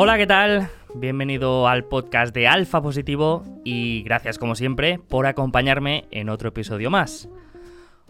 [0.00, 0.68] Hola, ¿qué tal?
[0.94, 6.88] Bienvenido al podcast de Alfa Positivo y gracias como siempre por acompañarme en otro episodio
[6.88, 7.28] más.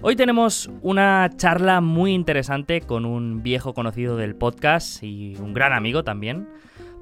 [0.02, 5.72] Hoy tenemos una charla muy interesante con un viejo conocido del podcast y un gran
[5.72, 6.46] amigo también,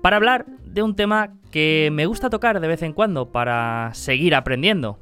[0.03, 4.37] para hablar de un tema que me gusta tocar de vez en cuando para seguir
[4.37, 5.01] aprendiendo.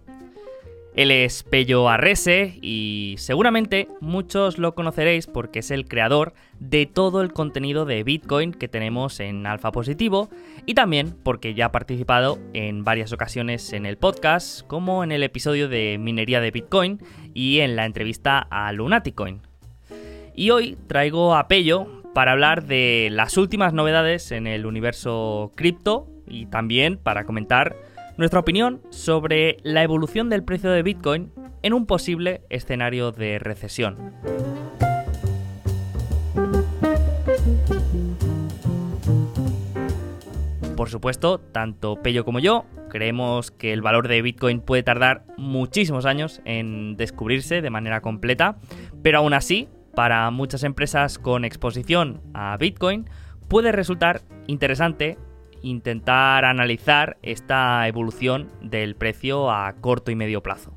[0.94, 7.20] Él es Pello Arrese y seguramente muchos lo conoceréis porque es el creador de todo
[7.20, 10.30] el contenido de Bitcoin que tenemos en Alfa Positivo
[10.66, 15.24] y también porque ya ha participado en varias ocasiones en el podcast, como en el
[15.24, 17.00] episodio de minería de Bitcoin
[17.34, 19.40] y en la entrevista a Lunaticoin.
[20.36, 26.06] Y hoy traigo a Pello para hablar de las últimas novedades en el universo cripto
[26.28, 27.76] y también para comentar
[28.16, 31.32] nuestra opinión sobre la evolución del precio de Bitcoin
[31.62, 34.12] en un posible escenario de recesión.
[40.76, 46.06] Por supuesto, tanto Pello como yo creemos que el valor de Bitcoin puede tardar muchísimos
[46.06, 48.56] años en descubrirse de manera completa,
[49.02, 53.10] pero aún así, para muchas empresas con exposición a Bitcoin,
[53.48, 55.18] puede resultar interesante
[55.64, 60.74] intentar analizar esta evolución del precio a corto y medio plazo.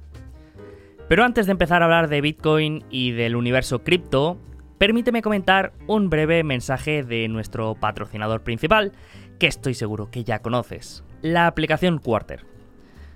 [1.08, 4.38] Pero antes de empezar a hablar de Bitcoin y del universo cripto,
[4.78, 8.94] permíteme comentar un breve mensaje de nuestro patrocinador principal,
[9.40, 12.46] que estoy seguro que ya conoces, la aplicación Quarter.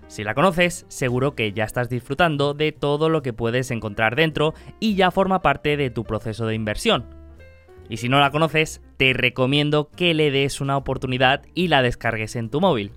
[0.07, 4.53] Si la conoces, seguro que ya estás disfrutando de todo lo que puedes encontrar dentro
[4.79, 7.20] y ya forma parte de tu proceso de inversión.
[7.91, 12.37] Y si no la conoces, te recomiendo que le des una oportunidad y la descargues
[12.37, 12.93] en tu móvil.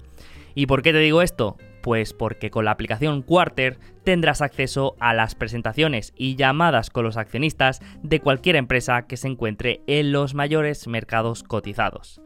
[0.55, 1.57] ¿Y por qué te digo esto?
[1.83, 7.17] Pues porque con la aplicación Quarter tendrás acceso a las presentaciones y llamadas con los
[7.17, 12.21] accionistas de cualquier empresa que se encuentre en los mayores mercados cotizados.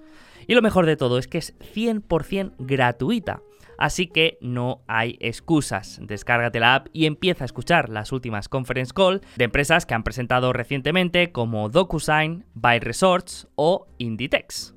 [0.47, 3.41] Y lo mejor de todo es que es 100% gratuita
[3.78, 5.99] así que no hay excusas.
[6.03, 10.03] Descárgate la app y empieza a escuchar las últimas conference call de empresas que han
[10.03, 14.75] presentado recientemente como DocuSign, Buy Resorts o Inditex.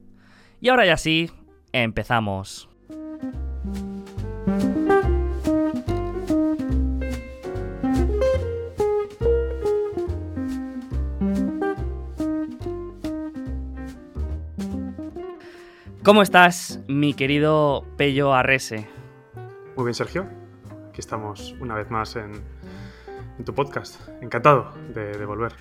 [0.62, 1.30] Y ahora ya sí,
[1.74, 2.70] empezamos.
[16.04, 18.91] ¿Cómo estás, mi querido Pello Arrese?
[19.76, 20.28] Muy bien, Sergio.
[20.90, 22.44] Aquí estamos una vez más en,
[23.46, 24.02] tu podcast.
[24.22, 25.54] Encantado de, volver.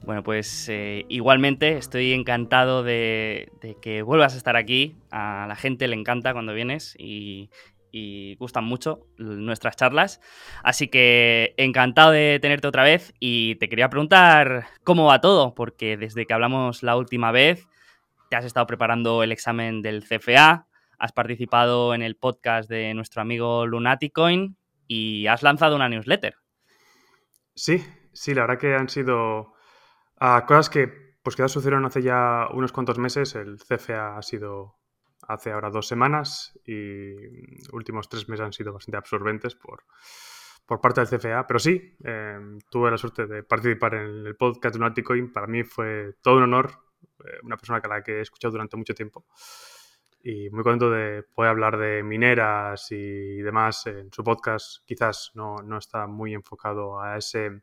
[0.00, 4.96] Bueno, pues eh, igualmente estoy encantado de, que vuelvas a estar aquí.
[5.12, 7.48] A la gente le encanta cuando vienes y,
[7.92, 10.20] y gustan mucho nuestras charlas.
[10.64, 15.96] Así que encantado de tenerte otra vez y te quería preguntar cómo va todo, porque
[15.96, 17.68] desde que hablamos la última vez
[18.30, 20.66] te has estado preparando el examen del CFA,
[20.98, 24.56] has participado en el podcast de nuestro amigo Lunaticoin
[24.86, 26.36] y has lanzado una newsletter.
[27.54, 29.54] Sí, sí, la verdad que han sido
[30.18, 33.34] ah, cosas que pues que sucedieron hace ya unos cuantos meses.
[33.34, 34.76] El CFA ha sido
[35.26, 37.14] hace ahora dos semanas y
[37.72, 39.84] últimos tres meses han sido bastante absorbentes por,
[40.66, 41.46] por parte del CFA.
[41.46, 45.32] Pero sí, em, tuve la suerte de participar en el podcast de Lunaticoin.
[45.32, 46.84] Para mí fue todo un honor
[47.24, 49.26] eh, una persona que la que he escuchado durante mucho tiempo.
[50.26, 54.78] Y muy contento de poder hablar de mineras y demás en su podcast.
[54.86, 57.60] Quizás no, no está muy enfocado a ese,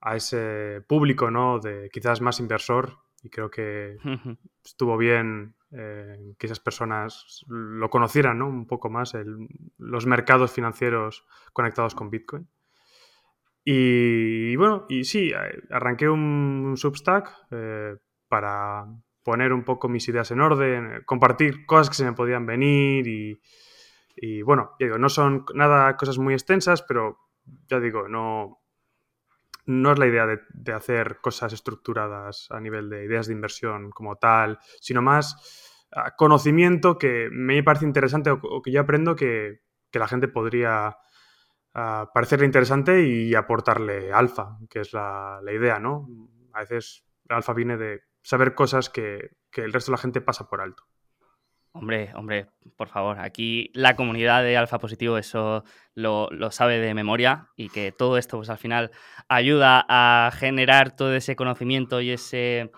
[0.00, 1.58] a ese público, ¿no?
[1.58, 2.98] De quizás más inversor.
[3.20, 3.96] Y creo que
[4.64, 8.46] estuvo bien eh, que esas personas lo conocieran, ¿no?
[8.46, 9.14] Un poco más,
[9.76, 12.48] los mercados financieros conectados con Bitcoin.
[13.64, 17.48] Y, bueno, y sí, eh, arranqué un, Substack
[18.28, 18.86] para
[19.26, 24.42] poner un poco mis ideas en orden, compartir cosas que se me podían venir y,
[24.42, 27.18] bueno, digo, no son nada cosas muy extensas, pero
[27.66, 28.62] ya digo, no,
[29.66, 34.14] no es la idea de, hacer cosas estructuradas a nivel de ideas de inversión como
[34.14, 39.60] tal, sino más ah, conocimiento que me parece interesante o, que yo aprendo que,
[39.92, 40.98] la gente podría
[41.74, 46.06] uh, parecerle interesante y aportarle alfa, que es la, la idea, ¿no?
[46.52, 50.60] A veces alfa viene de saber cosas que, el resto de la gente pasa por
[50.60, 50.82] alto.
[51.70, 55.62] Hombre, hombre, por favor, aquí la comunidad de Alfa Positivo eso
[55.94, 58.90] lo, sabe de memoria y que todo esto pues al final
[59.28, 62.72] ayuda a generar todo ese conocimiento y ese,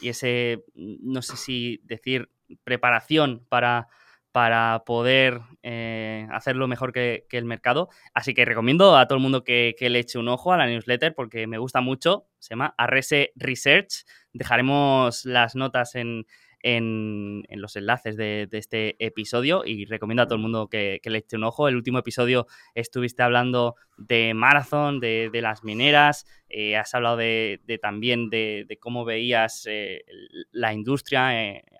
[0.00, 2.30] y ese no sé si decir,
[2.62, 3.88] preparación para,
[4.32, 7.90] para poder eh, hacerlo mejor que, el mercado.
[8.14, 11.14] Así que recomiendo a todo el mundo que, le eche un ojo a la newsletter
[11.14, 12.26] porque me gusta mucho.
[12.38, 14.04] Se llama Arrese Research.
[14.32, 16.26] Dejaremos las notas en,
[16.62, 21.36] en, los enlaces de, este episodio y recomiendo a todo el mundo que, le eche
[21.36, 21.68] un ojo.
[21.68, 28.30] El último episodio estuviste hablando de Marathon, de, las mineras, eh, has hablado de, también
[28.30, 30.04] de, cómo veías eh,
[30.52, 31.28] la industria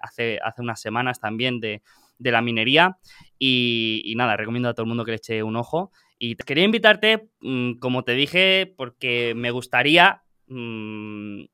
[0.03, 1.83] hace, hace unas semanas también de,
[2.19, 2.99] la minería
[3.39, 5.91] y, nada, recomiendo a todo el mundo que le eche un ojo.
[6.19, 11.45] Y quería invitarte, mm, como te dije, porque me gustaría mm,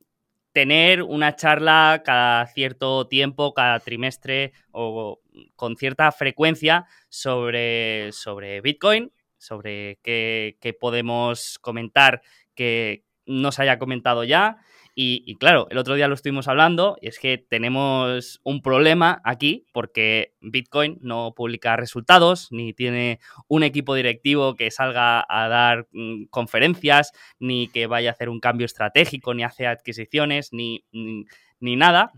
[0.52, 5.20] tener una charla cada cierto tiempo, cada trimestre o
[5.56, 12.22] con cierta frecuencia sobre, sobre Bitcoin, sobre qué, qué podemos comentar
[12.54, 14.58] que no se haya comentado ya
[15.00, 19.64] y, claro, el otro día lo estuvimos hablando y es que tenemos un problema aquí
[19.72, 26.24] porque Bitcoin no publica resultados, ni tiene un equipo directivo que salga a dar mm,
[26.30, 32.10] conferencias, ni que vaya a hacer un cambio estratégico, ni hace adquisiciones, ni, ni, nada.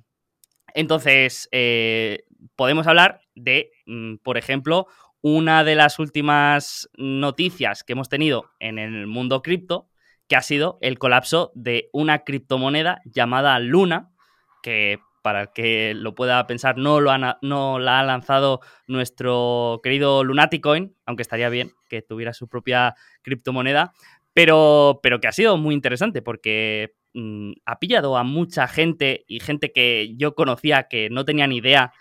[0.72, 2.24] Entonces, eh,
[2.56, 4.86] podemos hablar de, mm, por ejemplo,
[5.20, 9.89] una de las últimas noticias que hemos tenido en el mundo cripto,
[10.30, 14.12] que ha sido el colapso de una criptomoneda llamada Luna,
[14.62, 17.10] que para el que lo pueda pensar, no, lo
[17.42, 23.92] no la ha lanzado nuestro querido Lunaticoin, aunque estaría bien que tuviera su propia criptomoneda,
[24.32, 29.40] pero, pero que ha sido muy interesante porque mm, ha pillado a mucha gente y
[29.40, 31.92] gente que yo conocía que no tenía ni idea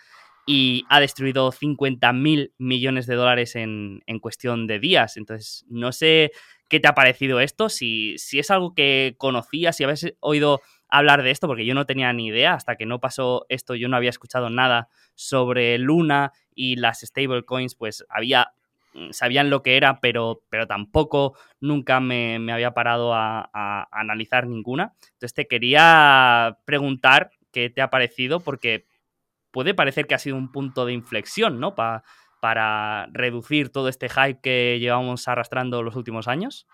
[0.45, 5.17] y ha destruido 50 mil millones de dólares en, en cuestión de días.
[5.17, 6.31] Entonces, no sé
[6.69, 7.67] ¿Qué te ha parecido esto?
[7.67, 11.85] Si, si es algo que conocías, si habías oído hablar de esto, porque yo no
[11.85, 16.33] tenía ni idea, hasta que no pasó esto, yo no había escuchado nada sobre Luna
[16.53, 18.51] y las stablecoins, pues había
[18.93, 23.49] mm, sabían lo que era, pero, pero tampoco nunca me, había parado a,
[23.91, 24.93] analizar ninguna.
[25.13, 28.85] Entonces te quería preguntar qué te ha parecido, porque
[29.51, 31.75] puede parecer que ha sido un punto de inflexión, ¿no?
[31.75, 32.03] Para
[32.39, 36.67] para reducir todo este hype que llevamos arrastrando los últimos años?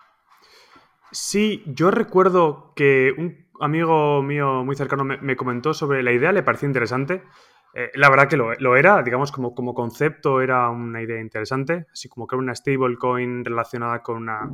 [1.12, 6.42] Sí, yo recuerdo que un amigo mío muy cercano me, comentó sobre la idea, le
[6.42, 7.22] pareció interesante.
[7.74, 12.08] Eh, la verdad que lo, era, digamos, como, como concepto era una idea interesante, así
[12.08, 14.48] como que una stablecoin relacionada con una,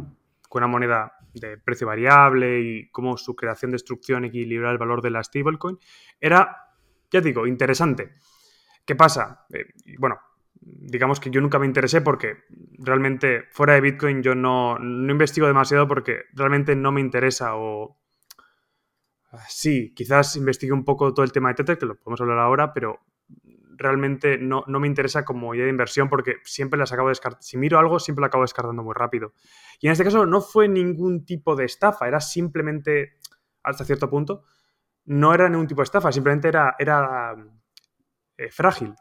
[0.49, 5.11] con una moneda de precio variable y cómo su creación, destrucción equilibra el valor de
[5.11, 5.79] la stablecoin.
[6.21, 6.75] Era,
[7.11, 8.15] ya digo, interesante.
[8.85, 9.47] ¿Qué pasa?
[9.53, 9.67] Eh,
[9.99, 10.19] bueno,
[10.65, 12.45] digamos que yo nunca me interesé porque
[12.79, 17.99] realmente fuera de Bitcoin yo no, investigo demasiado porque realmente no me interesa o...
[19.49, 22.75] Sí, quizás investigue un poco todo el tema de Tether, que lo podemos hablar ahora,
[22.75, 23.01] pero
[23.77, 27.43] realmente no, me interesa como idea de inversión porque siempre las acabo descartando.
[27.43, 29.33] Si miro algo, siempre lo acabo descartando muy rápido.
[29.81, 33.15] Y en este caso no fue ningún tipo de estafa, era simplemente,
[33.63, 34.45] hasta cierto punto,
[35.07, 37.35] no era ningún tipo de estafa, simplemente era, era
[38.37, 38.95] eh, frágil.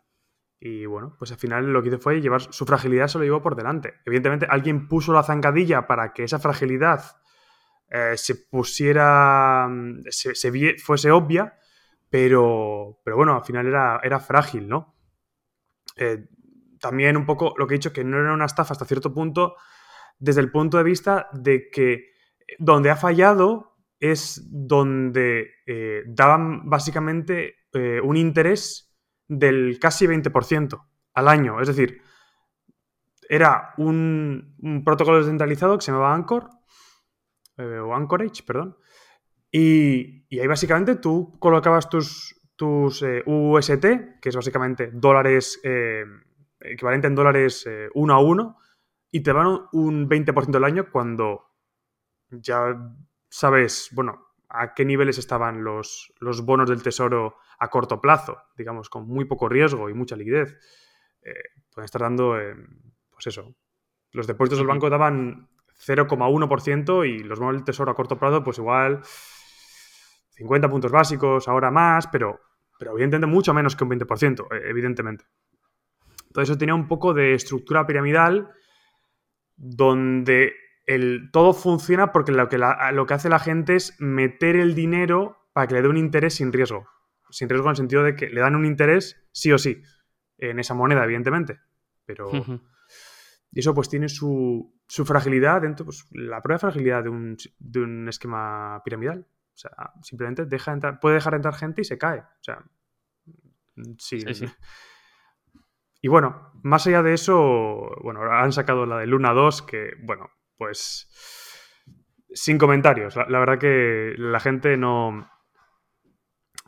[0.64, 3.42] Y bueno, pues al final lo que hizo fue llevar su fragilidad, se lo llevó
[3.42, 3.96] por delante.
[4.06, 7.02] Evidentemente, alguien puso la zancadilla para que esa fragilidad
[7.90, 11.58] eh, se pusiera, mm, se, fuese obvia,
[12.12, 14.96] pero, pero bueno, al final era, era frágil, ¿no?
[15.96, 16.28] Eh,
[16.80, 19.56] también un poco lo que he dicho, que no era una estafa hasta cierto punto,
[20.20, 22.12] desde el punto de vista de que
[22.60, 27.56] donde ha fallado es donde eh, daban básicamente
[28.04, 28.91] un interés
[29.32, 31.62] del casi 20% al año.
[31.62, 32.02] Es decir,
[33.30, 36.50] era un, protocolo descentralizado que se llamaba Anchor,
[37.58, 38.78] eh, o Anchorage, perdón.
[39.50, 46.04] Y, ahí básicamente tú colocabas tus, tus eh, UST, que es básicamente dólares, eh,
[46.60, 48.58] equivalente en dólares uno a uno,
[49.12, 51.46] y te van un 20% del año cuando
[52.30, 52.96] ya
[53.30, 58.90] sabes, bueno, a qué niveles estaban los, los bonos del tesoro a corto plazo, digamos,
[58.90, 60.58] con muy poco riesgo y mucha liquidez,
[61.22, 61.34] eh,
[61.74, 62.38] pueden estar dando,
[63.12, 63.56] pues eso,
[64.12, 65.50] los depósitos del banco daban
[65.86, 69.02] 0,1% y los bonos del tesoro a corto plazo, pues igual
[70.32, 72.40] 50 puntos básicos, ahora más, pero,
[72.78, 75.26] pero evidentemente mucho menos que un 20%, eh, evidentemente.
[76.28, 78.50] Entonces eso tenía un poco de estructura piramidal
[79.56, 80.54] donde
[80.96, 85.48] el, todo funciona porque lo que, lo que hace la gente es meter el dinero
[85.54, 86.88] para que le dé un interés sin riesgo
[87.32, 89.82] sin riesgo en el sentido de que le dan un interés sí o sí
[90.38, 91.60] en esa moneda, evidentemente.
[92.06, 92.30] Pero.
[93.54, 97.38] Y eso pues tiene su, su fragilidad dentro, pues la prueba de fragilidad de un,
[97.60, 99.28] de un, esquema piramidal.
[99.54, 102.20] O sea, simplemente deja entrar, puede dejar entrar gente y se cae.
[102.20, 102.64] O sea,
[103.98, 104.22] sí.
[104.34, 104.46] sí,
[106.02, 110.30] Y bueno, más allá de eso, bueno, han sacado la de Luna 2, que, bueno,
[110.62, 111.08] pues
[112.32, 113.16] sin comentarios.
[113.16, 115.28] la verdad que la gente no,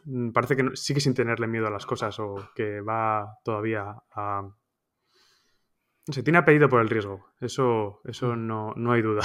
[0.06, 4.50] mm, parece que sigue sin tenerle miedo a las cosas o que va todavía a...
[6.10, 7.28] Sé, tiene apellido por el riesgo.
[7.40, 8.48] Eso, eso mm.
[8.48, 9.22] no, no hay duda.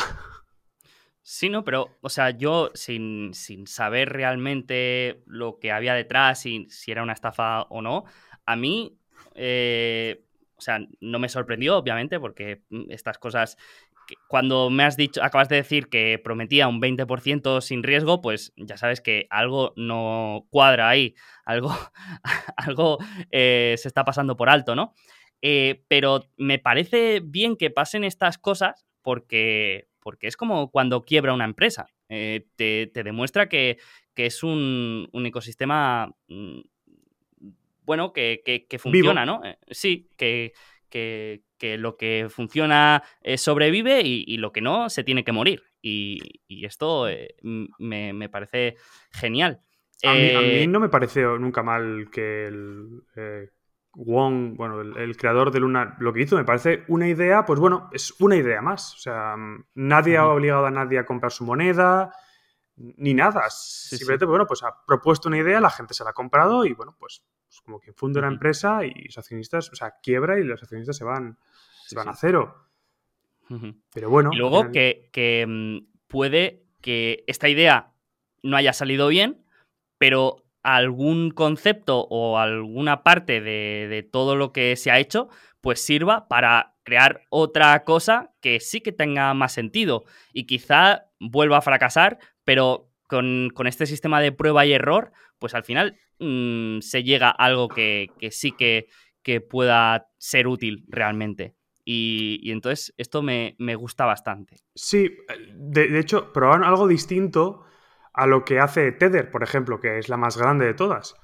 [1.22, 3.32] Sí, no, pero, o sea, yo sin,
[3.66, 8.04] saber realmente lo que había detrás, si, si era una estafa o no,
[8.46, 8.98] a mí,
[9.34, 10.24] eh,
[10.58, 13.56] o sea, no me sorprendió, obviamente, porque mm, estas cosas
[14.28, 18.76] cuando me has dicho, acabas de decir que prometía un 20% sin riesgo, pues ya
[18.76, 21.74] sabes que algo no cuadra ahí, algo,
[22.56, 22.98] algo
[23.30, 24.94] eh, se está pasando por alto, ¿no?
[25.40, 31.32] Eh, pero me parece bien que pasen estas cosas porque, porque es como cuando quiebra
[31.32, 31.86] una empresa.
[32.08, 33.78] Eh, te, demuestra que,
[34.16, 36.60] es un, ecosistema mm,
[37.82, 39.40] bueno, que, funciona, ¿no?
[39.70, 40.52] sí, que,
[40.88, 45.62] que, lo que funciona eh, sobrevive y, lo que no se tiene que morir.
[45.82, 48.76] Y, esto eh, me, parece
[49.10, 49.60] genial.
[50.04, 53.02] A mí, eh, no me pareció nunca mal que el
[54.00, 57.90] Wong, bueno, el, creador de Luna, lo que hizo me parece una idea, pues bueno,
[57.92, 58.94] es una idea más.
[58.94, 59.34] O sea,
[59.74, 62.12] nadie ha obligado a nadie a comprar su moneda,
[62.76, 63.50] ni nada.
[63.50, 66.94] Simplemente, bueno, pues ha propuesto una idea, la gente se la ha comprado y bueno,
[66.96, 70.62] pues pues, como que funde una empresa y los accionistas, o sea, quiebra y los
[70.62, 71.38] accionistas se van,
[71.86, 72.68] se van a cero.
[73.94, 74.30] Pero bueno.
[74.32, 77.92] Y luego que, mm, puede que esta idea
[78.42, 79.44] no haya salido bien,
[79.96, 85.28] pero algún concepto o alguna parte de, todo lo que se ha hecho,
[85.62, 91.58] pues sirva para crear otra cosa que sí que tenga más sentido y quizá vuelva
[91.58, 96.80] a fracasar, pero con, con este sistema de prueba y error, pues al final Mm,
[96.80, 98.88] se llega a algo que, sí que,
[99.50, 101.54] pueda ser útil realmente.
[101.84, 104.56] Y, entonces esto me, gusta bastante.
[104.74, 105.16] Sí,
[105.54, 107.64] de, hecho, probaron algo distinto
[108.14, 111.14] a lo que hace Tether, por ejemplo, que es la más grande de todas.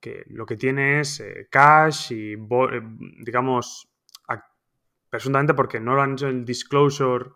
[0.00, 2.82] Que lo que tiene es eh, cash y, eh,
[3.24, 3.88] digamos,
[5.08, 7.30] presuntamente porque no lo han hecho el disclosure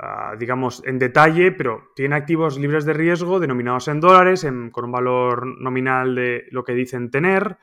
[0.00, 4.92] Ah, digamos, en detalle, pero tiene activos libres de riesgo denominados en dólares, con un
[4.92, 7.58] valor nominal de lo que dicen tener.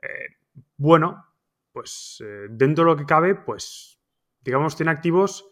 [0.00, 0.36] Eh,
[0.78, 1.26] bueno,
[1.70, 4.00] pues eh, dentro de lo que cabe, pues,
[4.40, 5.46] digamos, tiene activos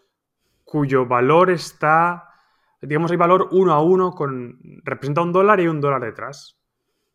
[0.64, 2.30] cuyo valor está,
[2.80, 6.58] digamos, hay valor uno a uno con, representa un dólar y un dólar detrás,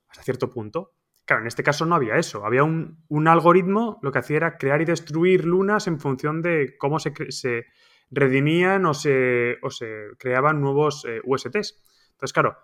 [0.10, 0.94] hasta cierto punto.
[1.26, 2.46] Claro, en este caso no había eso.
[2.46, 7.00] Había un, algoritmo, lo que hacía era crear y destruir lunas en función de cómo
[7.00, 7.66] se, se
[8.12, 11.82] redimían o se, se creaban nuevos eh, USTs.
[12.12, 12.58] Entonces, claro,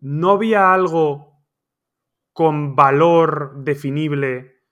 [0.00, 1.44] no había algo
[2.32, 4.62] con valor definible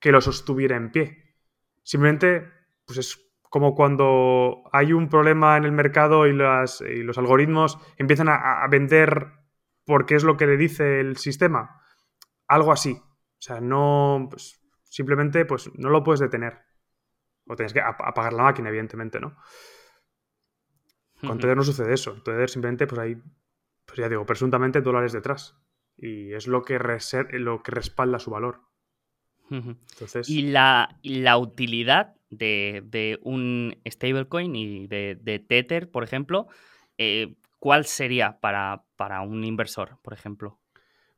[0.00, 1.34] que lo sostuviera en pie.
[1.82, 2.48] Simplemente,
[2.84, 8.66] pues es como cuando hay un problema en el mercado y, los algoritmos empiezan a,
[8.68, 9.32] vender
[9.84, 11.82] porque es lo que le dice el sistema.
[12.48, 12.92] Algo así.
[12.92, 16.58] O sea, no, pues, simplemente pues, no lo puedes detener.
[17.46, 19.36] O tienes que apagar la máquina, evidentemente, ¿no?
[21.20, 22.20] Con Tether no sucede eso.
[22.22, 23.16] Tether simplemente, pues hay,
[23.86, 25.56] pues ya digo, presuntamente dólares detrás.
[25.96, 26.78] Y es lo que,
[27.32, 28.60] lo que respalda su valor.
[29.50, 30.28] Entonces...
[30.28, 36.48] ¿Y la, la utilidad de, un stablecoin y de, Tether, por ejemplo,
[36.98, 40.58] eh, ¿cuál sería para, para un inversor, por ejemplo?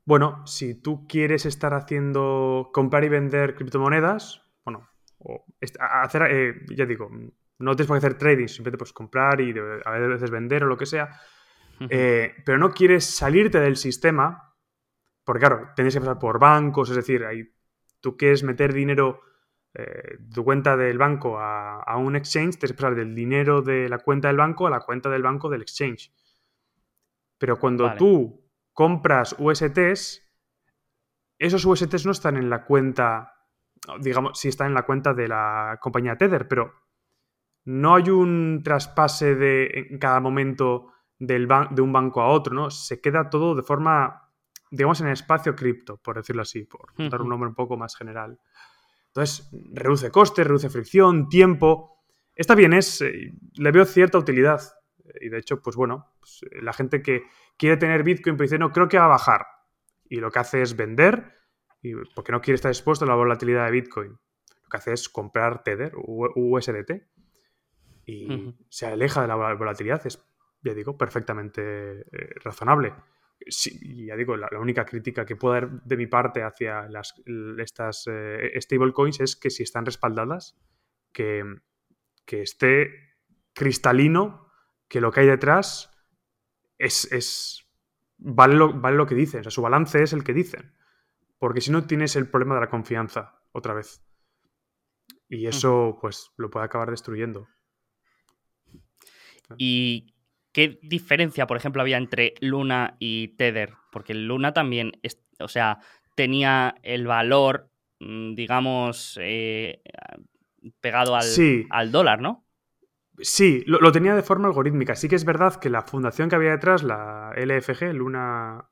[0.04, 4.47] Bueno, si tú quieres estar haciendo comprar y vender criptomonedas,
[5.18, 5.44] o
[5.80, 7.10] hacer, eh, ya digo,
[7.58, 10.76] no tienes por qué hacer trading, simplemente pues comprar y a veces vender o lo
[10.76, 11.10] que sea,
[11.90, 14.54] eh, pero no quieres salirte del sistema,
[15.24, 17.44] porque claro, tienes que pasar por bancos, es decir, ahí,
[18.00, 19.20] tú quieres meter dinero
[19.74, 23.88] eh, de tu cuenta del banco a, un exchange, tienes que pasar del dinero de
[23.88, 26.12] la cuenta del banco a la cuenta del banco del exchange.
[27.38, 30.22] Pero cuando tú compras USTs,
[31.38, 33.37] esos USTs no están en la cuenta
[34.00, 36.72] digamos, si está en la cuenta de la compañía Tether, pero
[37.64, 42.70] no hay un traspase de, en cada momento del de un banco a otro, ¿no?
[42.70, 44.30] Se queda todo de forma,
[44.70, 47.96] digamos, en el espacio cripto, por decirlo así, por dar un nombre un poco más
[47.96, 48.38] general.
[49.08, 52.04] Entonces, reduce costes, reduce fricción, tiempo.
[52.34, 54.60] Está bien, es, eh, le veo cierta utilidad.
[55.20, 57.24] Y de hecho, pues bueno, pues, eh, la gente que
[57.56, 59.46] quiere tener Bitcoin pues dice, no, creo que va a bajar.
[60.08, 61.37] Y lo que hace es vender
[61.82, 64.10] y porque no quiere estar expuesto a la volatilidad de Bitcoin.
[64.10, 67.02] Lo que hace es comprar Tether, USDT,
[68.06, 70.06] y se aleja de la volatilidad.
[70.06, 70.22] Es,
[70.62, 72.94] ya digo, perfectamente eh, razonable.
[73.46, 77.14] Sí, ya digo, la, única crítica que puedo dar de mi parte hacia las,
[77.58, 80.58] estas eh, stablecoins es que si están respaldadas,
[81.12, 81.44] que,
[82.24, 83.14] que, esté
[83.54, 84.50] cristalino
[84.88, 85.90] que lo que hay detrás
[86.78, 87.70] es, es
[88.16, 90.74] vale lo, vale lo que dicen, o sea, su balance es el que dicen.
[91.38, 94.02] Porque si no tienes el problema de la confianza otra vez.
[95.28, 97.48] Y eso, pues, lo puede acabar destruyendo.
[99.56, 100.14] ¿Y
[100.52, 103.74] qué diferencia, por ejemplo, había entre Luna y Tether?
[103.92, 104.92] Porque Luna también,
[105.38, 105.78] o sea,
[106.14, 109.82] tenía el valor, mm, digamos, eh,
[110.80, 111.26] pegado al,
[111.70, 112.46] al, dólar, ¿no?
[113.20, 114.94] Sí, lo, tenía de forma algorítmica.
[114.94, 118.70] Sí que es verdad que la fundación que había detrás, la LFG, Luna.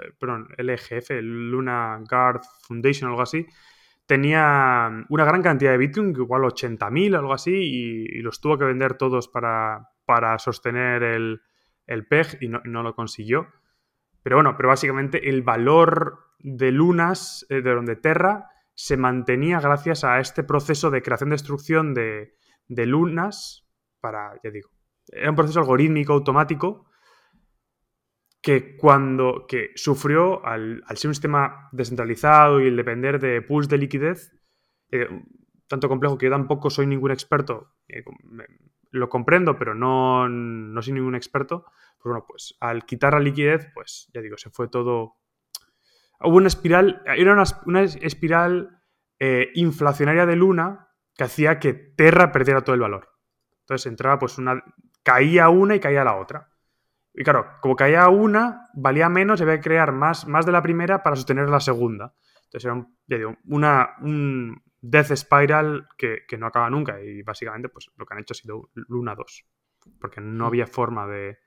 [0.00, 3.46] Eh, perdón, LGF, Luna Guard Foundation, algo así,
[4.06, 8.94] tenía una gran cantidad de Bitcoin, igual 80.000, algo así, y, los tuvo que vender
[8.94, 11.40] todos para, para sostener el,
[11.86, 13.48] el PEG y no, lo consiguió.
[14.22, 20.04] Pero bueno, pero básicamente el valor de lunas, eh, de donde Terra, se mantenía gracias
[20.04, 22.34] a este proceso de creación-destrucción de,
[22.66, 23.68] de lunas
[24.00, 24.70] para, ya digo,
[25.06, 26.86] era un proceso algorítmico automático
[28.44, 33.78] que cuando que sufrió al, ser un sistema descentralizado y el depender de pools de
[33.78, 34.38] liquidez,
[34.90, 35.08] eh,
[35.66, 38.04] tanto complejo que yo tampoco soy ningún experto, eh,
[38.90, 41.64] lo comprendo, pero no, no soy ningún experto,
[41.96, 45.16] pues bueno, pues al quitar la liquidez, pues ya digo, se fue todo...
[46.20, 48.82] Hubo una espiral, era una, espiral
[49.20, 53.08] eh, inflacionaria de Luna que hacía que Terra perdiera todo el valor.
[53.60, 54.62] Entonces entraba pues una...
[55.02, 56.53] caía una y caía la otra.
[57.14, 60.62] Y claro, como caía una, valía menos, se había que crear más, más de la
[60.62, 62.12] primera para sostener la segunda.
[62.46, 67.00] Entonces era un, ya digo, una, un death spiral que, no acaba nunca.
[67.00, 69.46] Y básicamente, pues lo que han hecho ha sido Luna 2.
[70.00, 71.38] Porque no había forma de,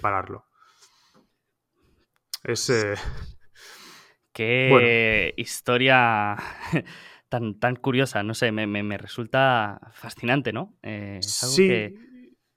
[0.00, 0.46] pararlo.
[2.42, 2.68] Es.
[2.70, 2.94] Eh,
[4.32, 6.36] Qué historia
[7.28, 10.78] tan, tan curiosa, no sé, me, resulta fascinante, ¿no?
[10.82, 11.94] Eh, sí,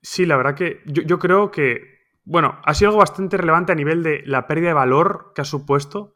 [0.01, 1.94] sí, la verdad que yo creo que
[2.25, 5.45] bueno, ha sido algo bastante relevante a nivel de la pérdida de valor que ha
[5.45, 6.15] supuesto.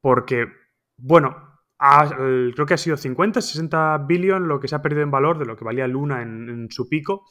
[0.00, 0.46] Porque,
[0.96, 5.38] bueno, creo que ha sido 50, 60 billion lo que se ha perdido en valor
[5.38, 7.26] de lo que valía Luna en, su pico.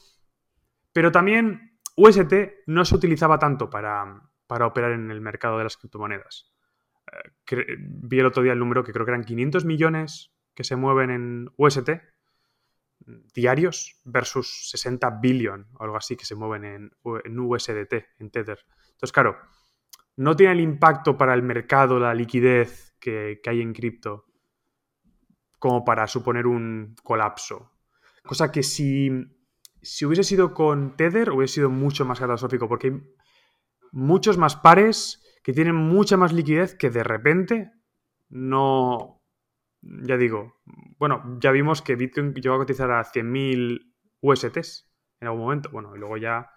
[0.93, 2.33] Pero también UST
[2.67, 6.53] no se utilizaba tanto para, para operar en el mercado de las criptomonedas.
[7.51, 10.75] Eh, vi el otro día el número que creo que eran 500 millones que se
[10.75, 11.89] mueven en UST
[13.33, 18.59] diarios versus 60 billion o algo así que se mueven en, USDT, en Tether.
[18.91, 19.37] Entonces, claro,
[20.15, 24.25] no tiene el impacto para el mercado, la liquidez que, hay en cripto
[25.57, 27.71] como para suponer un colapso.
[28.23, 29.09] Cosa que si,
[29.81, 33.01] si hubiese sido con Tether hubiese sido mucho más catastrófico porque hay
[33.91, 37.71] muchos más pares que tienen mucha más liquidez que de repente
[38.29, 39.18] no,
[39.81, 40.61] ya digo,
[40.97, 44.89] bueno, ya vimos que Bitcoin llegó a cotizar a 100.000 USTs
[45.21, 45.69] en algún momento.
[45.71, 46.49] Bueno, y luego ya.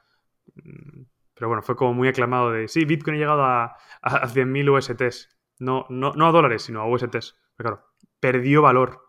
[0.55, 1.03] Mm,
[1.35, 2.69] pero bueno, fue como muy aclamado de.
[2.69, 5.29] Sí, Bitcoin ha llegado a, a 100.000 USTs.
[5.61, 7.39] No, no, no a dólares, sino a USTs.
[7.57, 7.87] Pero claro,
[8.21, 9.01] perdió valor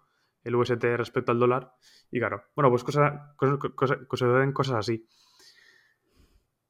[0.43, 1.73] el UST respecto al dólar.
[2.11, 3.57] Y claro, bueno, pues cosas, cosas,
[4.07, 5.07] cosas, cosas así.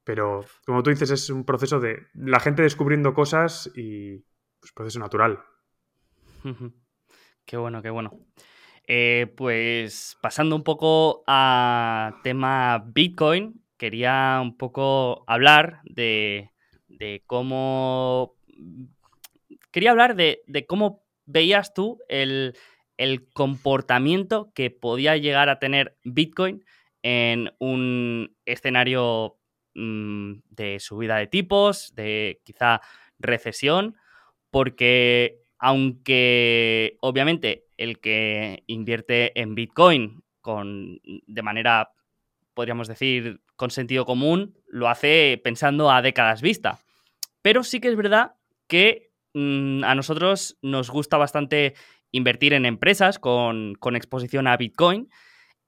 [0.04, 4.20] Pero como tú dices, es un proceso de la gente descubriendo cosas y
[4.60, 5.44] pues proceso natural.
[7.46, 8.20] Qué bueno, qué bueno.
[8.88, 16.50] Eh, pues pasando un poco a tema Bitcoin, quería un poco hablar de,
[17.26, 18.36] cómo...
[19.72, 22.56] Quería hablar de, cómo veías tú el,
[23.34, 26.64] comportamiento que podía llegar a tener Bitcoin
[27.02, 29.38] en un escenario
[29.76, 32.80] mm, de subida de tipos, de quizá
[33.20, 33.98] recesión,
[34.52, 41.93] porque aunque obviamente el que invierte en Bitcoin con, de manera,
[42.54, 46.80] podríamos decir, con sentido común, lo hace pensando a décadas vista.
[47.41, 48.34] Pero sí que es verdad
[48.67, 51.76] que mm, a nosotros nos gusta bastante
[52.12, 55.10] invertir en empresas con, exposición a Bitcoin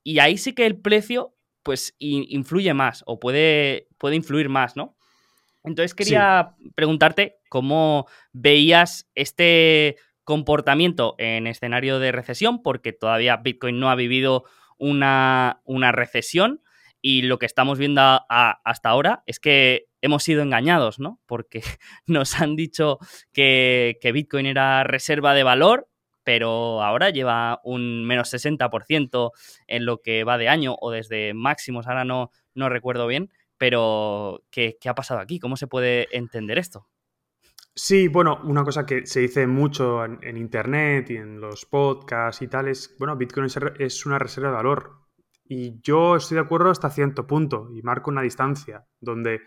[0.04, 4.95] y ahí sí que el precio pues influye más o puede, puede influir más, ¿no?
[5.66, 13.90] Entonces quería preguntarte cómo veías este comportamiento en escenario de recesión, porque todavía Bitcoin no
[13.90, 14.46] ha vivido
[14.78, 15.62] una,
[15.94, 16.62] recesión
[17.02, 21.20] y lo que estamos viendo hasta ahora es que hemos sido engañados, ¿no?
[21.26, 21.62] Porque
[22.08, 23.00] nos han dicho
[23.32, 25.88] que, Bitcoin era reserva de valor,
[26.24, 29.32] pero ahora lleva un menos 60%
[29.68, 34.44] en lo que va de año o desde máximos, ahora no, no recuerdo bien, pero
[34.52, 35.40] ¿qué, ha pasado aquí?
[35.40, 36.88] ¿Cómo se puede entender esto?
[37.74, 42.48] Sí, bueno, una cosa que se dice mucho en, Internet y en los podcasts y
[42.48, 43.48] tal es, bueno, Bitcoin
[43.80, 45.06] es una reserva de valor.
[45.48, 49.42] Y yo estoy de acuerdo hasta cierto punto y marco una distancia donde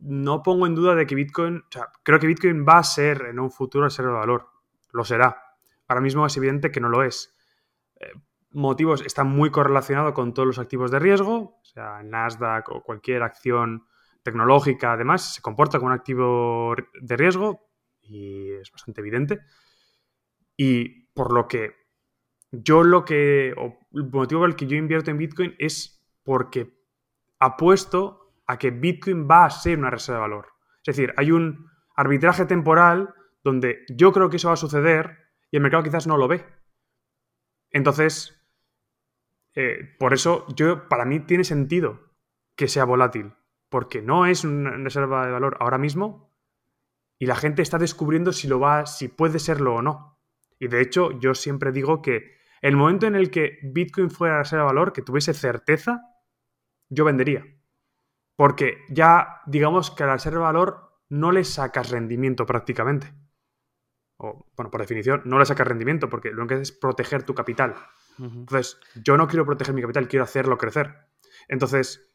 [0.00, 3.26] no pongo en duda de que Bitcoin, o sea, creo que Bitcoin va a ser
[3.26, 4.48] en un futuro reserva de valor.
[4.92, 5.36] Lo será.
[5.86, 7.34] Ahora mismo es evidente que no lo es.
[8.52, 13.22] Motivos está muy correlacionado con todos los activos de riesgo, o sea, Nasdaq o cualquier
[13.22, 13.86] acción
[14.22, 17.68] tecnológica, además, se comporta como un activo de riesgo
[18.02, 19.40] y es bastante evidente.
[20.56, 21.74] Y por lo que
[22.50, 26.78] yo lo que, o el motivo por el que yo invierto en Bitcoin es porque
[27.38, 30.48] apuesto a que Bitcoin va a ser una reserva de valor.
[30.84, 35.18] Es decir, hay un arbitraje temporal donde yo creo que eso va a suceder
[35.50, 36.44] y el mercado quizás no lo ve.
[37.70, 38.41] Entonces,
[39.54, 42.14] eh, por eso yo, para mí tiene sentido
[42.56, 43.34] que sea volátil,
[43.68, 46.32] porque no es una reserva de valor ahora mismo
[47.18, 50.20] y la gente está descubriendo si lo va, si puede serlo o no.
[50.58, 54.64] Y de hecho, yo siempre digo que el momento en el que Bitcoin fuera reserva
[54.64, 56.02] de valor, que tuviese certeza,
[56.88, 57.44] yo vendería.
[58.36, 63.12] Porque ya, digamos que a la reserva de valor no le sacas rendimiento prácticamente.
[64.16, 67.34] O, bueno, por definición, no le sacas rendimiento, porque lo que haces es proteger tu
[67.34, 67.74] capital.
[68.18, 70.94] Entonces, yo no quiero proteger mi capital, quiero hacerlo crecer.
[71.48, 72.12] Entonces,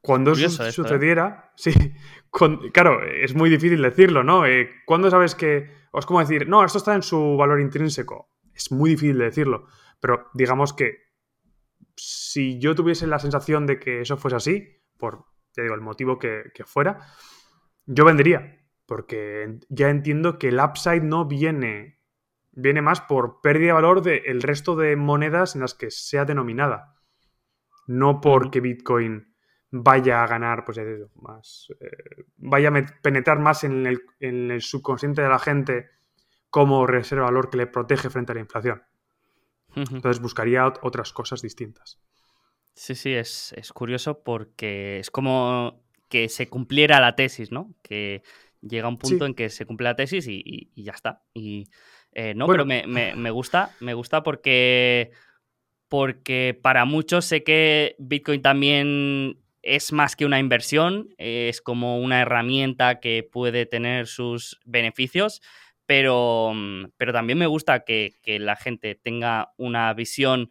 [0.00, 0.72] cuando eso ¿eh?
[0.72, 1.72] sucediera, sí,
[2.72, 4.46] claro, es muy difícil decirlo, ¿no?
[4.46, 8.30] Eh, ¿Cuándo sabes que, o es como decir, no, esto está en su valor intrínseco?
[8.54, 9.66] Es muy difícil de decirlo,
[10.00, 11.10] pero digamos que
[11.96, 16.18] si yo tuviese la sensación de que eso fuese así, por, ya digo, el motivo
[16.18, 16.98] que, que fuera,
[17.84, 21.99] yo vendería, porque ya entiendo que el upside no viene
[22.60, 26.94] viene más por pérdida de valor del resto de monedas en las que sea denominada.
[27.86, 29.34] No porque Bitcoin
[29.70, 30.78] vaya a ganar, pues
[31.14, 31.68] más.
[31.80, 35.90] Eh, vaya a penetrar más en el, subconsciente de la gente
[36.50, 38.82] como reserva de valor que le protege frente a la inflación.
[39.74, 42.00] Entonces buscaría otras cosas distintas.
[42.74, 47.72] Sí, sí, es, curioso porque es como que se cumpliera la tesis, ¿no?
[47.82, 48.22] Que
[48.60, 50.42] llega un punto en que se cumple la tesis y,
[50.74, 51.22] y ya está.
[51.32, 51.68] Y
[52.12, 55.10] eh, no, pero me, gusta, me gusta porque,
[55.88, 62.20] porque para muchos sé que Bitcoin también es más que una inversión, es como una
[62.20, 65.42] herramienta que puede tener sus beneficios,
[65.86, 66.52] pero,
[66.96, 70.50] pero también me gusta que, la gente tenga una visión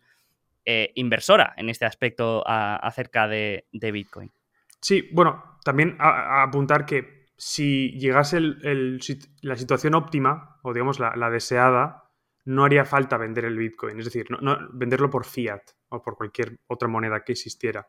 [0.66, 4.32] eh, inversora en este aspecto acerca de, Bitcoin.
[4.82, 12.12] Sí, bueno, también apuntar que si llegase la situación óptima, o digamos la, deseada,
[12.44, 13.98] no haría falta vender el Bitcoin.
[13.98, 17.88] Es decir, no, venderlo por fiat o por cualquier otra moneda que existiera.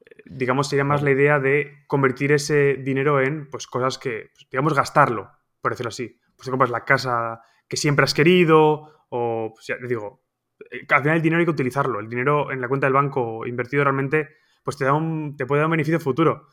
[0.00, 4.48] Eh, digamos, sería más la idea de convertir ese dinero en pues, cosas que, pues,
[4.50, 6.18] digamos, gastarlo, por decirlo así.
[6.34, 10.24] Pues te compras la casa que siempre has querido, o, pues, ya digo,
[10.70, 12.00] eh, al final el dinero hay que utilizarlo.
[12.00, 14.30] El dinero en la cuenta del banco invertido realmente,
[14.64, 16.48] pues te, da un, te puede dar un beneficio futuro.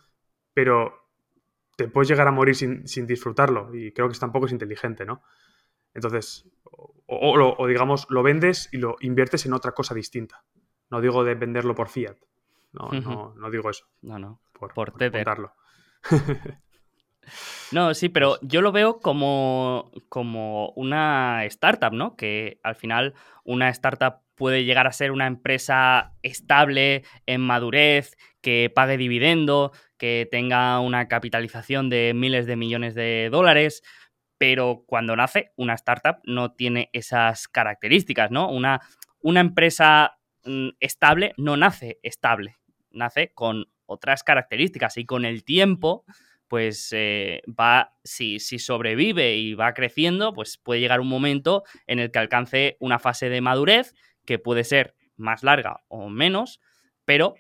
[0.53, 1.02] Pero
[1.75, 5.23] te puedes llegar a morir sin, disfrutarlo y creo que tampoco es inteligente, ¿no?
[5.93, 6.49] Entonces,
[7.05, 10.43] o, digamos, lo vendes y lo inviertes en otra cosa distinta.
[10.89, 12.17] No digo de venderlo por fiat.
[12.71, 13.86] No, no, no digo eso.
[14.01, 14.41] No, no.
[14.53, 14.93] Por, por,
[17.71, 22.15] no, sí, pero yo lo veo como, como una startup, ¿no?
[22.15, 28.71] Que al final una startup puede llegar a ser una empresa estable, en madurez, que
[28.73, 29.71] pague dividendo,
[30.03, 33.83] que tenga una capitalización de miles de millones de dólares,
[34.37, 38.49] pero cuando nace una startup no tiene esas características, ¿no?
[38.49, 38.81] Una,
[39.21, 42.57] una empresa mm, estable no nace estable,
[42.91, 46.03] nace con otras características y con el tiempo
[46.49, 51.99] pues eh, va, si, si, sobrevive y va creciendo, pues puede llegar un momento en
[51.99, 56.59] el que alcance una fase de madurez que puede ser más larga o menos,
[57.05, 57.35] pero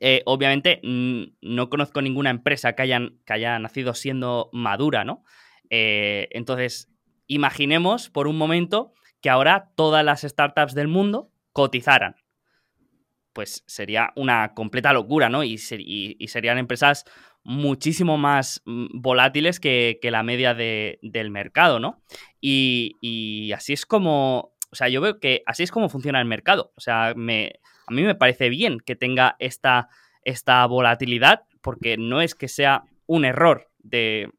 [0.00, 5.24] eh, obviamente no conozco ninguna empresa que, hayan, que haya nacido siendo madura, ¿no?
[5.70, 6.90] Eh, entonces,
[7.26, 12.16] imaginemos por un momento que ahora todas las startups del mundo cotizaran.
[13.32, 15.44] Pues sería una completa locura, ¿no?
[15.44, 17.04] Y, serían empresas
[17.44, 22.02] muchísimo más mm, volátiles que, la media del mercado, ¿no?
[22.40, 26.72] Y, así es como, o sea, yo veo que así es como funciona el mercado.
[26.76, 29.88] O sea, me, a mí me parece bien que tenga esta,
[30.22, 34.30] esta volatilidad, porque no es que sea un error de,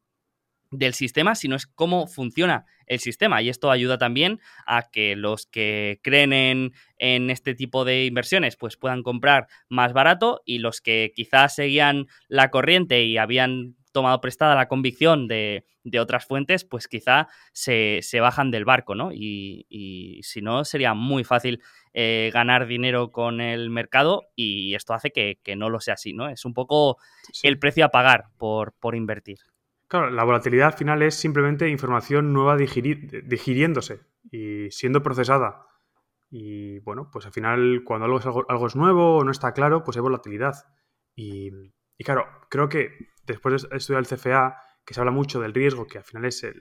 [0.70, 3.42] del sistema, sino es cómo funciona el sistema.
[3.42, 8.56] Y esto ayuda también a que los que creen en, en, este tipo de inversiones
[8.56, 14.20] pues puedan comprar más barato y los que quizás seguían la corriente y habían tomado
[14.20, 15.64] prestada la convicción de,
[15.98, 19.10] otras fuentes, pues quizá se, bajan del barco, ¿no?
[19.12, 25.10] Y, si no, sería muy fácil eh, ganar dinero con el mercado y esto hace
[25.10, 26.28] que, no lo sea así, ¿no?
[26.28, 26.98] Es un poco
[27.42, 29.38] el precio a pagar por, por invertir.
[29.90, 34.00] Claro, la volatilidad al final es simplemente información nueva digiriéndose
[34.30, 35.66] y siendo procesada.
[36.30, 39.82] Y bueno, pues al final cuando algo es, algo, es nuevo o no está claro,
[39.82, 40.54] pues hay volatilidad.
[41.16, 41.50] Y,
[42.04, 42.92] claro, creo que
[43.32, 46.42] después de estudiar el CFA, que se habla mucho del riesgo, que al final es
[46.44, 46.60] el,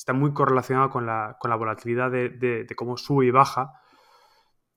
[0.00, 3.72] está muy correlacionado con la, con la volatilidad de, cómo sube y baja,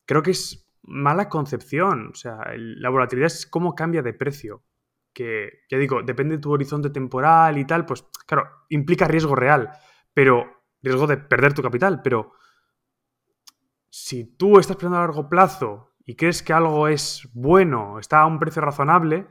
[0.06, 2.10] creo que es mala concepción.
[2.12, 4.64] O sea, la volatilidad es cómo cambia de precio.
[5.14, 9.70] Que, ya digo, depende de tu horizonte temporal y tal, pues claro, implica riesgo real,
[10.14, 12.34] pero riesgo de perder tu capital, pero
[13.90, 18.26] si tú estás pensando a largo plazo y crees que algo es bueno, está a
[18.26, 19.28] un precio razonable,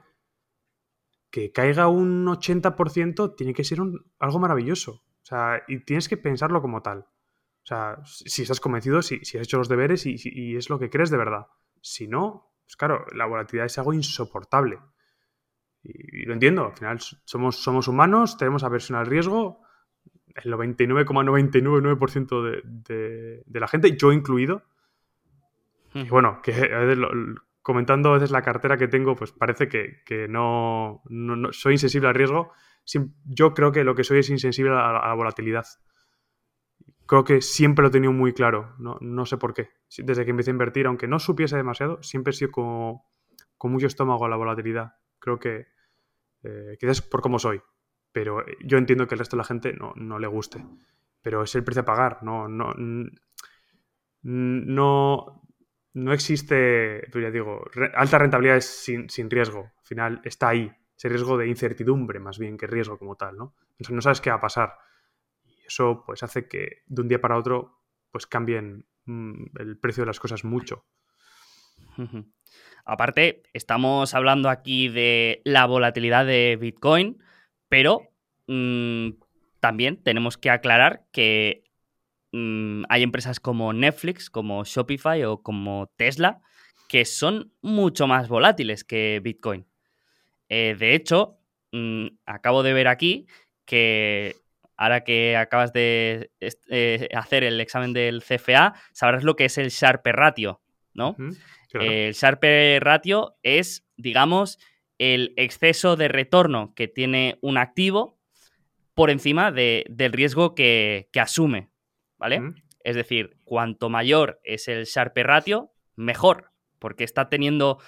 [1.32, 3.78] que caiga un 80% tiene que ser
[4.18, 4.92] algo maravilloso.
[4.92, 6.98] O sea, y tienes que pensarlo como tal.
[6.98, 10.90] O sea, si estás convencido, si, si has hecho los deberes y, es lo que
[10.90, 11.46] crees de verdad.
[11.80, 14.78] Si no, pues claro, la volatilidad es algo insoportable.
[15.82, 19.62] Y, lo entiendo, al final somos, somos humanos, tenemos aversión al riesgo,
[20.34, 24.64] el 99,999% de, de, de, la gente, yo incluido.
[25.94, 26.52] Y bueno, que
[27.62, 31.02] comentando a veces la cartera que tengo, pues parece que, no,
[31.52, 32.52] soy insensible al riesgo.
[33.24, 35.64] Yo creo que lo que soy es insensible a la, volatilidad.
[37.06, 39.70] Creo que siempre lo he tenido muy claro, no, sé por qué.
[39.98, 43.10] Desde que empecé a invertir, aunque no supiese demasiado, siempre he sido como,
[43.56, 44.94] con mucho estómago a la volatilidad.
[45.18, 45.66] Creo que
[46.42, 47.62] eh, quizás por cómo soy
[48.12, 50.64] pero yo entiendo que el resto de la gente no, le guste.
[51.22, 52.74] Pero es el precio a pagar, no, no,
[54.22, 55.42] no,
[55.94, 59.72] no existe, ya digo, alta rentabilidad es sin, riesgo.
[59.78, 63.54] Al final está ahí, ese riesgo de incertidumbre más bien que riesgo como tal, ¿no?
[63.90, 64.74] No sabes qué va a pasar.
[65.44, 70.02] Y eso pues hace que de un día para otro pues cambien mm, el precio
[70.02, 70.86] de las cosas mucho.
[72.84, 77.22] Aparte, estamos hablando aquí de la volatilidad de Bitcoin,
[77.68, 78.08] pero
[78.46, 79.10] mm,
[79.60, 81.64] también tenemos que aclarar que
[82.32, 86.40] mm, hay empresas como Netflix, como Shopify o como Tesla
[86.92, 89.66] que son mucho más volátiles que Bitcoin.
[90.50, 91.38] Eh, de hecho,
[91.72, 93.26] mm, acabo de ver aquí
[93.64, 94.36] que
[94.76, 96.30] ahora que acabas de
[96.68, 100.60] eh, hacer el examen del CFA, sabrás lo que es el Sharpe Ratio,
[100.92, 101.16] ¿no?
[101.72, 104.58] El Sharpe Ratio es, digamos,
[104.98, 108.18] el exceso de retorno que tiene un activo
[108.92, 111.70] por encima del riesgo que, asume,
[112.22, 112.40] ¿vale?
[112.84, 117.78] Es decir, cuanto mayor es el Sharpe ratio, mejor, porque está teniendo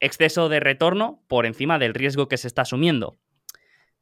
[0.00, 3.18] exceso de retorno por encima del riesgo que se está asumiendo.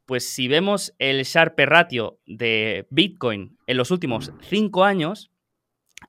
[0.05, 5.29] Pues si vemos el Sharpe ratio de Bitcoin en los últimos 5 años,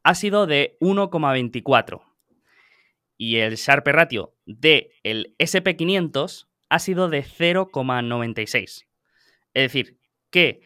[0.05, 2.03] ha sido de 1,24.
[3.17, 8.55] Y el Sharpe ratio de el SP500 ha sido de 0,96.
[8.55, 8.85] Es
[9.55, 9.99] decir,
[10.31, 10.61] que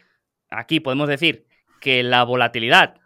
[0.50, 1.46] aquí podemos decir
[1.81, 3.00] que la volatilidad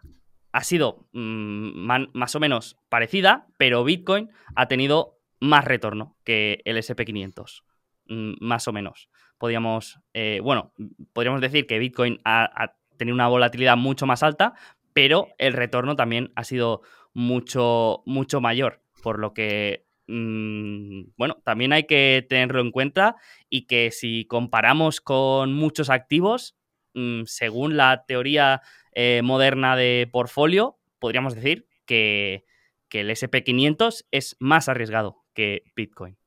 [0.51, 6.77] ha sido mm, más o menos parecida, pero Bitcoin ha tenido más retorno que el
[6.77, 7.63] SP500,
[8.07, 9.09] mm, más o menos.
[9.37, 10.73] Podríamos, eh, bueno,
[11.13, 14.53] podríamos decir que Bitcoin ha, tenido una volatilidad mucho más alta,
[14.93, 16.81] pero el retorno también ha sido
[17.13, 23.15] mucho, mucho mayor, por lo que Mm, bueno, también hay que tenerlo en cuenta
[23.49, 26.57] y que si comparamos con muchos activos,
[27.25, 32.45] según la teoría eh, moderna de portfolio, podríamos decir que,
[32.91, 36.17] el SP500 es más arriesgado que Bitcoin.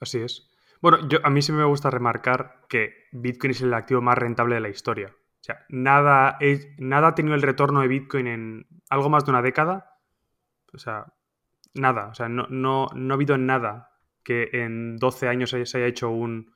[0.00, 0.50] Así es.
[0.82, 4.56] Bueno, yo, a mí sí me gusta remarcar que Bitcoin es el activo más rentable
[4.56, 5.08] de la historia.
[5.08, 6.38] O sea, nada,
[6.76, 9.98] nada ha tenido el retorno de Bitcoin en algo más de una década.
[10.74, 11.06] O sea,
[11.72, 13.90] nada, o sea, no, no, no ha habido nada
[14.22, 16.52] que en 12 años se haya hecho un,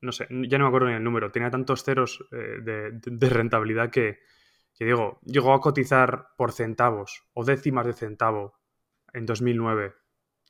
[0.00, 3.90] no sé, ya no me acuerdo ni el número, tenía tantos ceros eh, de, rentabilidad
[3.90, 4.20] que,
[4.78, 8.54] que, digo, llegó a cotizar por centavos o décimas de centavo
[9.12, 9.92] en 2009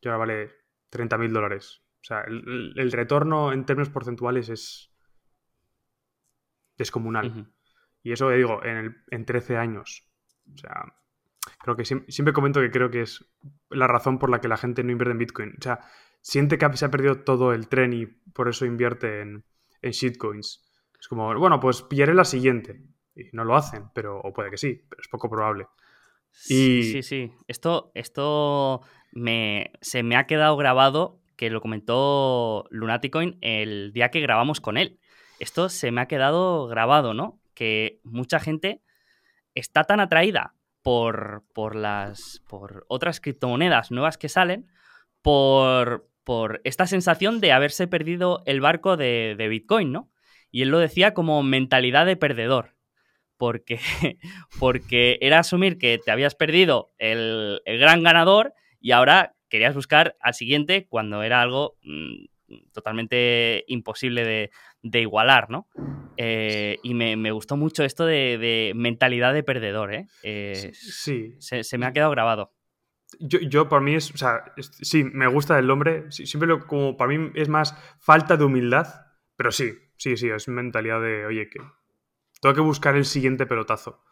[0.03, 0.51] y ahora vale
[0.91, 1.83] 30 mil dólares.
[2.03, 4.93] O sea, el, retorno en términos porcentuales es
[6.77, 7.51] descomunal.
[8.03, 10.07] Y eso, digo, en, el, en 13 años.
[10.55, 10.95] O sea,
[11.63, 13.25] creo que siempre, comento que creo que es
[13.71, 15.55] la razón por la que la gente no invierte en Bitcoin.
[15.59, 15.81] O sea,
[16.21, 19.45] siente que se ha perdido todo el tren y por eso invierte en,
[19.81, 20.71] en shitcoins.
[21.01, 22.85] Es como, bueno, pues pillaré la siguiente.
[23.19, 25.67] Y no lo hacen, pero, o puede que sí, pero es poco probable.
[26.31, 27.33] Sí, sí, sí.
[27.49, 34.21] Esto, esto me, se me ha quedado grabado que lo comentó Lunaticoin el día que
[34.21, 34.99] grabamos con él.
[35.41, 37.41] esto se me ha quedado grabado, ¿no?
[37.55, 38.83] Que mucha gente
[39.55, 44.69] está tan atraída por, por las por otras criptomonedas nuevas que salen,
[45.23, 50.11] por, por esta sensación de haberse perdido el barco de, de Bitcoin, ¿no?
[50.51, 52.78] Y él lo decía como mentalidad de perdedor
[53.39, 53.79] porque,
[54.61, 60.35] porque era asumir que te habías perdido el, gran ganador y ahora querías buscar al
[60.35, 62.27] siguiente cuando era algo mm,
[62.73, 64.51] totalmente imposible
[64.83, 65.69] de, igualar, ¿no?
[66.17, 70.07] Eh, y me, gustó mucho esto de, mentalidad de perdedor, ¿eh?
[70.23, 71.37] eh sí.
[71.39, 72.53] Se, me ha quedado grabado.
[73.21, 76.97] Yo, yo para mí es, o sea, sí, me gusta el nombre, siempre lo, como
[76.97, 78.87] para mí es más falta de humildad,
[79.37, 81.59] pero sí, sí, sí, es mentalidad de, oye, que
[82.41, 84.03] tengo que buscar el siguiente pelotazo.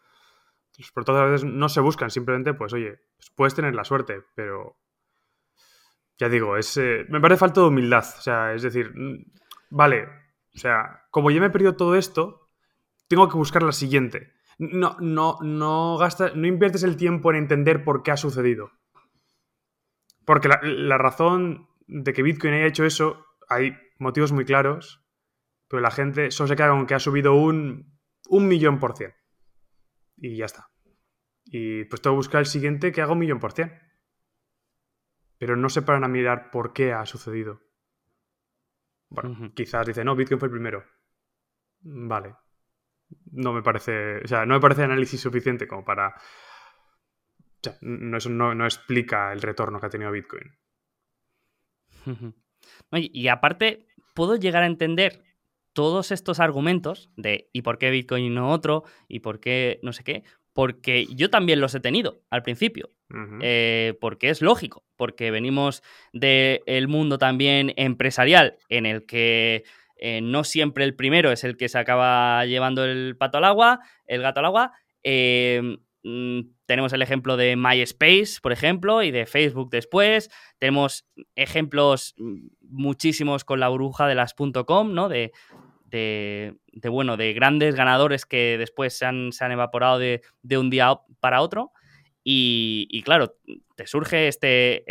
[0.77, 2.99] Los pelotazos a veces no se buscan, simplemente, pues oye,
[3.35, 4.77] puedes tener la suerte, pero
[6.17, 8.05] ya digo, es, eh, me parece falta de humildad.
[8.17, 9.25] O sea, es decir, mm,
[9.71, 10.07] vale,
[10.55, 12.49] o sea, como ya me he perdido todo esto,
[13.07, 14.33] tengo que buscar la siguiente.
[14.59, 18.71] No, no, no, gasta, no inviertes el tiempo en entender por qué ha sucedido.
[20.25, 25.03] Porque la, la razón de que Bitcoin haya hecho eso, hay motivos muy claros,
[25.67, 27.96] pero la gente solo se queda con que ha subido un
[28.29, 29.13] un millón por cien.
[30.17, 30.69] Y ya está.
[31.45, 33.71] Y pues tengo que buscar el siguiente que haga un millón por cien.
[35.37, 37.61] Pero no se paran a mirar por qué ha sucedido.
[39.09, 40.83] Bueno, quizás dice, no, Bitcoin fue el primero.
[41.79, 42.35] Vale.
[43.31, 44.17] No me parece.
[44.23, 46.09] O sea, no me parece análisis suficiente como para.
[46.09, 50.57] O sea, no, eso no, explica el retorno que ha tenido Bitcoin.
[52.91, 55.23] y aparte, puedo llegar a entender
[55.77, 58.83] todos estos argumentos de ¿y por qué Bitcoin y no otro?
[59.07, 60.23] ¿y por qué no sé qué?
[60.51, 62.89] Porque yo también los he tenido al principio.
[63.41, 69.65] Eh, porque es lógico, porque venimos del mundo también empresarial en el que
[69.97, 73.79] eh, no siempre el primero es el que se acaba llevando el pato al agua,
[74.07, 74.71] el gato al agua.
[75.03, 80.31] Eh, mm, tenemos el ejemplo de MySpace, por ejemplo, y de Facebook después.
[80.57, 84.33] Tenemos ejemplos mm, muchísimos con la burbuja de las
[84.65, 85.07] .com, ¿no?
[85.07, 85.31] De,
[85.89, 86.55] de,
[86.89, 90.21] bueno, de grandes ganadores que después se han, se han evaporado de,
[90.57, 91.71] un día para otro.
[92.29, 93.37] Y, claro,
[93.75, 94.83] te surge este,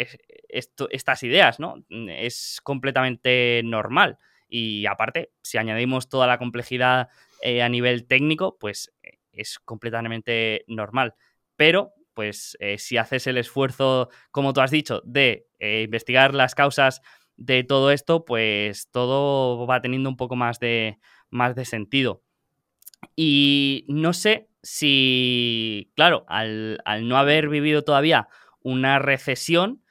[0.49, 1.85] estas ideas, ¿no?
[1.91, 4.19] Es completamente normal.
[4.49, 7.09] Y aparte, si añadimos toda la complejidad
[7.43, 11.15] eh, a nivel técnico, pues eh, es completamente normal.
[11.57, 17.03] Pero, pues, eh, si haces el esfuerzo, como tú has dicho, de investigar las causas
[17.37, 20.99] de todo esto, pues todo va teniendo un poco más de,
[21.31, 22.23] más de sentido.
[23.15, 28.29] Y no sé si, claro, al, no haber vivido todavía
[28.63, 29.83] una recesión,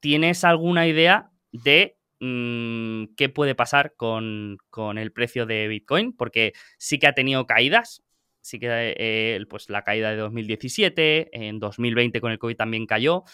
[0.00, 4.58] ¿tienes alguna idea de mm, qué puede pasar con,
[4.96, 6.14] el precio de Bitcoin?
[6.16, 8.02] Porque sí que ha tenido caídas,
[8.40, 13.24] sí que eh, pues la caída de 2017, en 2020 con el COVID también cayó,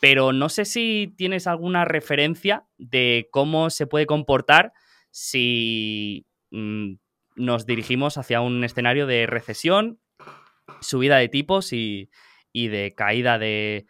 [0.00, 4.72] pero no sé si tienes alguna referencia de cómo se puede comportar
[5.10, 6.94] si mm,
[7.36, 10.00] nos dirigimos hacia un escenario de recesión,
[10.80, 12.10] subida de tipos y,
[12.54, 13.86] de caída de,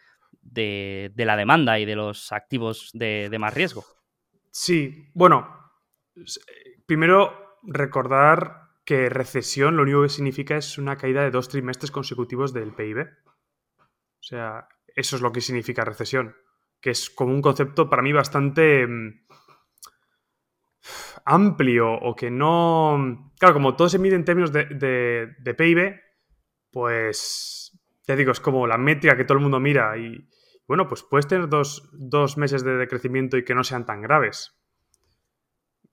[1.15, 3.85] la demanda y de los activos de, de más riesgo.
[4.51, 5.47] Sí, bueno,
[6.85, 12.51] primero recordar que recesión lo único que significa es una caída de dos trimestres consecutivos
[12.51, 12.99] del PIB.
[12.99, 16.35] O sea, eso es lo que significa recesión,
[16.79, 19.25] que es como un concepto para mí bastante mm,
[21.25, 23.31] amplio o que no...
[23.39, 25.99] Claro, como todo se mide en términos de, PIB,
[26.71, 30.27] pues ya digo, es como la métrica que todo el mundo mira y
[30.67, 34.57] bueno, pues puedes tener dos, meses de decrecimiento y que no sean tan graves.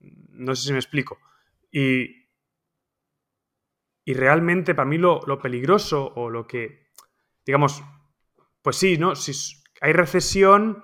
[0.00, 1.18] No sé si me explico.
[1.72, 2.28] Y,
[4.04, 6.90] y realmente para mí lo, lo peligroso o lo que,
[7.44, 7.82] digamos,
[8.62, 9.14] pues sí, ¿no?
[9.14, 9.32] Si
[9.80, 10.82] hay recesión,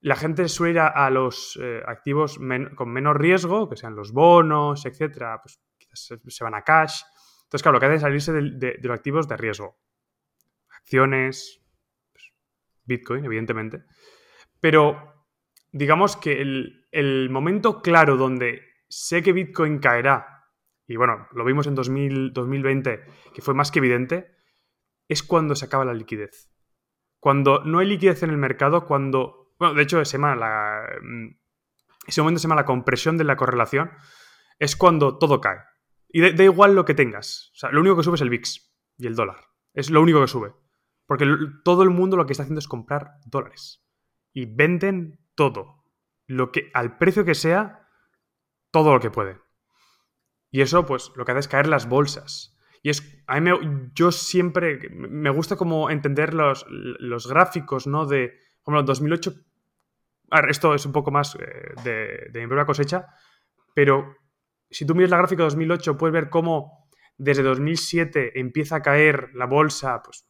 [0.00, 2.38] la gente suele ir a, los eh, activos
[2.74, 7.02] con menos riesgo, que sean los bonos, etcétera, pues quizás se, van a cash.
[7.44, 9.78] Entonces, claro, lo que hace es salirse de, los activos de riesgo.
[10.70, 11.62] Acciones,
[12.12, 12.32] pues,
[12.84, 13.84] Bitcoin, evidentemente.
[14.60, 15.26] Pero
[15.72, 20.46] digamos que el, momento claro donde sé que Bitcoin caerá,
[20.86, 23.04] y bueno, lo vimos en 2020,
[23.34, 24.34] que fue más que evidente,
[25.08, 26.50] es cuando se acaba la liquidez.
[27.20, 29.52] Cuando no hay liquidez en el mercado, cuando.
[29.58, 31.28] Bueno, de hecho, ese, la, mm,
[32.06, 33.90] ese momento se llama la compresión de la correlación.
[34.58, 35.58] Es cuando todo cae.
[36.08, 37.50] Y da, igual lo que tengas.
[37.54, 39.36] O sea, lo único que sube es el VIX y el dólar.
[39.72, 40.54] Es lo único que sube.
[41.06, 41.26] Porque
[41.64, 43.84] todo el mundo lo que está haciendo es comprar dólares.
[44.32, 45.84] Y venden todo.
[46.26, 47.88] Lo que, al precio que sea,
[48.70, 49.38] todo lo que puede.
[50.50, 52.56] Y eso, pues, lo que hace es caer las bolsas.
[52.82, 58.06] Y es, a mí me, yo siempre, me gusta como entender los, los gráficos, ¿no?
[58.06, 59.34] De, como 2008,
[60.30, 63.06] a ver, esto es un poco más eh, de, de mi propia cosecha,
[63.74, 64.16] pero
[64.70, 69.30] si tú miras la gráfica de 2008, puedes ver cómo desde 2007 empieza a caer
[69.34, 70.26] la bolsa, pues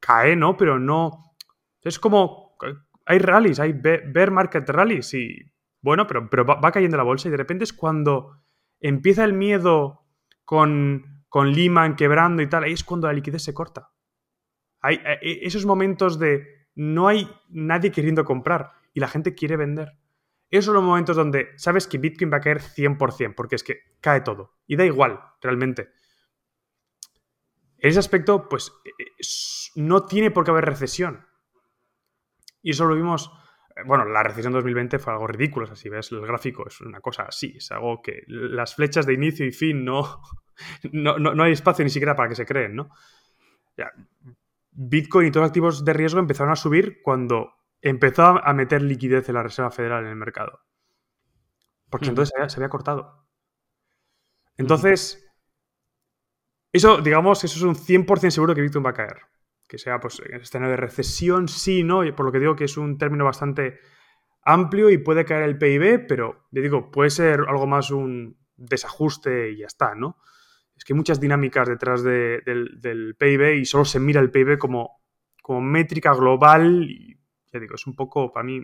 [0.00, 0.56] cae, ¿no?
[0.56, 1.34] Pero no.
[1.82, 2.56] Es como.
[3.04, 5.52] Hay rallies, hay bear market rallies y.
[5.80, 8.42] Bueno, pero, pero va, cayendo la bolsa y de repente es cuando
[8.80, 10.04] empieza el miedo
[10.44, 13.90] con, con Lehman quebrando y tal, ahí es cuando la liquidez se corta.
[14.80, 19.58] Hay, eh, eh, esos momentos de no hay nadie queriendo comprar y la gente quiere
[19.58, 19.98] vender.
[20.48, 23.80] Esos son los momentos donde sabes que Bitcoin va a caer 100%, porque es que
[24.00, 24.54] cae todo.
[24.66, 25.90] Y da igual, realmente.
[27.80, 28.72] En ese aspecto, pues
[29.74, 31.26] no tiene por qué haber recesión.
[32.62, 33.36] Y eso lo vimos, eh,
[33.84, 37.54] bueno, la recesión 2020 fue algo ridículo, así ves el gráfico, es una cosa así,
[37.56, 40.22] es algo que las flechas de inicio y fin no,
[40.92, 42.90] no, no, hay espacio ni siquiera para que se creen, ¿no?
[44.70, 47.52] Bitcoin y todos los activos de riesgo empezaron a subir cuando
[47.82, 50.60] empezó a meter liquidez en la Reserva Federal en el mercado.
[51.90, 53.26] Porque entonces se había, cortado.
[54.56, 55.30] Entonces,
[56.72, 59.18] eso, digamos, eso es un 100% seguro que Bitcoin va a caer.
[59.68, 62.02] Que sea, pues, en escenario de recesión, sí, ¿no?
[62.14, 63.80] Por lo que digo que es un término bastante
[64.42, 69.50] amplio y puede caer el PIB, pero, le digo, puede ser algo más un desajuste
[69.50, 70.18] y ya está, ¿no?
[70.76, 75.02] Es que hay muchas dinámicas detrás del, PIB y solo se mira el PIB como,
[75.42, 77.18] como métrica global y,
[77.52, 78.62] ya digo, es un poco, para mí,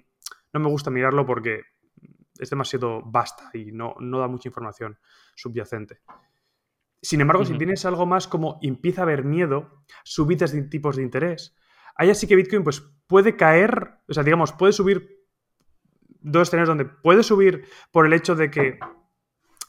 [0.53, 1.63] no me gusta mirarlo porque
[2.39, 4.99] es demasiado vasta y no, no da mucha información
[5.35, 6.01] subyacente.
[7.03, 11.03] Sin embargo, si tienes algo más como empieza a haber miedo, subidas de tipos de
[11.03, 11.57] interés,
[11.97, 15.27] ahí así que Bitcoin pues puede caer, o sea, digamos, puede subir
[16.21, 18.79] dos escenarios donde puede subir por el hecho de que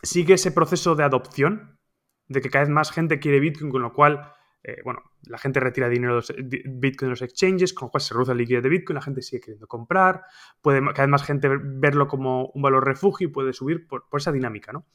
[0.03, 1.79] sigue ese proceso de adopción,
[2.27, 4.31] de que cada vez más gente quiere Bitcoin, con lo cual,
[4.61, 8.13] eh, bueno, la gente retira dinero de Bitcoin de los exchanges, con lo cual se
[8.13, 10.21] reduce la liquidez de Bitcoin, la gente sigue queriendo comprar,
[10.61, 14.31] puede cada vez más gente verlo como un valor refugio y puede subir por esa
[14.31, 14.86] dinámica, ¿no?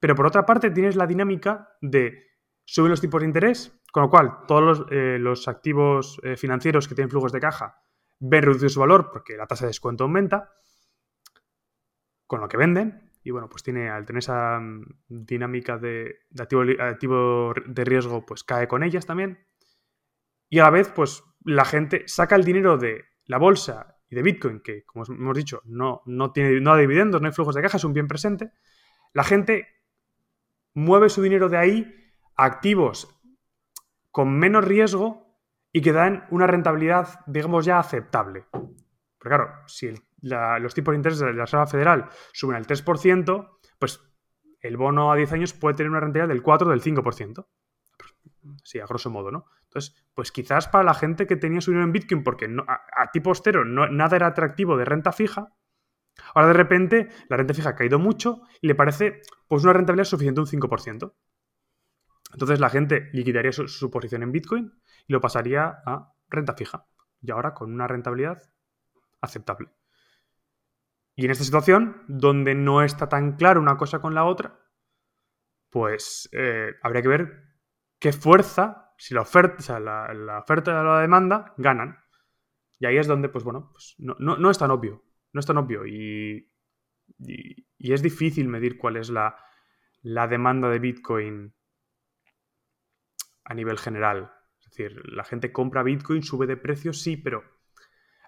[0.00, 2.26] Pero por otra parte tienes la dinámica de
[2.64, 6.94] suben los tipos de interés, con lo cual todos los, eh, activos eh, financieros que
[6.94, 7.82] tienen flujos de caja
[8.20, 10.52] ven reducido su valor porque la tasa de descuento aumenta,
[12.26, 13.10] con lo que venden.
[13.22, 18.68] Y bueno, pues tiene, al tener esa mm, dinámica de, activo, de riesgo, pues cae
[18.68, 19.44] con ellas también.
[20.48, 24.22] Y a la vez, pues la gente saca el dinero de la bolsa y de
[24.22, 27.76] Bitcoin, que como hemos dicho, no, no tiene no dividendos, no hay flujos de caja,
[27.76, 28.52] es un bien presente.
[29.12, 29.79] La gente
[30.74, 33.20] mueve su dinero de ahí a activos
[34.10, 35.38] con menos riesgo
[35.72, 38.46] y que dan una rentabilidad, digamos, ya aceptable.
[38.52, 39.92] Pero claro, si
[40.22, 44.00] los tipos de interés de la Reserva Federal suben al 3%, pues
[44.60, 47.46] el bono a 10 años puede tener una rentabilidad del 4 o del 5%.
[48.64, 49.46] Sí, a grosso modo, ¿no?
[49.64, 53.34] Entonces, pues quizás para la gente que tenía su dinero en Bitcoin porque a, tipo
[53.34, 55.54] cero no, nada era atractivo de renta fija,
[56.34, 60.04] Ahora de repente la renta fija ha caído mucho y le parece pues una rentabilidad
[60.04, 61.12] suficiente un 5%.
[62.32, 64.72] Entonces la gente liquidaría su, posición en Bitcoin
[65.06, 66.86] y lo pasaría a renta fija.
[67.20, 68.40] Y ahora con una rentabilidad
[69.20, 69.68] aceptable.
[71.16, 74.60] Y en esta situación, donde no está tan claro una cosa con la otra,
[75.68, 77.42] pues eh, habría que ver
[77.98, 81.98] qué fuerza, si la oferta, la, la oferta y la demanda ganan.
[82.78, 85.02] Y ahí es donde, pues bueno, pues no, no es tan obvio
[85.32, 86.50] no es tan obvio y,
[87.18, 89.36] y, es difícil medir cuál es la,
[90.02, 91.54] la, demanda de Bitcoin
[93.44, 94.32] a nivel general.
[94.58, 97.42] Es decir, la gente compra Bitcoin, sube de precio, sí, pero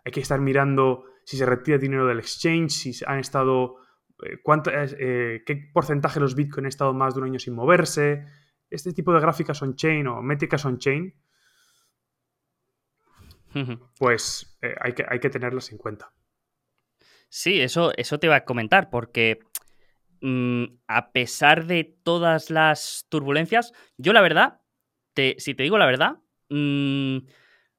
[0.04, 3.76] hay que estar mirando si se retira dinero del exchange, si han estado...
[4.24, 4.40] Eh,
[4.98, 8.24] eh, ¿Qué porcentaje de los Bitcoin han estado más de un año sin moverse?
[8.70, 11.14] Este tipo de gráficas on-chain o métricas on-chain,
[13.98, 16.12] pues eh, hay, que, hay que tenerlas en cuenta.
[17.34, 19.38] Sí, eso, eso te iba a comentar, porque
[20.20, 24.60] mm, a pesar de todas las turbulencias, yo la verdad,
[25.14, 26.18] te, si te digo la verdad,
[26.50, 27.20] mm,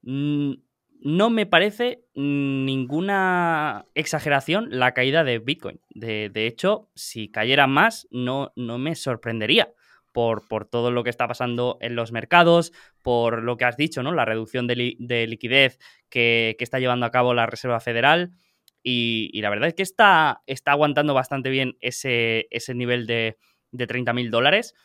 [0.01, 5.79] no me parece ninguna exageración la caída de Bitcoin.
[5.91, 9.71] De, hecho, si cayera más, no, no me sorprendería.
[10.11, 14.03] Por, por, todo lo que está pasando en los mercados, por lo que has dicho,
[14.03, 14.13] ¿no?
[14.13, 15.79] La reducción de, liquidez
[16.09, 18.31] que, que, está llevando a cabo la Reserva Federal.
[18.83, 23.37] Y, la verdad es que está, está aguantando bastante bien ese, ese nivel de,
[23.71, 24.75] de 30 mil dólares.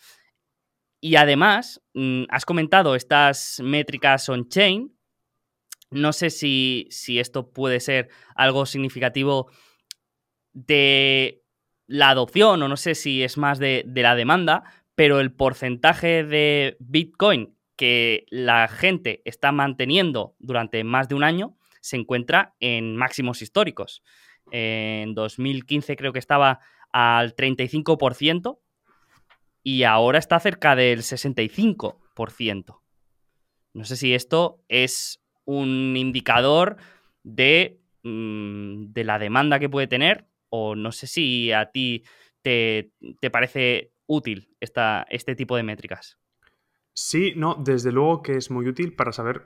[1.00, 4.96] Y además, mm, has comentado estas métricas on-chain.
[5.90, 9.50] No sé si, si, esto puede ser algo significativo
[10.52, 11.42] de
[11.86, 16.24] la adopción, o no sé si es más de, de la demanda, pero el porcentaje
[16.24, 21.57] de Bitcoin que la gente está manteniendo durante más de un año
[21.88, 24.02] se encuentra en máximos históricos.
[24.50, 26.60] En 2015 creo que estaba
[26.92, 28.58] al 35%
[29.62, 32.80] y ahora está cerca del 65%.
[33.74, 36.76] No sé si esto es un indicador
[37.22, 42.04] de, mm, de la demanda que puede tener o no sé si a ti
[42.42, 42.92] te,
[43.30, 46.18] parece útil esta, este tipo de métricas.
[46.94, 49.44] Sí, no, desde luego que es muy útil para saber,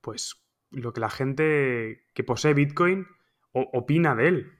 [0.00, 3.06] pues, lo que la gente que posee Bitcoin
[3.52, 4.52] opina de él.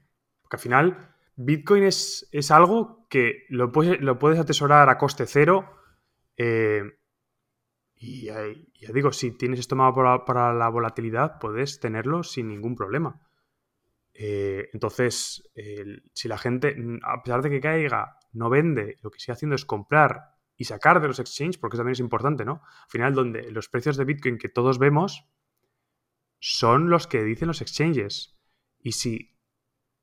[0.42, 5.26] Porque al final, Bitcoin es, es algo que lo puedes, lo puedes, atesorar a coste
[5.26, 5.76] cero.
[6.36, 6.82] Eh,
[8.00, 13.20] y ya digo, si tienes estómago para, la volatilidad, puedes tenerlo sin ningún problema.
[14.14, 15.50] Eh, entonces,
[16.12, 19.64] si la gente, a pesar de que caiga, no vende, lo que sigue haciendo es
[19.64, 22.62] comprar y sacar de los exchanges, porque eso también es importante, ¿no?
[22.64, 25.28] Al final, donde los precios de Bitcoin que todos vemos
[26.40, 28.38] son los que dicen los exchanges.
[28.78, 29.38] Y si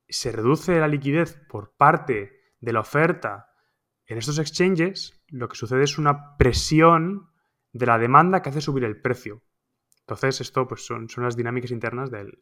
[0.08, 3.50] se reduce la liquidez por parte de la oferta
[4.06, 7.30] en estos exchanges, lo que sucede es una presión
[7.72, 9.44] de la demanda que hace subir el precio.
[10.02, 12.38] Entonces, esto pues, son, son las dinámicas internas del,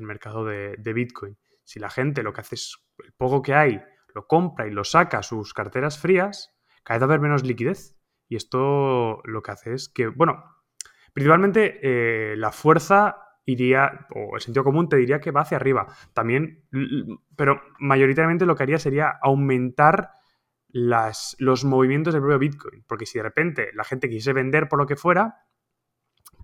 [0.00, 1.38] mercado de, Bitcoin.
[1.62, 3.80] Si la gente lo que hace es el poco que hay,
[4.14, 7.44] lo compra y lo saca a sus carteras frías, cada vez va a haber menos
[7.44, 7.96] liquidez.
[8.28, 10.44] Y esto lo que hace es que, bueno,
[11.12, 15.86] principalmente eh, la fuerza iría, o el sentido común te diría que va hacia arriba.
[16.12, 16.64] También,
[17.36, 20.10] pero mayoritariamente lo que haría sería aumentar
[20.68, 22.84] las, los movimientos del propio Bitcoin.
[22.86, 25.46] Porque si de repente la gente quisiese vender por lo que fuera,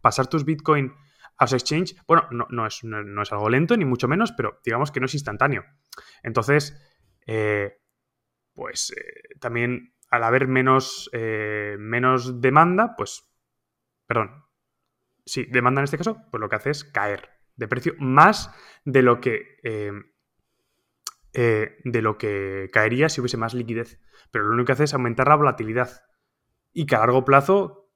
[0.01, 0.93] pasar tus Bitcoin
[1.37, 4.91] a los exchange, bueno, no, es, no, es, algo lento, ni mucho menos, pero digamos
[4.91, 5.65] que no es instantáneo.
[6.23, 6.81] Entonces,
[7.27, 7.77] eh,
[8.55, 13.29] pues eh, también al haber menos, menos demanda, pues,
[14.07, 14.44] perdón,
[15.25, 18.51] sí, demanda en este caso, pues lo que hace es caer de precio más
[18.85, 19.59] de lo que
[21.37, 24.01] eh, de lo que caería si hubiese más liquidez.
[24.31, 26.03] Pero lo único que hace es aumentar la volatilidad.
[26.73, 27.91] Y que a largo plazo,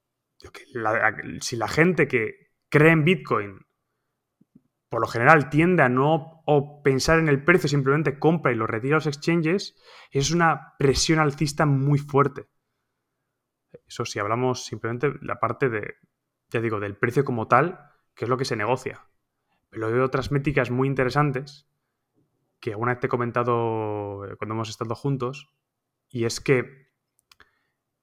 [1.39, 3.65] si la gente que cree en Bitcoin,
[4.89, 6.43] por lo general tiende a no
[6.83, 9.75] pensar en el precio, simplemente compra y lo retira a los exchanges,
[10.11, 12.47] es una presión alcista muy fuerte.
[13.87, 15.95] Eso si hablamos simplemente la parte de,
[16.49, 17.79] ya digo, del precio como tal,
[18.15, 19.05] que es lo que se negocia.
[19.69, 21.69] Pero hay otras métricas muy interesantes
[22.59, 25.49] que alguna vez te he comentado eh, cuando hemos estado juntos,
[26.09, 26.89] y es que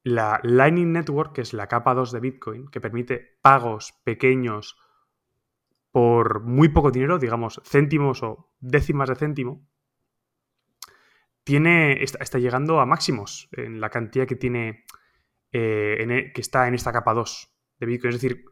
[0.03, 4.79] la Lightning Network, que es la capa 2 de Bitcoin, que permite pagos pequeños
[5.91, 9.67] por muy poco dinero, digamos céntimos o décimas de céntimo,
[11.43, 14.85] tiene, está, llegando a máximos en la cantidad que tiene,
[15.53, 18.15] eh, e, que está en esta capa 2 de Bitcoin.
[18.15, 18.45] Es decir,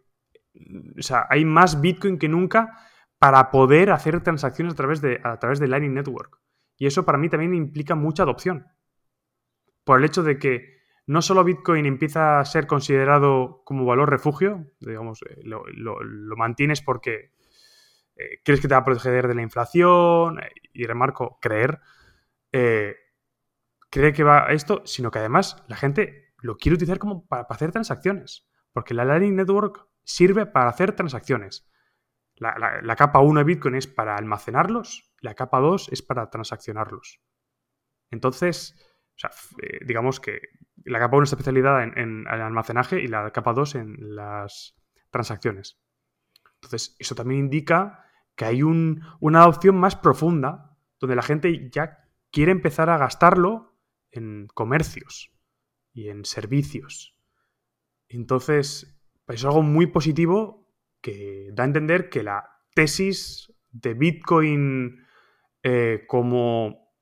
[0.98, 2.78] o sea, hay más Bitcoin que nunca
[3.18, 6.40] para poder hacer transacciones a través, de, a través de Lightning Network.
[6.76, 8.66] Y eso para mí también implica mucha adopción.
[9.84, 10.74] Por el hecho de que
[11.06, 17.32] no solo Bitcoin empieza a ser considerado como valor refugio, digamos, eh, lo, mantienes porque
[18.16, 21.80] eh, crees que te va a proteger de la inflación, eh, y remarco, creer,
[22.50, 27.46] cree que va a esto, sino que además la gente lo quiere utilizar como para
[27.48, 28.48] hacer transacciones.
[28.74, 31.66] Porque la Lightning Network sirve para hacer transacciones.
[32.36, 37.20] La, capa 1 de Bitcoin es para almacenarlos, la capa 2 es para transaccionarlos.
[38.10, 38.74] Entonces,
[39.62, 40.40] eh, digamos que
[40.84, 44.76] la capa 1 está especializada en, el almacenaje y la capa 2 en las
[45.10, 45.80] transacciones.
[46.56, 48.04] Entonces, eso también indica
[48.34, 53.78] que hay una adopción más profunda donde la gente ya quiere empezar a gastarlo
[54.10, 55.32] en comercios
[55.92, 57.16] y en servicios.
[58.14, 58.96] Entonces,
[59.26, 60.68] es algo muy positivo
[61.00, 65.04] que da a entender que la tesis de Bitcoin
[65.62, 66.92] eh, como,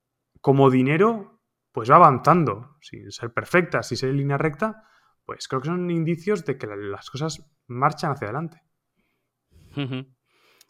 [0.41, 1.41] como dinero
[1.71, 4.83] pues va avanzando, sin ser perfecta, sin ser en línea recta,
[5.25, 8.61] pues creo que son indicios de que las cosas marchan hacia adelante.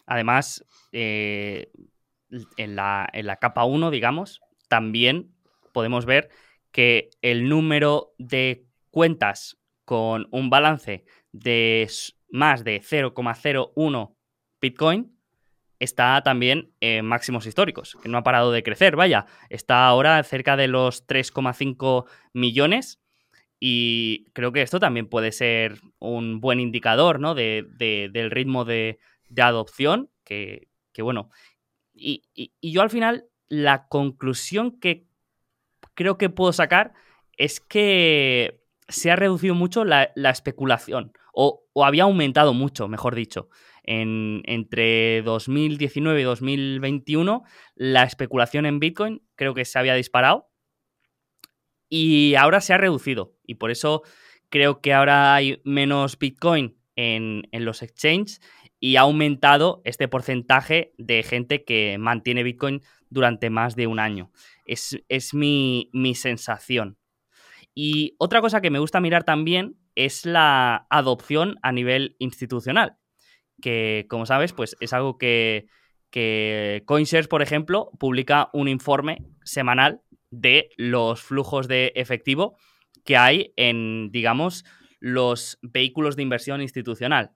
[0.05, 1.71] Además, eh,
[2.55, 5.35] en, la, en la capa 1, digamos, también
[5.73, 6.29] podemos ver
[6.71, 9.62] que el número de cuentas
[9.93, 11.87] con un balance de
[12.31, 14.15] más de 0,01
[14.59, 15.15] Bitcoin,
[15.77, 20.57] está también en máximos históricos, que no ha parado de crecer, vaya, está ahora cerca
[20.57, 23.03] de los 3,5 millones
[23.59, 27.35] y creo que esto también puede ser un buen indicador ¿no?
[27.35, 28.97] de, del ritmo de,
[29.37, 30.69] adopción, que,
[31.03, 31.29] bueno,
[31.93, 32.23] y,
[32.63, 35.05] yo al final la conclusión que
[35.93, 36.93] creo que puedo sacar
[37.37, 43.49] es que se ha reducido mucho la, especulación, o, había aumentado mucho, mejor dicho.
[43.83, 47.43] entre 2019 y 2021,
[47.75, 50.49] la especulación en Bitcoin creo que se había disparado
[51.89, 53.35] y ahora se ha reducido.
[53.45, 54.03] Y por eso
[54.49, 58.39] creo que ahora hay menos Bitcoin en, en los exchanges
[58.79, 64.29] y ha aumentado este porcentaje de gente que mantiene Bitcoin durante más de un año.
[64.65, 66.97] Es, mi, sensación.
[67.73, 72.97] Y otra cosa que me gusta mirar también es la adopción a nivel institucional,
[73.61, 75.67] que como sabes, pues es algo que,
[76.09, 82.57] que CoinShares, por ejemplo, publica un informe semanal de los flujos de efectivo
[83.03, 84.65] que hay en, digamos,
[84.99, 87.31] los vehículos de inversión institucional.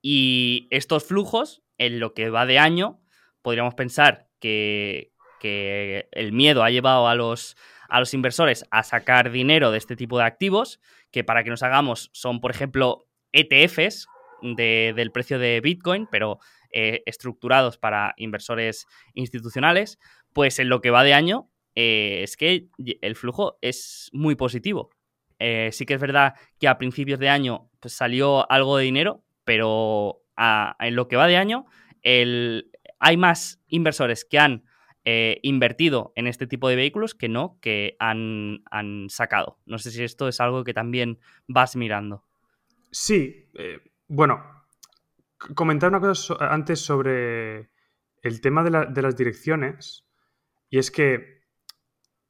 [0.00, 3.00] Y estos flujos, en lo que va de año,
[3.42, 5.10] podríamos pensar que,
[5.42, 7.56] el miedo ha llevado a los,
[7.92, 10.80] a los inversores a sacar dinero de este tipo de activos,
[11.10, 14.06] que para que nos hagamos son, por ejemplo, ETFs
[14.40, 16.38] del precio de Bitcoin, pero
[16.72, 19.98] eh, estructurados para inversores institucionales,
[20.32, 24.88] pues en lo que va de año eh, es que el flujo es muy positivo.
[25.38, 29.22] Eh, sí que es verdad que a principios de año pues, salió algo de dinero,
[29.44, 30.22] pero
[30.80, 31.66] en lo que va de año
[32.00, 34.64] el, hay más inversores que han
[35.04, 38.62] eh, invertido en este tipo de vehículos que no, que han,
[39.08, 39.58] sacado.
[39.66, 42.24] No sé si esto es algo que también vas mirando.
[42.90, 44.42] Sí, eh, bueno,
[45.54, 47.70] comentar una cosa antes sobre
[48.22, 50.06] el tema de, de, las direcciones,
[50.70, 51.42] y es que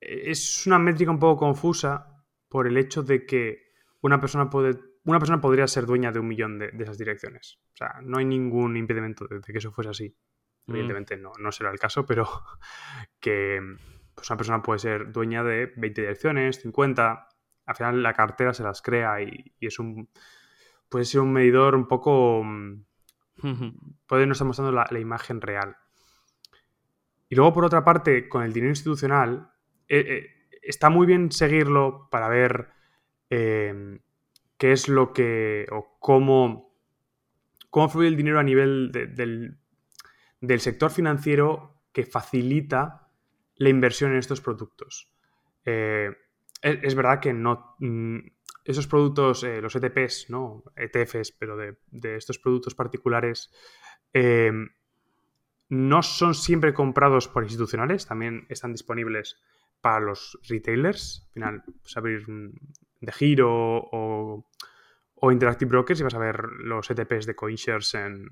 [0.01, 5.19] es una métrica un poco confusa por el hecho de que una persona puede una
[5.19, 7.59] persona podría ser dueña de un millón de, esas direcciones.
[7.75, 10.17] O sea, no hay ningún impedimento de, que eso fuese así.
[10.67, 10.71] Mm.
[10.71, 12.29] Evidentemente no, no será el caso, pero
[13.21, 13.61] que
[14.15, 17.29] pues, una persona puede ser dueña de 20 direcciones, 50.
[17.67, 20.09] Al final la cartera se las crea y, es un.
[20.89, 22.45] puede ser un medidor un poco.
[24.07, 25.77] Puede no estar mostrando la, imagen real.
[27.29, 29.51] Y luego, por otra parte, con el dinero institucional,
[29.89, 30.27] eh, eh,
[30.61, 32.69] está muy bien seguirlo para ver.
[33.31, 33.99] Eh,
[34.63, 36.73] qué es lo que o cómo,
[37.69, 39.59] cómo fluye el dinero a nivel del,
[40.61, 43.09] sector financiero que facilita
[43.57, 45.13] la inversión en estos productos.
[45.65, 46.11] Eh,
[46.61, 47.77] es, verdad que no...
[47.79, 48.19] Mm,
[48.65, 50.63] esos productos, eh, los ETPs, ¿no?
[50.77, 51.77] ETFs, pero de,
[52.17, 53.51] estos productos particulares,
[54.13, 54.53] eh,
[55.69, 59.41] no son siempre comprados por institucionales, también están disponibles
[59.81, 61.25] para los retailers.
[61.27, 62.25] Al final, pues abrir
[63.01, 64.47] de giro o,
[65.31, 68.29] Interactive Brokers y vas a ver los ETPs de CoinShares en,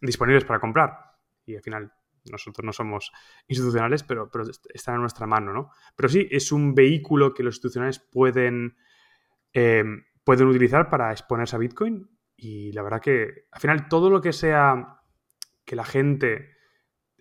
[0.00, 0.98] disponibles para comprar.
[1.44, 1.92] Y al final
[2.30, 3.12] nosotros no somos
[3.46, 5.70] institucionales, pero, pero están en nuestra mano, ¿no?
[5.94, 8.76] Pero sí, es un vehículo que los institucionales pueden,
[9.52, 12.10] em, pueden utilizar para exponerse a Bitcoin.
[12.36, 15.00] Y la verdad que al final todo lo que sea
[15.64, 16.56] que la gente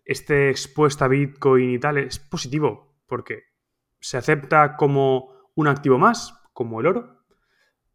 [0.04, 3.44] esté expuesta a Bitcoin y tal es positivo, porque
[4.00, 7.26] se acepta como un activo más, como el oro,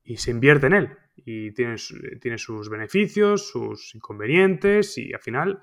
[0.02, 0.98] y se invierte en él.
[1.24, 1.76] Y tiene,
[2.20, 5.62] tiene sus beneficios, sus inconvenientes, y al final,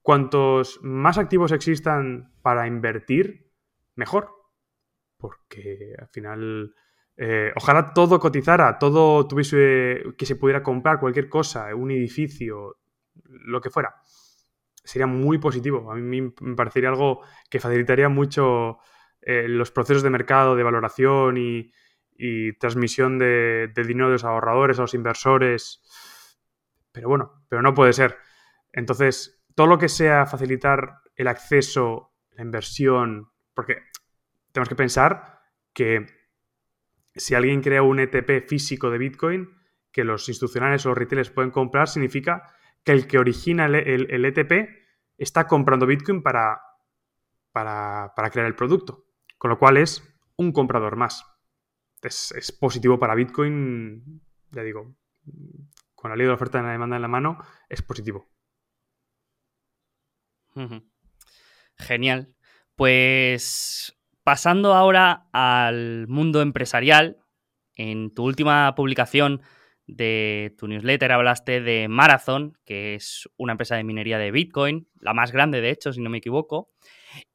[0.00, 3.50] cuantos más activos existan para invertir,
[3.94, 4.30] mejor.
[5.16, 6.74] Porque al final,
[7.16, 12.78] eh, ojalá todo cotizara, todo tuviese que se pudiera comprar cualquier cosa, un edificio,
[13.24, 13.94] lo que fuera.
[14.84, 15.92] Sería muy positivo.
[15.92, 18.78] A mí me parecería algo que facilitaría mucho
[19.20, 21.70] eh, los procesos de mercado, de valoración y,
[22.58, 25.82] transmisión de, dinero de los ahorradores a los inversores.
[26.92, 28.18] Pero bueno, pero no puede ser.
[28.72, 33.78] Entonces, todo lo que sea facilitar el acceso, la inversión, porque
[34.52, 35.40] tenemos que pensar
[35.72, 36.06] que
[37.14, 39.50] si alguien crea un ETP físico de Bitcoin,
[39.90, 42.54] que los institucionales o los retailers pueden comprar, significa
[42.84, 44.68] que el que origina el, ETP e
[45.18, 46.60] está comprando Bitcoin para,
[47.52, 49.04] para, crear el producto.
[49.38, 50.02] Con lo cual es
[50.36, 51.24] un comprador más.
[52.02, 54.96] Es, positivo para Bitcoin, ya digo,
[55.94, 57.38] con la ley de la oferta y la demanda en la mano,
[57.68, 58.28] es positivo.
[61.76, 62.34] Genial.
[62.74, 67.18] Pues pasando ahora al mundo empresarial,
[67.76, 69.42] en tu última publicación
[69.86, 75.14] de tu newsletter hablaste de Marathon, que es una empresa de minería de Bitcoin, la
[75.14, 76.70] más grande de hecho, si no me equivoco.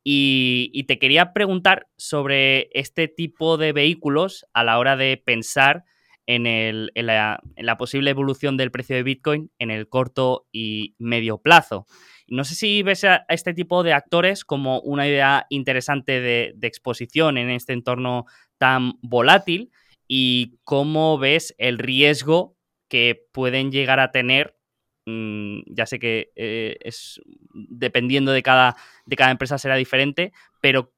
[0.03, 5.83] Y, te quería preguntar sobre este tipo de vehículos a la hora de pensar
[6.25, 11.85] en, la, posible evolución del precio de Bitcoin en el corto y medio plazo.
[12.27, 17.37] No sé si ves a este tipo de actores como una idea interesante de, exposición
[17.37, 18.25] en este entorno
[18.57, 19.71] tan volátil
[20.07, 24.57] y cómo ves el riesgo que pueden llegar a tener.
[25.05, 27.21] Mm, ya sé que eh, es
[27.53, 30.93] dependiendo de cada, de cada empresa será diferente, pero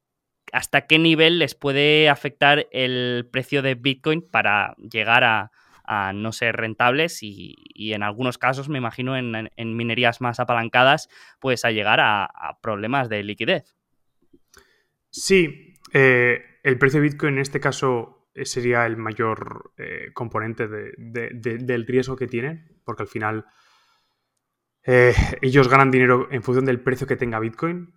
[0.51, 5.51] hasta qué nivel les puede afectar el precio de Bitcoin para llegar a,
[6.13, 11.71] no ser rentables y, en algunos casos, me imagino, en, minerías más apalancadas, pues a
[11.71, 13.75] llegar a, problemas de liquidez.
[15.09, 21.85] Sí, eh, el precio de Bitcoin en este caso sería el mayor eh, componente del
[21.87, 23.45] riesgo que tienen, porque al final
[25.41, 27.93] ellos ganan dinero en función del precio que tenga Bitcoin,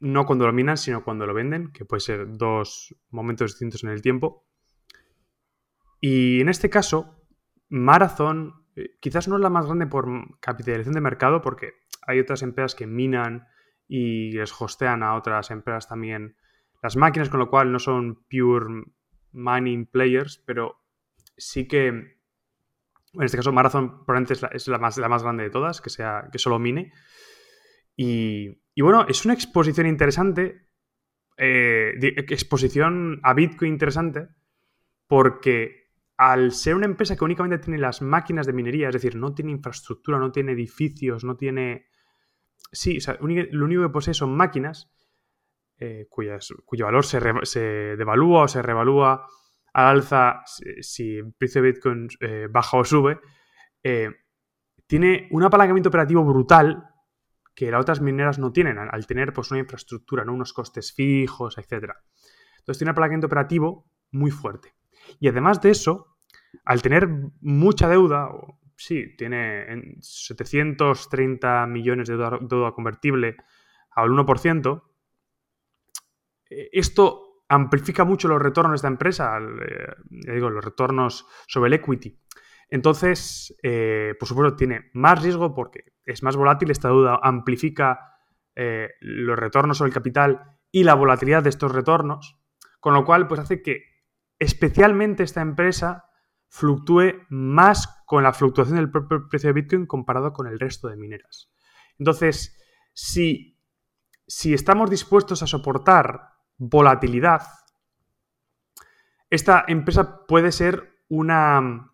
[0.00, 3.90] no cuando lo minan, sino cuando lo venden, que puede ser dos momentos distintos en
[3.90, 4.46] el tiempo.
[6.00, 7.26] Y en este caso,
[7.68, 10.06] Marathon eh, quizás no es la más grande por
[10.40, 11.72] capitalización de mercado, porque
[12.06, 13.46] hay otras empresas que minan
[13.88, 16.36] y les hostean a otras empresas también
[16.82, 18.84] las máquinas, con lo cual no son pure
[19.34, 20.80] mining players, pero
[21.36, 22.14] sí que
[23.14, 26.28] en este caso Marathon probablemente es la, más, la más grande de todas, que, sea,
[26.32, 26.92] que solo mine.
[27.96, 30.68] Y, bueno, es una exposición interesante,
[31.36, 31.92] eh,
[32.28, 34.28] exposición a Bitcoin interesante,
[35.06, 39.32] porque al ser una empresa que únicamente tiene las máquinas de minería, es decir, no
[39.32, 41.86] tiene infraestructura, no tiene edificios, no tiene...
[42.72, 44.90] Sí, o sea, lo único que posee son máquinas
[45.84, 47.20] eh, cuyo valor se,
[47.96, 49.26] devalúa o se revalúa
[49.72, 50.42] al alza
[50.80, 53.20] si, el precio de Bitcoin eh, baja o sube.
[53.82, 54.10] Eh,
[54.86, 56.84] tiene un apalancamiento operativo brutal
[57.54, 60.32] que las otras mineras no tienen, al, tener pues, una infraestructura, ¿no?
[60.34, 61.92] unos costes fijos, etc.
[62.58, 64.74] Entonces tiene un apalancamiento operativo muy fuerte.
[65.20, 66.16] Y además de eso,
[66.64, 67.08] al tener
[67.40, 68.28] mucha deuda,
[68.76, 73.36] sí, tiene 730 millones de deuda convertible
[73.90, 74.93] al 1%, eh,
[76.48, 82.20] esto amplifica mucho los retornos de esta empresa, eh, digo, los retornos sobre el equity.
[82.70, 88.10] Entonces, eh, por supuesto, tiene más riesgo porque es más volátil, esta deuda amplifica
[89.00, 92.36] los retornos sobre el capital y la volatilidad de estos retornos,
[92.78, 93.82] con lo cual, pues hace que
[94.38, 96.04] especialmente esta empresa
[96.48, 100.96] fluctúe más con la fluctuación del propio precio de Bitcoin comparado con el resto de
[100.96, 101.52] mineras.
[101.98, 102.56] Entonces,
[102.92, 103.60] si,
[104.26, 107.42] si estamos dispuestos a soportar volatilidad,
[109.30, 111.90] esta empresa puede ser una,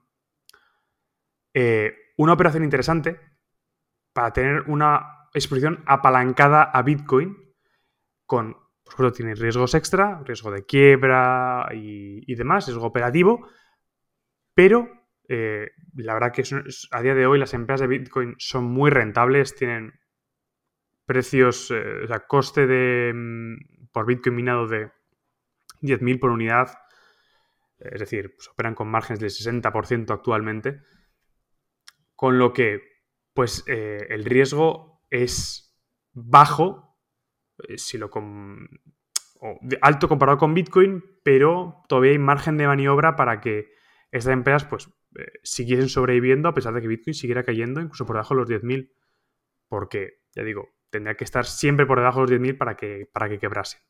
[1.54, 3.20] eh, una operación interesante
[4.12, 7.36] para tener una exposición apalancada a Bitcoin
[8.26, 8.56] con
[8.90, 13.48] por supuesto, tiene riesgos extra, riesgo de quiebra y, demás, riesgo operativo,
[14.52, 14.88] pero
[15.28, 16.42] eh, la verdad que
[16.90, 19.92] a día de hoy las empresas de Bitcoin son muy rentables, tienen
[21.06, 24.90] precios, eh, o sea, coste de, mm, por Bitcoin minado de
[25.82, 26.78] 10.000 por unidad,
[27.78, 30.82] es decir, pues operan con márgenes del 60% actualmente,
[32.14, 32.82] con lo que,
[33.32, 35.74] pues, eh, el riesgo es
[36.12, 36.98] bajo
[37.68, 38.10] eh, si lo
[39.80, 43.72] alto comparado con Bitcoin, pero todavía hay margen de maniobra para que
[44.10, 44.88] estas empresas pues
[45.18, 48.50] eh, siguiesen sobreviviendo a pesar de que Bitcoin siguiera cayendo incluso por debajo de los
[48.50, 48.92] 10.000,
[49.68, 53.28] porque, ya digo, tendría que estar siempre por debajo de los 10.000 para que, para
[53.28, 53.80] que quebrasen.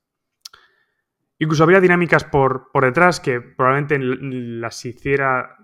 [1.39, 5.57] Incluso habría dinámicas por, por detrás que probablemente las hiciera,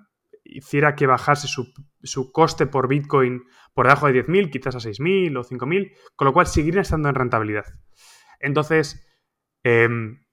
[0.43, 1.72] hiciera que bajase su,
[2.03, 3.43] su coste por Bitcoin
[3.74, 7.14] por debajo de 10.000, quizás a 6.000 o 5.000, con lo cual seguirían estando en
[7.14, 7.66] rentabilidad.
[8.41, 9.07] Entonces,
[9.62, 10.24] em,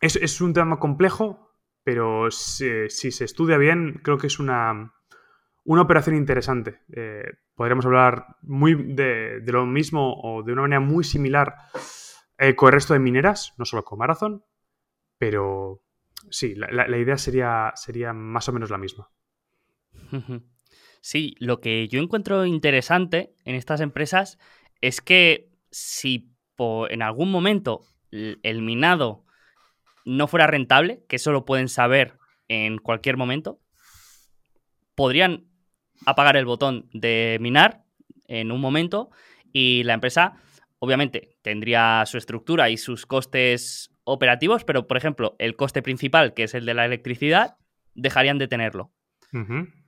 [0.00, 1.50] es, un tema complejo,
[1.82, 4.93] pero si, se estudia bien, creo que es una,
[5.64, 6.80] una operación interesante.
[6.94, 11.56] Eh, podríamos hablar muy de, lo mismo o de una manera muy similar
[12.38, 14.44] eh, con el resto de mineras, no solo con Marathon,
[15.18, 15.82] pero
[16.30, 19.10] sí, la, idea sería, sería más o menos la misma.
[21.06, 24.38] Sí, lo que yo encuentro interesante en estas empresas
[24.80, 29.26] es que si en algún momento el minado
[30.06, 32.16] no fuera rentable, que eso lo pueden saber
[32.48, 33.60] en cualquier momento,
[34.94, 35.46] podrían
[36.06, 37.82] apagar el botón de minar
[38.26, 39.10] en un momento
[39.52, 40.34] y la empresa
[40.78, 46.44] obviamente tendría su estructura y sus costes operativos, pero por ejemplo el coste principal, que
[46.44, 47.56] es el de la electricidad,
[47.94, 48.92] dejarían de tenerlo.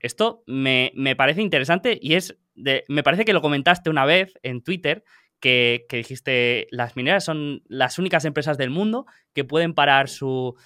[0.00, 4.60] Esto me, parece interesante y es de, me parece que lo comentaste una vez en
[4.60, 5.04] Twitter,
[5.38, 10.56] que, dijiste, las mineras son las únicas empresas del mundo que pueden parar su,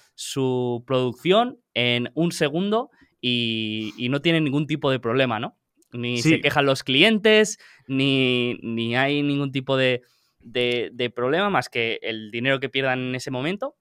[0.87, 2.89] producción en un segundo
[3.21, 5.57] y, no tienen ningún tipo de problema, ¿no?
[5.93, 10.01] Ni se quejan los clientes, ni, ni hay ningún tipo de,
[10.39, 13.75] de, problema más que el dinero que pierdan en ese momento.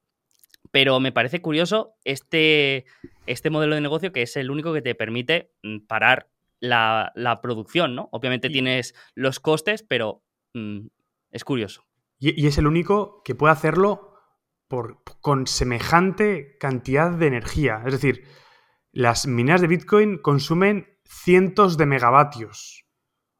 [0.72, 2.84] Pero me parece curioso este,
[3.26, 6.28] este modelo de negocio que es el único que te permite mm, parar
[6.60, 8.08] la, producción, ¿no?
[8.12, 10.22] Obviamente tienes los costes, pero
[10.54, 10.86] mm,
[11.30, 11.84] es curioso.
[12.18, 14.14] Y, es el único que puede hacerlo
[14.68, 17.82] por, con semejante cantidad de energía.
[17.86, 18.24] Es decir,
[18.92, 22.86] las minas de Bitcoin consumen cientos de megavatios.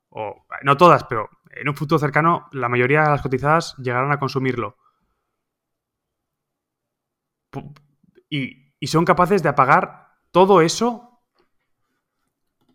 [0.09, 4.19] O, no todas, pero en un futuro cercano la mayoría de las cotizadas llegarán a
[4.19, 4.77] consumirlo.
[8.29, 11.23] Y, y son capaces de apagar todo eso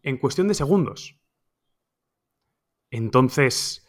[0.03, 1.19] en cuestión de segundos.
[2.91, 3.88] Entonces,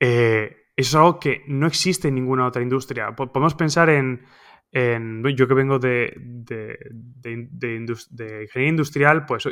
[0.00, 3.14] eh, eso es algo que no existe en ninguna otra industria.
[3.16, 4.24] Podemos pensar en,
[4.72, 9.48] yo que vengo de, de, de, ingeniería industrial, pues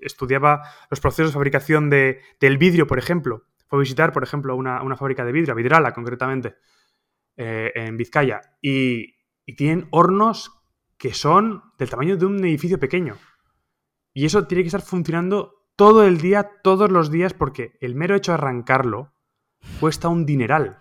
[0.00, 3.46] estudiaba los procesos de fabricación del vidrio, por ejemplo.
[3.66, 6.56] Fue a visitar, por ejemplo, una, fábrica de vidrio, Vidrala concretamente,
[7.36, 9.14] eh, en Vizcaya, y,
[9.46, 10.52] y tienen hornos
[10.98, 13.16] que son del tamaño de un edificio pequeño.
[14.12, 18.14] Y eso tiene que estar funcionando todo el día, todos los días, porque el mero
[18.14, 19.12] hecho de arrancarlo
[19.80, 20.78] cuesta un dineral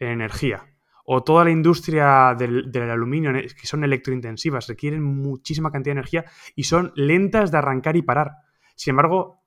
[0.00, 0.73] en energía.
[1.04, 6.24] O toda la industria del, aluminio, que son electrointensivas, requieren muchísima cantidad de energía
[6.56, 8.32] y son lentas de arrancar y parar.
[8.74, 9.44] Sin embargo,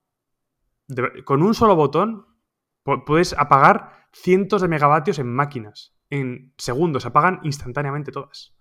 [1.26, 2.28] con un solo botón
[3.06, 5.96] puedes apagar cientos de megavatios en máquinas.
[6.10, 8.56] En segundos, se apagan instantáneamente todas.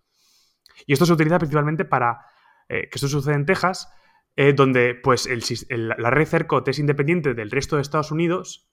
[0.86, 2.26] Y esto se utiliza principalmente para
[2.68, 3.92] eh, que esto sucede en Texas,
[4.34, 5.28] eh, donde pues
[5.70, 8.68] la red CERCOT es independiente del resto de Estados Unidos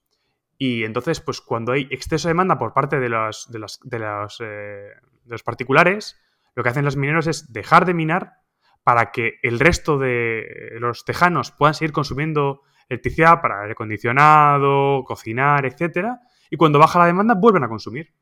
[0.65, 3.99] y entonces pues cuando hay exceso de demanda por parte de los, de los, de
[3.99, 4.91] los, eh,
[5.25, 6.17] de los particulares,
[6.55, 8.35] lo que hacen los mineros es dejar de minar
[8.81, 15.65] para que el resto de los tejanos puedan seguir consumiendo electricidad para aire acondicionado, cocinar,
[15.65, 16.07] etc.
[16.49, 18.13] Y cuando baja la demanda vuelven a consumir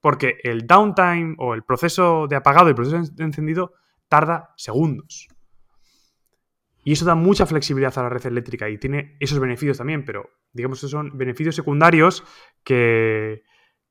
[0.00, 3.74] porque el downtime o el proceso de apagado y el proceso de encendido
[4.08, 5.28] tarda segundos.
[6.82, 10.30] Y eso da mucha flexibilidad a la red eléctrica y tiene esos beneficios también, pero
[10.52, 12.24] digamos que son beneficios secundarios
[12.64, 13.42] que,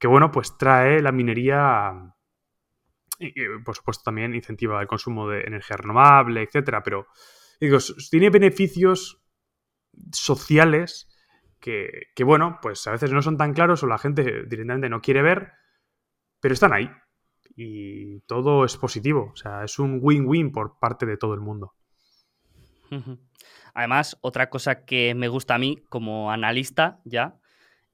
[0.03, 2.15] bueno, pues trae la minería
[3.19, 3.33] y,
[3.63, 7.07] por supuesto también incentiva el consumo de energía renovable, etcétera, pero
[7.59, 7.77] digo,
[8.09, 9.21] tiene beneficios
[10.11, 11.07] sociales
[11.59, 15.01] que, que, bueno, pues a veces no son tan claros o la gente directamente no
[15.01, 15.51] quiere ver,
[16.39, 16.89] pero están ahí.
[17.55, 19.31] Y todo es positivo.
[19.33, 21.73] O sea, es un win-win por parte de todo el mundo.
[23.73, 27.35] Además, otra cosa que me gusta a mí como analista ya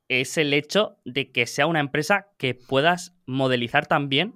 [0.08, 4.36] es el hecho de que sea una empresa que puedas modelizar también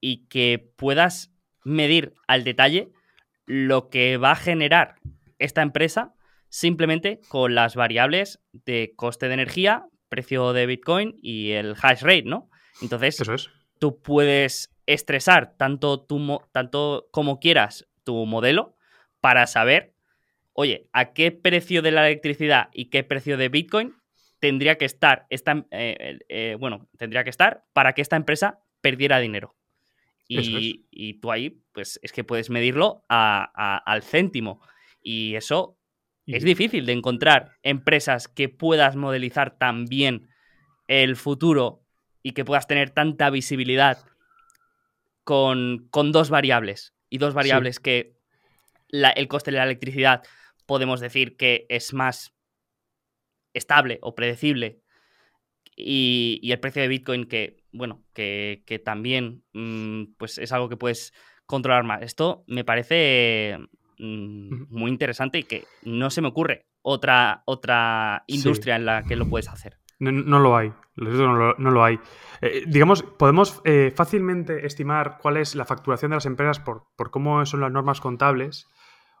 [0.00, 1.32] y que puedas
[1.64, 2.90] medir al detalle
[3.46, 4.96] lo que va a generar
[5.38, 6.14] esta empresa
[6.48, 12.22] simplemente con las variables de coste de energía, precio de Bitcoin y el hash rate,
[12.24, 12.48] ¿no?
[12.80, 13.22] Entonces,
[13.78, 18.76] tú puedes estresar tanto, tu, tanto como quieras tu modelo
[19.20, 19.94] para saber,
[20.60, 23.94] oye, a qué precio de la electricidad y qué precio de Bitcoin
[24.40, 29.20] tendría que estar, esta, eh, eh, bueno, tendría que estar para que esta empresa perdiera
[29.20, 29.54] dinero.
[30.26, 34.60] Y, tú ahí, pues es que puedes medirlo al céntimo.
[35.00, 35.78] Y eso
[36.26, 40.28] es difícil de encontrar empresas que puedas modelizar tan bien
[40.88, 41.84] el futuro
[42.20, 43.98] y que puedas tener tanta visibilidad
[45.22, 46.94] con, dos variables.
[47.08, 48.18] Y dos variables que
[48.90, 50.24] el coste de la electricidad
[50.68, 52.36] podemos decir que es más
[53.54, 54.82] estable o predecible.
[55.74, 61.14] Y, el precio de Bitcoin que, bueno, que, también mm, pues es algo que puedes
[61.46, 62.02] controlar más.
[62.02, 63.56] Esto me parece
[63.98, 69.16] mm, muy interesante y que no se me ocurre otra, otra industria en la que
[69.16, 69.78] lo puedes hacer.
[70.00, 71.98] No, lo hay, no lo, hay.
[72.40, 77.44] Eh, digamos, podemos eh, fácilmente estimar cuál es la facturación de las empresas por, cómo
[77.46, 78.68] son las normas contables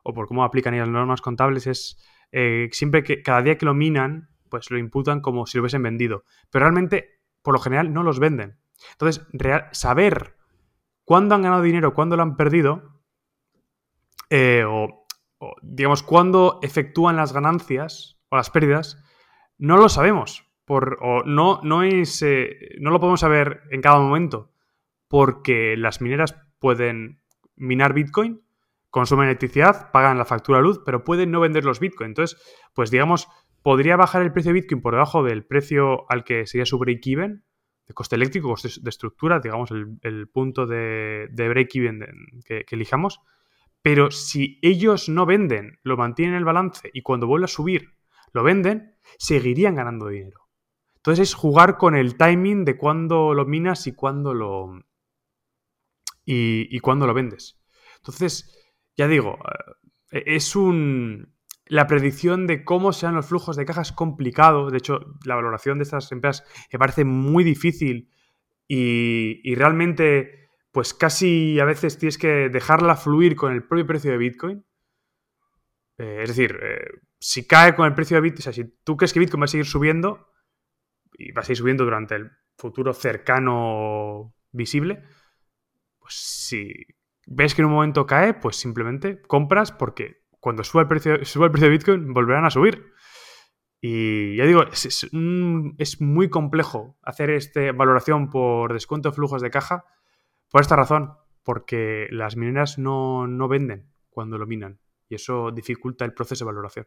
[0.02, 1.66] o por cómo aplican las normas contables.
[1.66, 1.98] Es
[2.32, 5.82] eh, siempre que cada día que lo minan, pues lo imputan como si lo hubiesen
[5.82, 6.24] vendido.
[6.50, 8.58] Pero realmente, por lo general, no los venden.
[8.92, 9.26] Entonces,
[9.72, 10.36] saber
[11.04, 13.02] cuándo han ganado dinero, cuándo lo han perdido,
[14.30, 15.06] o,
[15.38, 19.02] o digamos, cuándo efectúan las ganancias o las pérdidas,
[19.58, 24.52] no lo sabemos o no, no, es, eh, no lo podemos saber en cada momento
[25.08, 27.20] porque las mineras pueden
[27.56, 28.42] minar Bitcoin,
[28.90, 32.10] consumen electricidad, pagan la factura de luz, pero pueden no vender los Bitcoin.
[32.10, 32.40] Entonces,
[32.74, 33.28] pues digamos,
[33.62, 37.44] podría bajar el precio de Bitcoin por debajo del precio al que sería su break-even,
[37.86, 42.04] de coste eléctrico, coste de estructura, digamos, el, punto de, break-even
[42.44, 43.20] que, elijamos,
[43.82, 47.94] Pero si ellos no venden, lo mantienen en el balance y cuando vuelve a subir
[48.34, 50.48] lo venden, seguirían ganando dinero.
[50.96, 54.82] Entonces es jugar con el timing de cuándo lo minas y cuándo lo.
[56.26, 57.58] y, y cuándo lo vendes.
[57.96, 58.57] Entonces,
[58.98, 59.38] ya digo,
[60.10, 61.32] eh, es un.
[61.66, 64.70] La predicción de cómo sean los flujos de caja es complicado.
[64.70, 68.10] De hecho, la valoración de estas empresas me parece muy difícil
[68.66, 74.10] y, y realmente, pues casi a veces tienes que dejarla fluir con el propio precio
[74.10, 74.64] de Bitcoin.
[75.98, 76.88] Eh, es decir, eh,
[77.20, 79.44] si cae con el precio de Bitcoin, o sea, si tú crees que Bitcoin va
[79.44, 80.28] a seguir subiendo
[81.12, 85.04] y va a seguir subiendo durante el futuro cercano visible,
[85.98, 86.72] pues si
[87.30, 91.46] ves que en un momento cae, pues simplemente compras porque cuando suba el precio, suba
[91.46, 92.92] el precio de Bitcoin volverán a subir.
[93.80, 95.10] Y ya digo, es, es,
[95.78, 99.84] es muy complejo hacer esta valoración por descuento de flujos de caja
[100.50, 101.12] por esta razón,
[101.44, 106.50] porque las mineras no, no venden cuando lo minan y eso dificulta el proceso de
[106.50, 106.86] valoración.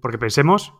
[0.00, 0.74] Porque pensemos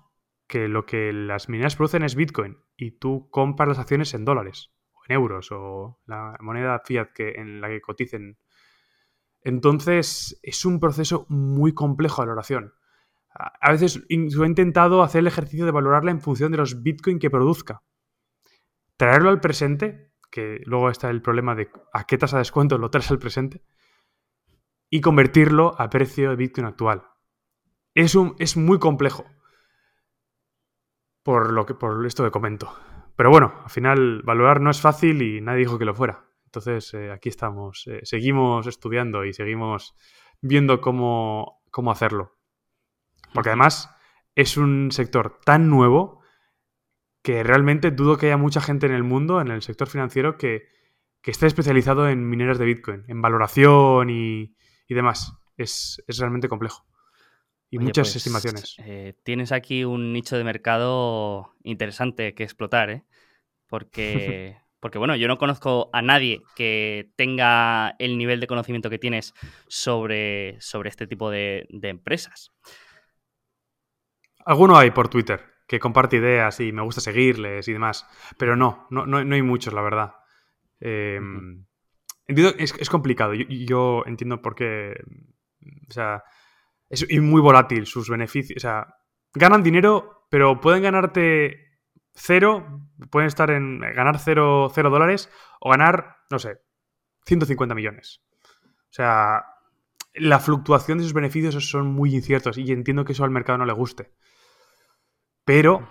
[0.46, 4.72] que lo que las mineras producen es Bitcoin y tú compras las acciones en dólares
[5.08, 8.38] euros o la moneda fiat que, en la que coticen.
[9.40, 12.74] Entonces es un proceso muy complejo de valoración.
[13.30, 17.30] A veces he intentado hacer el ejercicio de valorarla en función de los Bitcoin que
[17.30, 17.82] produzca.
[18.96, 22.90] Traerlo al presente, que luego está el problema de a qué tasa de descuento lo
[22.90, 23.62] traes al presente,
[24.90, 27.04] y convertirlo a precio de Bitcoin actual.
[27.94, 29.24] Es, un, es muy complejo
[31.22, 32.74] por, lo que, por esto que comento.
[33.18, 36.24] Pero bueno, al final valorar no es fácil y nadie dijo que lo fuera.
[36.44, 39.96] Entonces eh, aquí estamos, eh, seguimos estudiando y seguimos
[40.40, 42.38] viendo cómo, cómo hacerlo.
[43.34, 43.92] Porque además
[44.36, 46.22] es un sector tan nuevo
[47.20, 50.68] que realmente dudo que haya mucha gente en el mundo, en el sector financiero, que,
[51.20, 54.54] que esté especializado en mineras de Bitcoin, en valoración y,
[54.86, 55.36] y demás.
[55.56, 56.86] Es, es, realmente complejo.
[57.70, 58.76] Y Oye, muchas pues, estimaciones.
[58.78, 63.04] Eh, tienes aquí un nicho de mercado interesante que explotar, ¿eh?
[63.66, 68.98] Porque, porque, bueno, yo no conozco a nadie que tenga el nivel de conocimiento que
[68.98, 69.34] tienes
[69.66, 72.52] sobre, sobre este tipo de, de empresas.
[74.46, 78.06] Alguno hay por Twitter que comparte ideas y me gusta seguirles y demás,
[78.38, 80.14] pero no, no, no, no hay muchos, la verdad.
[80.80, 81.66] Eh, uh -huh.
[82.26, 84.94] entiendo, es, es, complicado, yo, yo, entiendo por qué,
[85.88, 86.24] o sea,
[86.88, 88.98] es muy volátil sus beneficios, o sea,
[89.34, 91.68] ganan dinero, pero pueden ganarte
[92.14, 95.30] cero, pueden estar en ganar cero, cero dólares
[95.60, 96.58] o ganar, no sé,
[97.26, 98.22] 150 millones.
[98.44, 99.44] O sea,
[100.14, 103.66] la fluctuación de sus beneficios son muy inciertos y entiendo que eso al mercado no
[103.66, 104.12] le guste.
[105.44, 105.88] Pero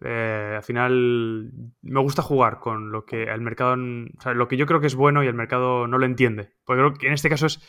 [0.00, 1.52] eh, al final
[1.82, 4.86] me gusta jugar con lo que el mercado, o sea, lo que yo creo que
[4.86, 6.54] es bueno y el mercado no lo entiende.
[6.64, 7.60] Porque creo que en este caso es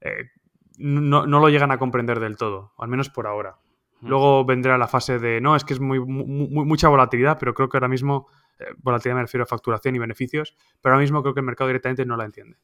[0.00, 0.30] eh,
[0.76, 3.56] no, no, lo llegan a comprender del todo, al menos por ahora.
[4.02, 7.68] Luego vendrá la fase de, no, es que es muy, muy mucha volatilidad, pero creo
[7.68, 11.34] que ahora mismo, eh, volatilidad me refiero a facturación y beneficios, pero ahora mismo creo
[11.34, 12.58] que el mercado directamente no la entiende.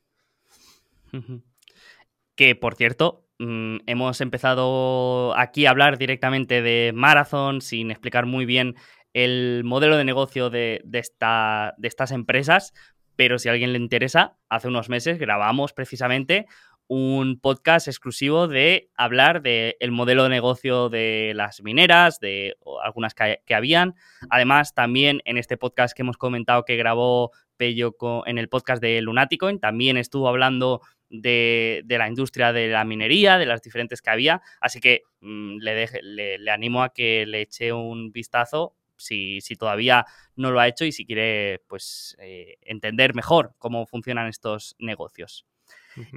[2.36, 8.44] Que, por cierto, mmm, hemos empezado aquí a hablar directamente de Marathon sin explicar muy
[8.44, 8.76] bien
[9.14, 12.72] el modelo de negocio de, de, esta, de estas empresas,
[13.16, 16.46] pero si a alguien le interesa, hace unos meses grabamos precisamente
[16.94, 23.14] un podcast exclusivo de hablar del el modelo de negocio de las mineras, de algunas
[23.14, 23.94] que, habían.
[24.28, 29.00] Además, también en este podcast que hemos comentado que grabó Pello en el podcast de
[29.00, 34.10] Lunaticoin, también estuvo hablando de, de, la industria de la minería, de las diferentes que
[34.10, 34.42] había.
[34.60, 38.76] Así que mmm, le, deje, le, le, animo a que le eche un vistazo.
[38.98, 40.04] Si, si, todavía
[40.36, 45.46] no lo ha hecho y si quiere pues eh, entender mejor cómo funcionan estos negocios.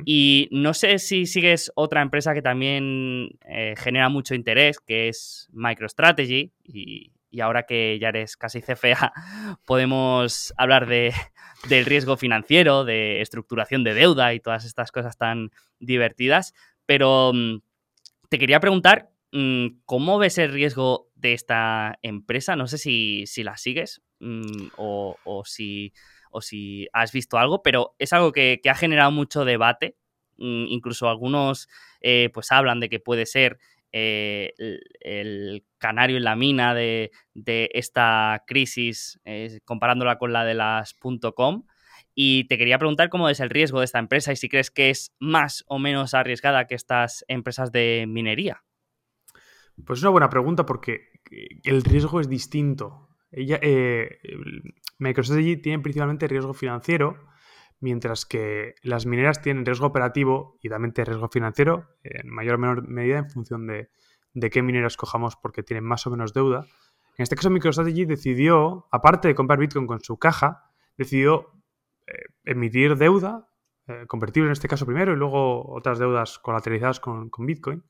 [0.05, 5.49] Y no sé si sigues otra empresa que también eh, genera mucho interés, que es
[5.53, 6.51] MicroStrategy.
[6.63, 9.11] Y, y, ahora que ya eres casi CFA,
[9.65, 11.13] podemos hablar de,
[11.67, 16.53] del riesgo financiero, de estructuración de deuda y todas estas cosas tan divertidas.
[16.85, 17.59] Pero mm,
[18.29, 22.55] te quería preguntar, mm, ¿cómo ves el riesgo de esta empresa?
[22.55, 25.93] No sé si, si la sigues mm, o, o si
[26.35, 29.95] o si has visto algo, pero es algo que, ha generado mucho debate.
[30.37, 31.69] Mm, incluso algunos
[32.01, 33.57] eh, pues hablan de que puede ser
[33.93, 40.43] eh, el, el, canario en la mina de, de esta crisis, eh, comparándola con la
[40.43, 40.93] de las
[41.35, 41.63] .com.
[42.13, 44.89] Y te quería preguntar cómo es el riesgo de esta empresa y si crees que
[44.89, 48.63] es más o menos arriesgada que estas empresas de minería.
[49.85, 51.11] Pues es una buena pregunta porque
[51.63, 53.14] el riesgo es distinto.
[53.37, 54.19] Eh,
[54.99, 57.17] MicroStrategy tiene principalmente riesgo financiero,
[57.79, 62.87] mientras que las mineras tienen riesgo operativo y también riesgo financiero, en mayor o menor
[62.87, 63.89] medida en función de,
[64.49, 66.65] qué minera escojamos porque tienen más o menos deuda.
[67.17, 71.51] En este caso, MicroStrategy decidió, aparte de comprar Bitcoin con su caja, decidió
[72.07, 72.13] eh,
[72.45, 73.49] emitir deuda,
[73.87, 77.83] eh, convertible en este caso primero, y luego otras deudas colateralizadas con, Bitcoin,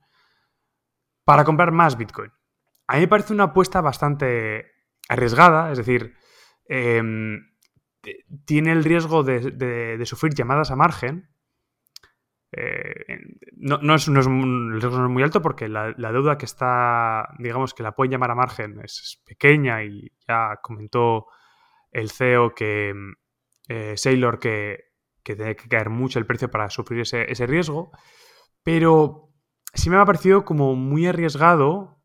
[1.24, 2.32] para comprar más Bitcoin.
[2.88, 4.75] A mí me parece una apuesta bastante
[5.08, 6.16] arriesgada, es decir,
[6.68, 7.56] em,
[8.46, 11.30] tiene el riesgo de, sufrir llamadas a margen.
[12.52, 13.06] Eh,
[13.58, 17.84] no, es, el riesgo no es muy alto porque la, deuda que está, digamos, que
[17.84, 21.28] la pueden llamar a margen es pequeña y ya comentó
[21.92, 22.94] el CEO que
[23.68, 24.86] eh, Sailor que,
[25.24, 27.92] que, tiene que caer mucho el precio para sufrir ese, riesgo,
[28.64, 29.30] pero
[29.74, 32.00] sí me ha parecido como muy arriesgado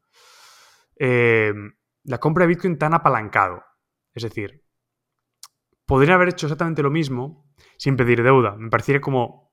[0.97, 1.53] eh,
[2.05, 3.63] la compra de Bitcoin tan apalancado.
[4.13, 4.65] Es decir,
[5.87, 8.57] podría haber hecho exactamente lo mismo sin pedir deuda.
[8.57, 9.53] Me pareciera como...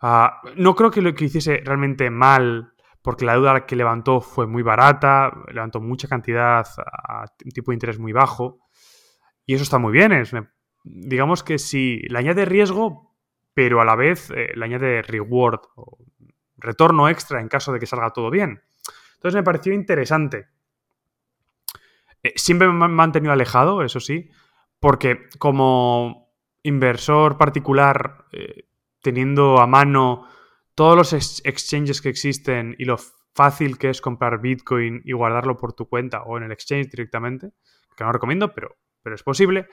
[0.00, 4.46] Ah, no creo que lo que hiciese realmente mal porque la deuda que levantó fue
[4.46, 8.60] muy barata, levantó mucha cantidad a un tipo de interés muy bajo.
[9.46, 10.12] Y eso está muy bien.
[10.12, 10.32] Es,
[10.84, 13.16] digamos que si le añade riesgo,
[13.54, 15.98] pero a la vez eh, le añade reward o
[16.56, 18.62] retorno extra en caso de que salga todo bien.
[19.14, 20.48] Entonces me pareció interesante.
[22.22, 24.30] Eh, siempre me he mantenido alejado, eso sí,
[24.78, 28.68] porque como inversor particular, eh,
[29.02, 30.28] teniendo a mano
[30.74, 31.12] todos los
[31.44, 32.98] exchanges que existen y lo
[33.34, 37.52] fácil que es comprar Bitcoin y guardarlo por tu cuenta o en el exchange directamente,
[37.96, 39.66] que no recomiendo, pero pero es posible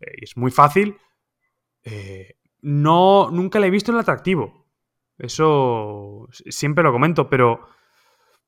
[0.00, 0.96] eh, y es muy fácil.
[2.62, 4.66] No, nunca le he visto el atractivo.
[5.16, 7.66] Eso siempre lo comento, pero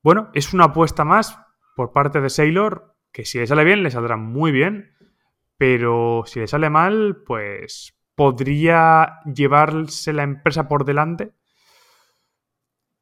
[0.03, 1.39] bueno, es una apuesta más
[1.75, 4.91] por parte de Sailor que si le sale bien, le saldrá muy bien,
[5.57, 11.31] pero si le sale mal, pues podría llevarse la empresa por delante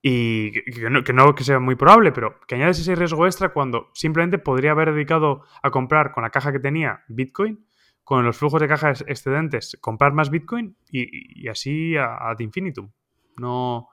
[0.01, 3.89] y que no, que no, sea muy probable, pero que añades ese riesgo extra cuando
[3.93, 7.65] simplemente podría haber dedicado a comprar con la caja que tenía Bitcoin,
[8.03, 12.91] con los flujos de caja excedentes, comprar más Bitcoin y, así ad infinitum.
[13.37, 13.89] No,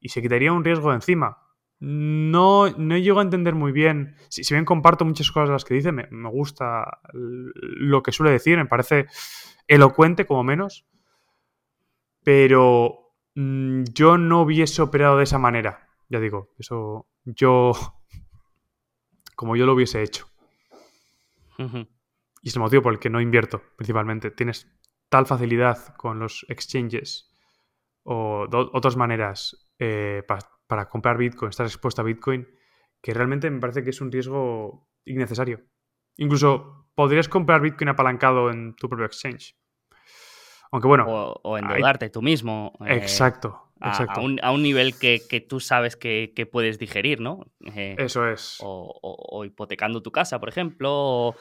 [0.00, 1.38] y se quitaría un riesgo de encima.
[1.80, 4.16] No, no llego a entender muy bien.
[4.28, 8.32] Si, bien comparto muchas cosas de las que dice, me, me gusta lo que suele
[8.32, 9.06] decir, me parece
[9.66, 10.86] elocuente como menos.
[12.24, 13.08] Pero
[13.40, 15.88] Mm, yo no hubiese operado de esa manera.
[16.08, 17.70] Ya digo, eso yo.
[19.36, 20.26] como yo lo hubiese hecho.
[22.42, 24.32] Y es el motivo por el que no invierto, principalmente.
[24.32, 24.68] Tienes
[25.08, 27.30] tal facilidad con los exchanges
[28.02, 30.40] o otras maneras eh, para
[30.88, 32.46] comprar Bitcoin, estar expuesto a Bitcoin,
[33.00, 35.62] que realmente me parece que es un riesgo innecesario.
[36.16, 39.56] Incluso podrías comprar Bitcoin apalancado en tu propio exchange.
[40.70, 41.06] Aunque bueno.
[41.42, 42.72] O, endeudarte tú mismo.
[42.86, 43.64] Eh, exacto.
[43.80, 47.46] A, un, nivel que, tú sabes que, puedes digerir, ¿no?
[47.74, 48.58] Eh, Eso es.
[48.60, 51.36] O, hipotecando tu casa, por ejemplo,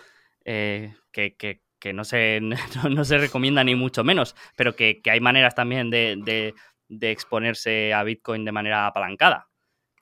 [0.46, 2.40] eh, que, no, se,
[2.90, 6.54] no, se recomienda ni mucho menos, pero que, hay maneras también de,
[6.90, 9.50] exponerse a Bitcoin de manera apalancada.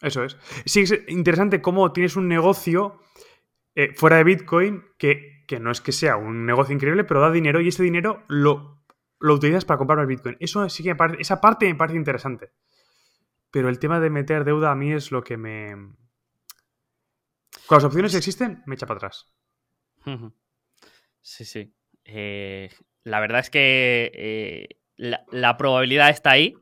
[0.01, 0.37] Eso es.
[0.65, 3.01] Sí, es interesante cómo tienes un negocio
[3.95, 7.59] fuera de Bitcoin que, que no es que sea un negocio increíble, pero da dinero
[7.59, 8.75] y ese dinero lo
[9.19, 10.37] lo utilizas para comprar más Bitcoin.
[10.39, 12.51] Eso sí que esa parte me parece interesante.
[13.51, 15.71] Pero el tema de meter deuda a mí es lo que me.
[17.65, 19.33] Con las opciones existen, me echa para atrás.
[21.21, 21.73] Sí, sí.
[22.03, 22.69] Eh,
[23.03, 24.67] la verdad es que eh,
[24.97, 26.55] la, probabilidad está ahí.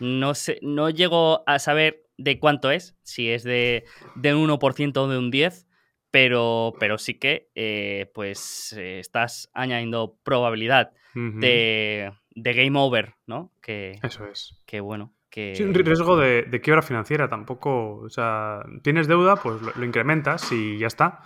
[0.00, 4.96] No, sé, no llego a saber de cuánto es, si es de, de un 1%
[4.96, 5.66] o de un 10%,
[6.10, 13.52] pero, pero sí que eh, pues estás añadiendo probabilidad de, game over, ¿no?
[13.60, 14.60] Que, Eso es.
[14.66, 15.14] Que bueno.
[15.28, 15.54] Que...
[15.54, 17.98] Sí, un riesgo de, de, quiebra financiera tampoco.
[17.98, 21.20] O sea, tienes deuda, pues lo, incrementas y ya está.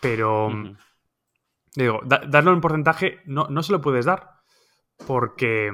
[0.00, 0.50] Pero,
[1.74, 4.36] digo, darlo en porcentaje no, no se lo puedes dar
[5.06, 5.70] porque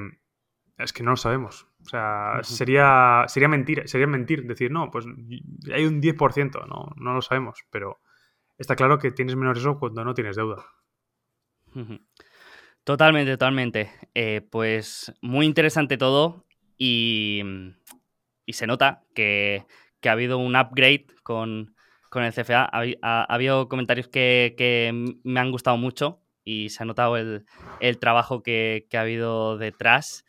[0.78, 1.66] es que no lo sabemos.
[1.84, 5.04] O sea, sería, sería mentir, sería mentir decir, no, pues
[5.72, 8.00] hay un 10%, no, no lo sabemos, pero
[8.56, 10.64] está claro que tienes menos riesgo cuando no tienes deuda.
[12.84, 13.92] Totalmente, totalmente.
[14.14, 16.44] Eh, pues muy interesante todo
[16.76, 17.42] y,
[18.48, 19.64] se nota que,
[20.04, 21.74] ha habido un upgrade con,
[22.14, 22.68] el CFA.
[23.02, 28.86] Ha, habido comentarios que, me han gustado mucho y se ha notado el, trabajo que,
[28.92, 30.24] ha habido detrás.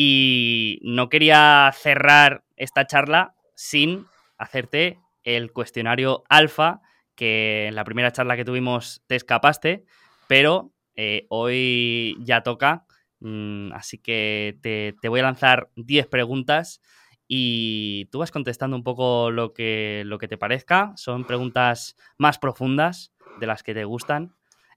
[0.00, 4.06] Y no quería cerrar esta charla sin
[4.36, 6.80] hacerte el cuestionario alfa,
[7.16, 9.84] que en la primera charla que tuvimos te escapaste,
[10.28, 12.86] pero eh, hoy ya toca
[13.20, 16.80] Mm, así que te, te, voy a lanzar 10 preguntas
[17.26, 20.92] y tú vas contestando un poco lo que, lo que te parezca.
[20.96, 24.34] Son preguntas más profundas de las que te gustan.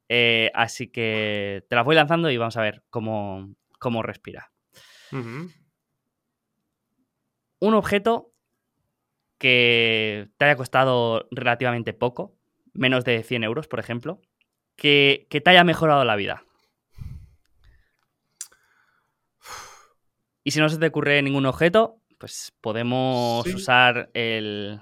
[0.09, 4.50] Eh, así que te las voy lanzando y vamos a ver cómo, cómo respira.
[5.11, 5.51] Un
[7.73, 8.31] objeto
[9.37, 12.37] que te haya costado relativamente poco,
[12.73, 14.21] menos de 100 euros, por ejemplo,
[14.75, 16.43] que, te haya mejorado la vida.
[20.43, 24.79] Y si no se te ocurre ningún objeto, pues podemos usar el,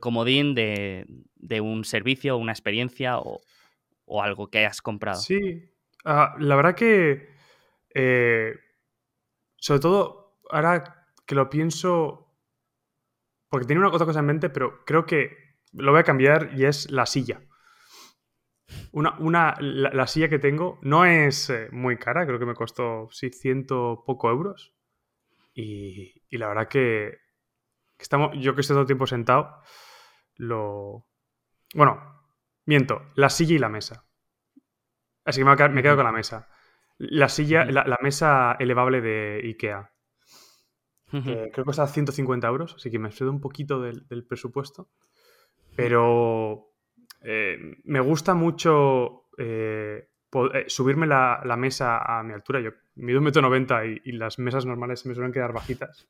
[0.00, 1.04] comodín de,
[1.60, 3.40] un servicio, una experiencia o,
[4.22, 5.20] algo que hayas comprado.
[5.20, 5.72] Sí,
[6.04, 7.30] ah, la verdad que,
[7.94, 8.54] eh,
[9.58, 12.34] sobre todo, ahora que lo pienso,
[13.48, 15.36] porque tenía una otra cosa en mente, pero creo que
[15.72, 17.40] lo voy a cambiar y es la silla.
[18.92, 23.08] Una, una la, silla que tengo no es eh, muy cara, creo que me costó
[23.10, 24.74] sí, ciento poco euros.
[25.54, 27.18] Y, y la verdad que,
[27.98, 29.62] estamos, yo que estoy todo el tiempo sentado,
[30.36, 31.06] lo...
[31.74, 32.22] Bueno,
[32.66, 34.06] miento, la silla y la mesa.
[35.24, 36.48] Así que me, me quedo con la mesa.
[36.98, 39.92] La silla, la, mesa elevable de IKEA.
[41.10, 44.90] creo que cuesta 150 euros, así que me excede un poquito del, presupuesto.
[45.76, 46.72] Pero
[47.22, 52.60] eh, me gusta mucho eh, eh, subirme la, mesa a mi altura.
[52.60, 56.08] Yo mido un metro noventa y, las mesas normales se me suelen quedar bajitas.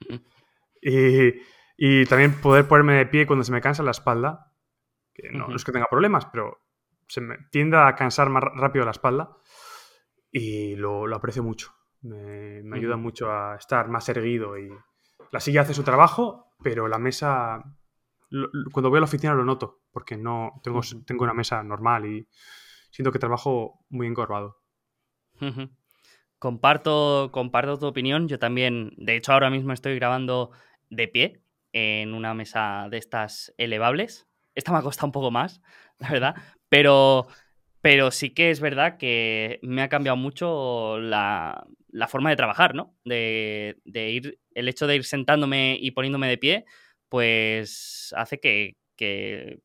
[0.80, 4.52] y, también poder ponerme de pie cuando se me cansa la espalda.
[5.12, 6.62] Que no, es que tenga problemas, pero
[7.08, 9.36] se me tiende a cansar más rápido la espalda.
[10.30, 11.74] Y lo, aprecio mucho.
[12.02, 14.58] Me, ayuda mucho a estar más erguido.
[14.58, 14.70] Y
[15.30, 17.62] la silla hace su trabajo, pero la mesa.
[18.72, 22.28] cuando voy a la oficina lo noto, porque no tengo, tengo una mesa normal y
[22.90, 24.62] siento que trabajo muy encorvado.
[26.38, 28.28] Comparto, comparto tu opinión.
[28.28, 30.52] Yo también, de hecho, ahora mismo estoy grabando
[30.90, 31.42] de pie
[31.72, 34.26] en una mesa de estas elevables.
[34.54, 35.62] Esta me ha costado un poco más,
[35.98, 36.34] la verdad,
[36.68, 37.28] pero,
[37.80, 41.66] pero sí que es verdad que me ha cambiado mucho la,
[42.08, 42.96] forma de trabajar, ¿no?
[43.04, 46.64] De, de, ir, el hecho de ir sentándome y poniéndome de pie,
[47.08, 49.60] pues hace que, que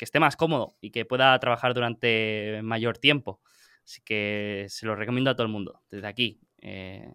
[0.00, 3.42] que esté más cómodo y que pueda trabajar durante mayor tiempo.
[3.84, 5.82] Así que se lo recomiendo a todo el mundo.
[5.90, 7.12] Desde aquí, eh,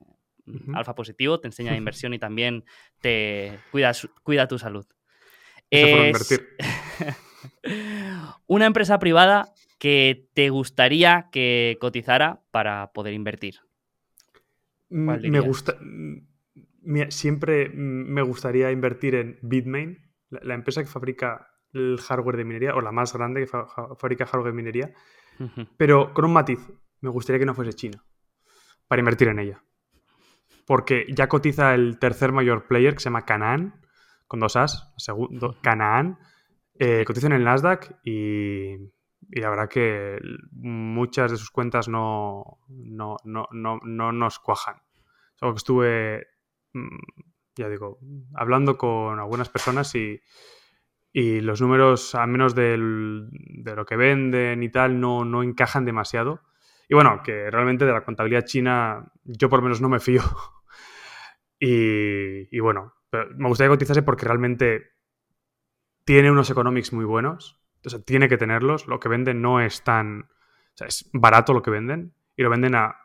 [0.71, 2.63] Alfa Positivo te enseña inversión y también
[3.01, 3.91] te cuida,
[4.21, 4.85] cuida tu salud.
[8.45, 13.55] una empresa privada que te gustaría que cotizara para poder invertir.
[14.89, 15.75] Mm, me gusta.
[15.81, 19.97] Mm, siempre me gustaría invertir en Bitmain,
[20.29, 24.51] la empresa que fabrica el hardware de minería, o la más grande que fabrica hardware
[24.51, 24.93] de minería,
[25.77, 26.59] pero con un matiz.
[27.01, 28.03] Me gustaría que no fuese China,
[28.87, 29.63] para invertir en ella.
[30.65, 33.81] Porque ya cotiza el tercer mayor player, que se llama Canaan,
[34.27, 36.17] con dos As, segundo, Canaan,
[36.79, 38.75] eh, cotiza en el Nasdaq y,
[39.29, 40.19] la verdad que
[40.51, 44.75] muchas de sus cuentas no, no, no, no nos cuajan.
[45.35, 46.27] Es algo que estuve,
[46.73, 46.97] mm,
[47.55, 47.99] ya digo,
[48.33, 50.21] hablando con algunas personas y,
[51.11, 56.41] y los números, a menos de lo que venden y tal, no, no encajan demasiado.
[56.87, 60.21] Y bueno, que realmente de la contabilidad china yo por lo menos no me fío.
[61.59, 62.93] y, bueno,
[63.37, 64.91] me gustaría cotizarse porque realmente
[66.03, 67.64] tiene unos economics muy buenos.
[67.85, 68.87] O sea, tiene que tenerlos.
[68.87, 70.21] Lo que venden no es tan...
[70.21, 72.95] O sea, es barato lo que venden y lo venden a,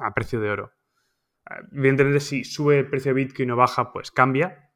[0.00, 0.72] a precio de oro.
[1.72, 4.70] Evidentemente, si sube el precio de Bitcoin o baja, pues cambia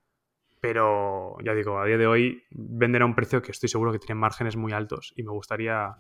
[0.64, 3.98] pero ya digo, a día de hoy venden a un precio que estoy seguro que
[3.98, 5.94] tienen márgenes muy altos y me gustaría...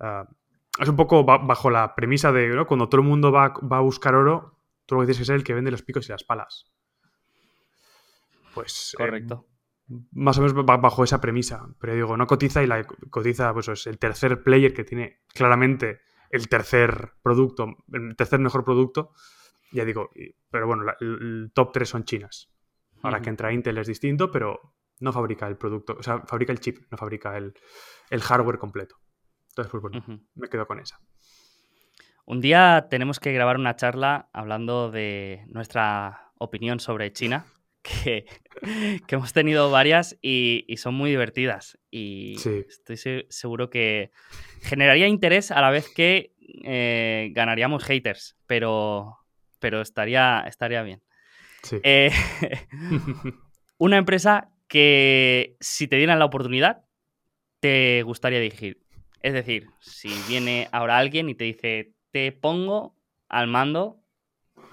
[0.00, 0.28] Ah,
[0.76, 4.58] es un poco bajo la premisa de cuando todo el mundo va, a buscar oro,
[4.86, 6.64] tú lo que tienes que ser el que vende los picos y las palas.
[8.54, 8.96] Pues...
[8.98, 9.46] Em, Correcto.
[10.12, 11.66] Más o menos bajo esa premisa.
[11.80, 16.00] Pero digo, no cotiza y la cotiza, pues es el tercer player que tiene claramente
[16.30, 19.12] el tercer producto, el tercer mejor producto.
[19.72, 20.10] Ya digo,
[20.50, 22.50] pero bueno, el top 3 son chinas.
[23.02, 26.60] Ahora que entra Intel es distinto, pero no fabrica el producto, o sea, fabrica el
[26.60, 27.52] chip, no fabrica el,
[28.20, 28.96] hardware completo.
[29.48, 30.98] Entonces, pues bueno, me quedo con esa.
[32.24, 37.44] Un día tenemos que grabar una charla hablando de nuestra opinión sobre China,
[37.82, 38.26] que,
[39.08, 41.78] hemos tenido varias y, son muy divertidas.
[41.90, 44.10] Y estoy seguro que
[44.62, 46.34] generaría interés a la vez que
[46.64, 49.18] eh, ganaríamos haters, pero,
[49.58, 51.02] pero estaría, estaría bien.
[51.82, 52.10] Eh,
[53.78, 56.84] una empresa que si te dieran la oportunidad,
[57.60, 58.80] te gustaría dirigir.
[59.20, 62.96] Es decir, si viene ahora alguien y te dice, te pongo
[63.28, 64.02] al mando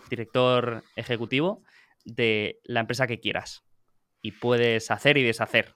[0.10, 1.64] director ejecutivo
[2.06, 3.66] de la empresa que quieras
[4.22, 5.74] y puedes hacer y deshacer.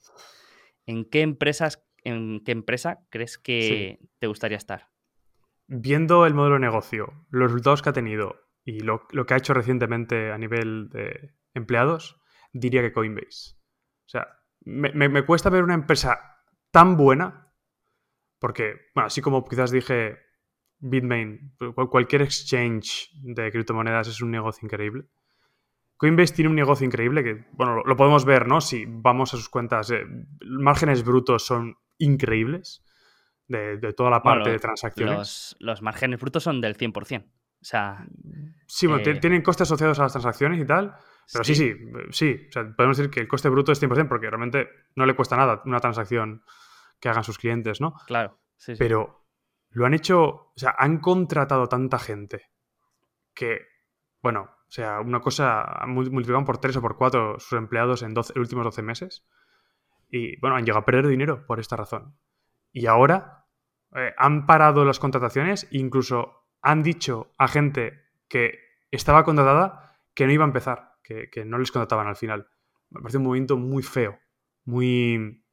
[0.85, 4.89] ¿En qué empresas, en qué empresa crees que te gustaría estar?
[5.67, 8.35] Viendo el modelo de negocio, los resultados que ha tenido
[8.65, 12.19] y lo, que ha hecho recientemente a nivel de empleados,
[12.51, 13.55] diría que Coinbase.
[14.05, 14.27] O sea,
[14.61, 16.19] me, cuesta ver una empresa
[16.71, 17.53] tan buena,
[18.39, 20.17] porque, bueno, así como quizás dije
[20.79, 21.55] Bitmain,
[21.89, 25.05] cualquier exchange de criptomonedas es un negocio increíble.
[26.03, 28.59] Coinbase tiene un negocio increíble que, bueno, lo podemos ver, ¿no?
[28.59, 30.03] Si vamos a sus cuentas, eh,
[30.41, 32.83] márgenes brutos son increíbles
[33.47, 35.15] de, toda la parte de transacciones.
[35.17, 37.23] Los, los, márgenes brutos son del 100%.
[37.23, 37.31] O
[37.61, 38.05] sea.
[38.67, 40.93] Sí, bueno, eh, tienen costes asociados a las transacciones y tal.
[41.31, 41.73] Pero sí, sí,
[42.11, 42.47] sí.
[42.49, 45.37] O sea, podemos decir que el coste bruto es 100% porque realmente no le cuesta
[45.37, 46.43] nada una transacción
[46.99, 47.93] que hagan sus clientes, ¿no?
[48.07, 48.41] Claro.
[48.57, 49.25] Sí, Pero
[49.69, 50.19] lo han hecho.
[50.19, 52.51] O sea, han contratado tanta gente
[53.33, 53.61] que,
[54.21, 58.33] bueno, o sea, una cosa, multiplicaron por tres o por cuatro sus empleados en los
[58.35, 59.23] últimos 12 meses.
[60.09, 62.17] Y bueno, han llegado a perder dinero por esta razón.
[62.71, 63.45] Y ahora
[63.95, 68.57] eh, han parado las contrataciones, incluso han dicho a gente que
[68.89, 72.47] estaba contratada que no iba a empezar, que, no les contrataban al final.
[72.89, 74.17] Me parece un movimiento muy feo,
[74.65, 75.43] muy...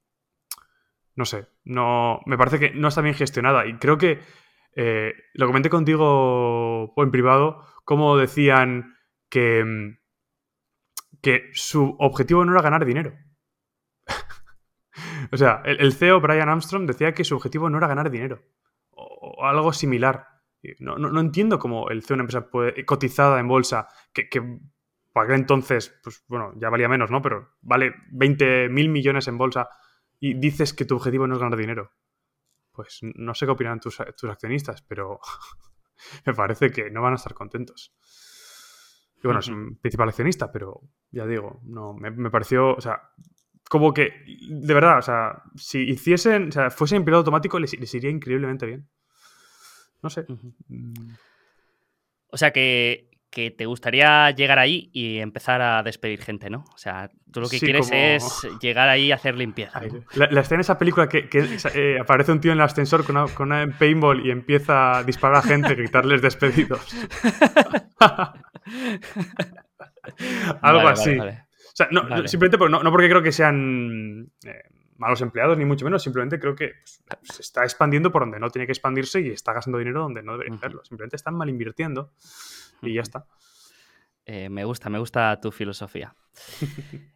[1.14, 4.18] No sé, no, me parece que no está bien gestionada y creo que
[4.76, 8.96] eh, lo comenté contigo en privado, como decían
[9.30, 9.96] que,
[11.22, 13.14] que su objetivo no era ganar dinero.
[15.32, 18.42] o sea, el, CEO Brian Armstrong decía que su objetivo no era ganar dinero
[18.90, 20.26] o algo similar.
[20.78, 24.28] No, entiendo cómo el CEO de una empresa cotizada en bolsa, que,
[25.12, 27.22] para aquel entonces, pues bueno, ya valía menos, ¿no?
[27.22, 29.68] Pero vale 20 mil millones en bolsa
[30.18, 31.92] y dices que tu objetivo no es ganar dinero.
[32.72, 35.18] Pues no sé qué opinarán tus, accionistas, pero
[36.26, 37.94] me parece que no van a estar contentos.
[39.22, 40.80] Y bueno, es un principal accionista, pero
[41.10, 43.10] ya digo, no, me, pareció, o sea,
[43.68, 44.12] como que,
[44.48, 48.66] de verdad, o sea, si hiciesen, o sea, fuese en piloto automático, les iría increíblemente
[48.66, 48.88] bien.
[50.02, 50.24] No sé.
[50.68, 51.12] Mm.
[52.28, 56.64] O sea que, te gustaría llegar ahí y empezar a despedir gente, ¿no?
[56.74, 59.80] O sea, tú lo que quieres es llegar ahí y hacer limpieza.
[60.14, 61.28] La, escena en esa película que,
[61.74, 65.42] eh, aparece un tío en el ascensor con una, paintball y empieza a disparar a
[65.42, 66.80] gente, gritarles despedidos.
[70.62, 71.18] Algo así.
[71.18, 74.62] O sea, no, simplemente no, porque creo que sean eh,
[74.96, 76.02] malos empleados, ni mucho menos.
[76.02, 76.72] Simplemente creo que
[77.06, 80.22] pues, se está expandiendo por donde no tiene que expandirse y está gastando dinero donde
[80.22, 80.84] no debería hacerlo.
[80.84, 82.12] Simplemente están mal invirtiendo
[82.82, 83.26] y ya está.
[84.26, 86.14] Eh, me gusta, me gusta tu filosofía.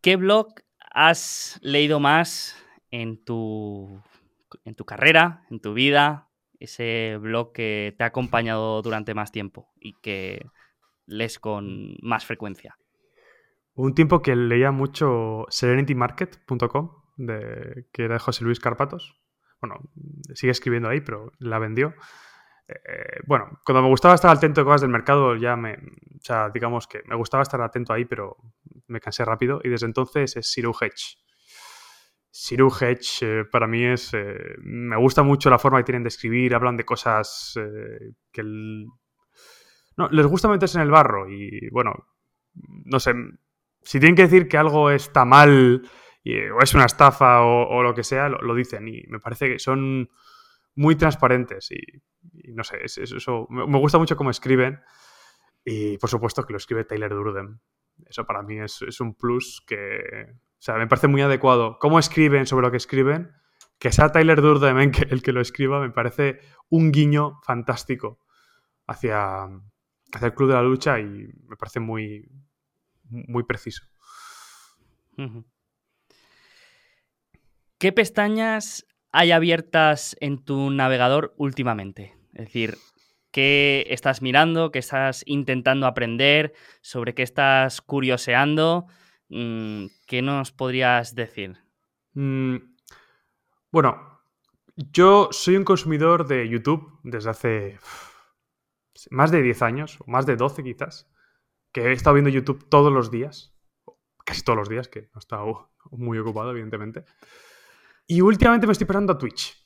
[0.00, 0.54] ¿Qué blog
[0.90, 2.56] has leído más
[2.90, 4.02] en tu,
[4.64, 6.28] en tu carrera, en tu vida?
[6.60, 10.46] Ese blog que te ha acompañado durante más tiempo y que
[11.06, 12.76] lees con más frecuencia.
[13.74, 19.20] Un tiempo que leía mucho serenitymarket.com, que era de José Luis Carpatos.
[19.60, 19.80] Bueno,
[20.34, 21.94] sigue escribiendo ahí, pero la vendió.
[22.68, 25.74] Eh, bueno, cuando me gustaba estar atento de cosas del mercado, ya me.
[25.74, 28.36] O sea, digamos que me gustaba estar atento ahí, pero
[28.86, 29.60] me cansé rápido.
[29.62, 31.18] Y desde entonces es Siru Hedge.
[32.36, 34.12] Siru Hedge eh, para mí es.
[34.12, 37.54] Eh, me gusta mucho la forma que tienen de escribir, hablan de cosas
[38.32, 38.42] que.
[39.96, 41.94] No, les gusta meterse en el barro y bueno,
[42.86, 43.14] no sé,
[43.82, 45.82] si tienen que decir que algo está mal
[46.52, 48.88] o es una estafa o, lo que sea, lo, dicen.
[48.88, 50.10] Y me parece que son
[50.74, 54.80] muy transparentes y, no sé, eso, me gusta mucho cómo escriben.
[55.64, 57.60] Y por supuesto que lo escribe Tyler Durden.
[58.06, 61.78] Eso para mí es, un plus que, sea, me parece muy adecuado.
[61.78, 63.32] Cómo escriben sobre lo que escriben,
[63.78, 64.78] que sea Tyler Durden
[65.10, 68.18] el que lo escriba, me parece un guiño fantástico
[68.86, 72.26] hacia, hacia el Club de la Lucha y me parece muy,
[73.10, 73.84] muy preciso.
[77.78, 82.16] ¿Qué pestañas hay abiertas en tu navegador últimamente?
[82.32, 82.78] Es decir,
[83.30, 84.72] ¿qué estás mirando?
[84.72, 86.54] ¿Qué estás intentando aprender?
[86.80, 88.86] ¿Sobre qué estás curioseando?
[89.28, 91.58] Mm, ¿Qué nos podrías decir?
[92.12, 92.56] Mm,
[93.70, 94.20] bueno,
[94.76, 97.78] yo soy un consumidor de YouTube desde hace
[99.10, 101.10] más de 10 años, o más de 12 quizás
[101.74, 103.52] que he estado viendo YouTube todos los días,
[104.24, 107.04] casi todos los días, que no he estado muy ocupado, evidentemente.
[108.06, 109.60] Y últimamente me estoy pasando a Twitch,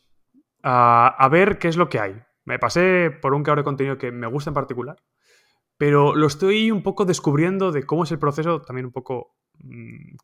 [0.62, 2.18] a, ver qué es lo que hay.
[2.47, 4.97] Me pasé por un creador de contenido que me gusta en particular,
[5.76, 9.36] pero lo estoy un poco descubriendo de cómo es el proceso, también un poco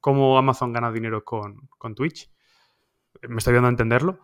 [0.01, 2.31] cómo Amazon gana dinero con, con Twitch.
[3.29, 4.21] Me estoy viendo a entenderlo.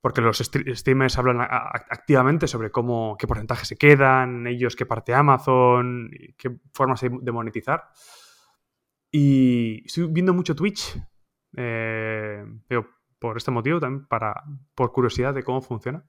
[0.00, 6.10] porque los streamers hablan activamente sobre cómo, qué porcentaje se quedan, ellos qué parte Amazon,
[6.38, 7.90] qué formas de monetizar.
[9.10, 10.98] Y estoy viendo mucho Twitch,
[11.56, 12.44] eh,
[13.18, 14.42] por este motivo también, para,
[14.74, 16.02] por curiosidad de cómo funciona.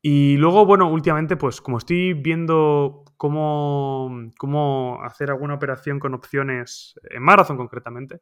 [0.00, 6.98] Y luego, bueno, últimamente, pues como estoy viendo cómo, cómo hacer alguna operación con opciones
[7.10, 8.20] en Marathon concretamente,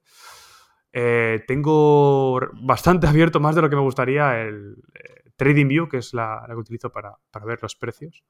[0.93, 6.15] eh, tengo bastante abierto, más de lo que me gustaría, el eh, TradingView, que es
[6.15, 8.25] la, que utilizo para, ver los precios.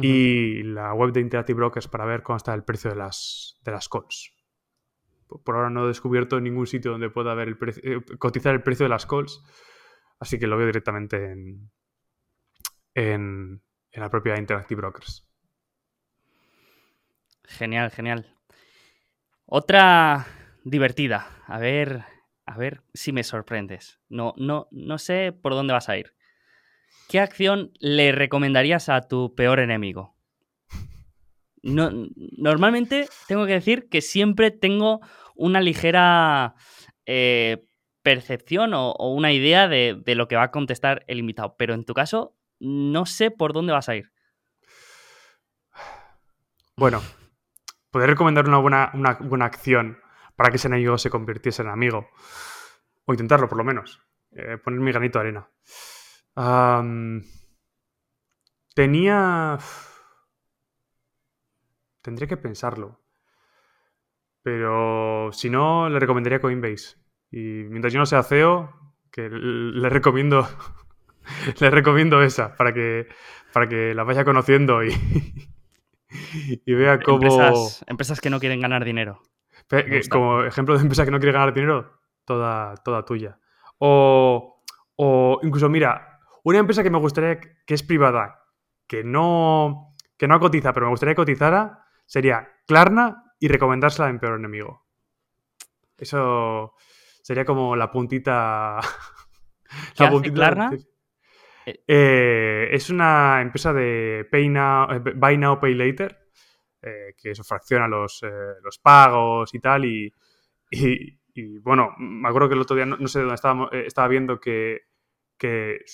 [0.00, 3.72] Y la web de Interactive Brokers para ver cómo está el precio de las, de
[3.72, 4.32] las calls.
[5.44, 8.84] Por ahora no he descubierto ningún sitio donde pueda ver el eh, cotizar el precio
[8.84, 9.44] de las calls.
[10.18, 11.70] Así que lo veo directamente en,
[12.94, 13.62] en,
[13.92, 15.28] la propia Interactive Brokers.
[17.44, 18.34] Genial, genial.
[19.46, 20.26] Otra
[20.64, 21.28] divertida.
[21.46, 22.04] A ver,
[22.46, 24.00] a ver si me sorprendes.
[24.08, 26.14] No, no, no sé por dónde vas a ir.
[27.08, 30.16] ¿Qué acción le recomendarías a tu peor enemigo?
[31.62, 31.90] No,
[32.38, 35.00] normalmente tengo que decir que siempre tengo
[35.36, 36.54] una ligera
[37.06, 37.64] eh,
[38.02, 41.84] percepción o, una idea de, de, lo que va a contestar el invitado, pero en
[41.84, 44.12] tu caso no sé por dónde vas a ir.
[46.76, 47.02] Bueno,
[47.90, 49.98] poder recomendar una buena, una buena acción
[50.36, 52.08] para que ese enemigo se convirtiese en amigo.
[53.04, 54.00] O intentarlo, por lo menos.
[54.30, 55.50] Eh, poner mi granito de arena.
[58.74, 59.58] tenía...
[62.00, 63.00] Tendría que pensarlo.
[64.42, 66.96] Pero si no, le recomendaría Coinbase.
[67.30, 70.46] Y mientras yo no sea CEO, que le recomiendo...
[71.60, 73.08] le recomiendo esa para que,
[73.52, 74.90] para que la vaya conociendo y,
[76.66, 77.68] y vea cómo...
[77.86, 79.22] empresas que no quieren ganar dinero.
[80.10, 83.38] Como ejemplo de empresa que no quiere ganar dinero, toda, toda tuya.
[83.78, 84.62] O,
[84.96, 88.44] o incluso, mira, una empresa que me gustaría que es privada,
[88.86, 94.18] que no, que no cotiza, pero me gustaría que cotizara, sería Klarna y recomendársela en
[94.18, 94.86] peor enemigo.
[95.96, 96.74] Eso
[97.22, 98.78] sería como la puntita.
[99.98, 100.70] la puntita Klarna?
[101.66, 106.22] Eh, es una empresa de pay now, eh, Buy Now, Pay Later
[106.84, 109.84] eh, que eso fracciona los, eh, los, pagos y tal.
[109.84, 110.12] Y,
[110.68, 114.40] y, bueno, me acuerdo que el otro día, no, sé dónde estábamos, eh, estaba viendo
[114.40, 114.80] que,
[115.38, 115.84] que,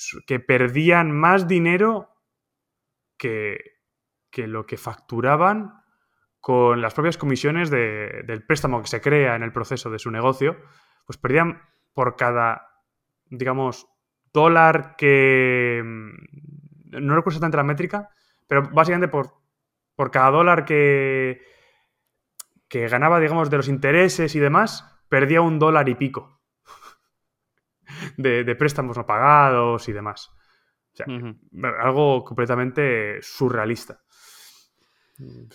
[0.47, 2.15] perdían más dinero
[3.19, 3.59] que,
[4.31, 5.75] que, lo que facturaban
[6.41, 10.11] con las propias comisiones de, del préstamo que se crea en el proceso de su
[10.11, 10.57] negocio,
[11.05, 11.61] pues perdían
[11.93, 12.83] por cada,
[13.27, 13.89] digamos,
[14.33, 15.83] dólar que...
[15.85, 18.11] Mm, no recuerdo exactamente la métrica,
[18.47, 19.39] pero básicamente por
[19.99, 21.43] por cada dólar que,
[22.69, 26.41] que ganaba, digamos, de los intereses y demás, perdía un dólar y pico
[28.17, 30.31] de, préstamos no pagados y demás.
[30.93, 31.07] O sea,
[31.81, 34.01] algo completamente surrealista.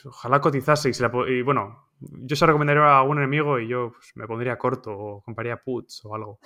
[0.04, 0.92] Ojalá cotizase
[1.30, 5.22] y, bueno, yo se recomendaría a algún enemigo y yo pues, me pondría corto o
[5.24, 6.40] compraría puts o algo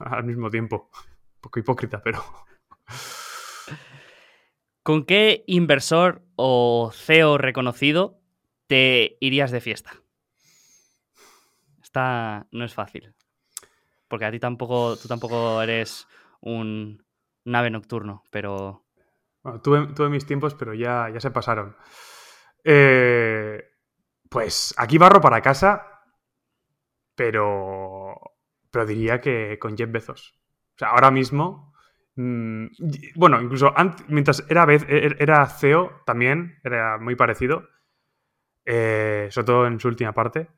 [0.10, 0.90] al mismo tiempo.
[1.36, 2.22] Un poco hipócrita, pero...
[4.82, 8.18] ¿Con qué inversor o CEO reconocido
[8.66, 9.92] te irías de fiesta?
[11.82, 13.14] Esta no es fácil.
[14.08, 16.08] Porque a ti tampoco, tú tampoco eres
[16.40, 17.04] un
[17.44, 18.86] nave nocturno, pero.
[19.62, 21.76] tuve, mis tiempos, pero ya, ya se pasaron.
[22.64, 23.62] Eh,
[24.28, 26.02] pues aquí barro para casa,
[27.14, 28.09] pero.
[28.70, 30.34] Pero diría que con Jeff Bezos.
[30.74, 31.70] O sea, ahora mismo
[32.16, 32.66] Mm,
[33.14, 33.72] bueno, incluso
[34.08, 37.68] mientras era, e, e, era CEO también, era muy parecido,
[38.66, 40.48] eh, sobre todo en su última parte.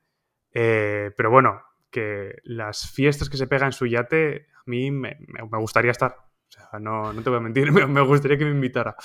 [0.52, 5.16] Eh, pero bueno, que las fiestas que se pega en su yate, a mí me,
[5.60, 6.16] gustaría estar.
[6.16, 8.96] O sea, no, te voy a mentir, me, gustaría que me invitara.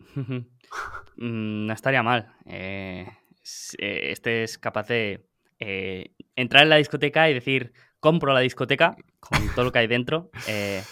[1.16, 2.34] Mm, no estaría mal.
[2.44, 3.06] Eh,
[3.78, 5.28] este es capaz de
[6.36, 10.30] entrar en la discoteca y decir, compro la discoteca con todo lo que hay dentro,
[10.46, 10.82] eh,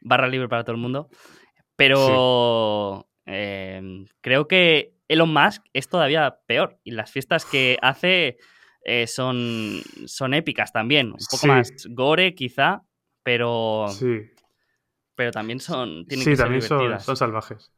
[0.00, 1.08] barra libre para todo el mundo,
[1.76, 8.38] pero em, creo que Elon Musk es todavía peor y las fiestas que hace
[8.84, 12.82] eh, son, son épicas también, un poco más gore quizá,
[13.22, 13.86] pero...
[13.88, 14.30] Sí.
[15.16, 16.06] Pero también son...
[16.06, 17.72] Tienen sí, también son, son, salvajes.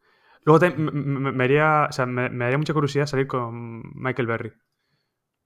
[0.45, 4.53] Luego me, haría, me, me daría mucha curiosidad salir con Michael Berry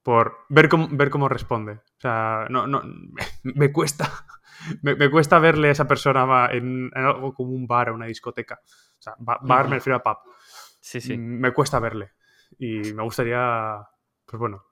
[0.07, 1.73] por ver cómo, ver cómo responde.
[1.73, 2.81] O sea, no, no,
[3.43, 4.09] me, cuesta.
[4.81, 8.61] Me, cuesta verle a esa persona en, algo como un bar o una discoteca.
[8.63, 10.19] O sea, bar, me refiero a pub.
[10.79, 11.17] Sí, sí.
[11.17, 12.13] Mm, me cuesta verle.
[12.57, 13.85] Y me gustaría,
[14.25, 14.63] pues bueno,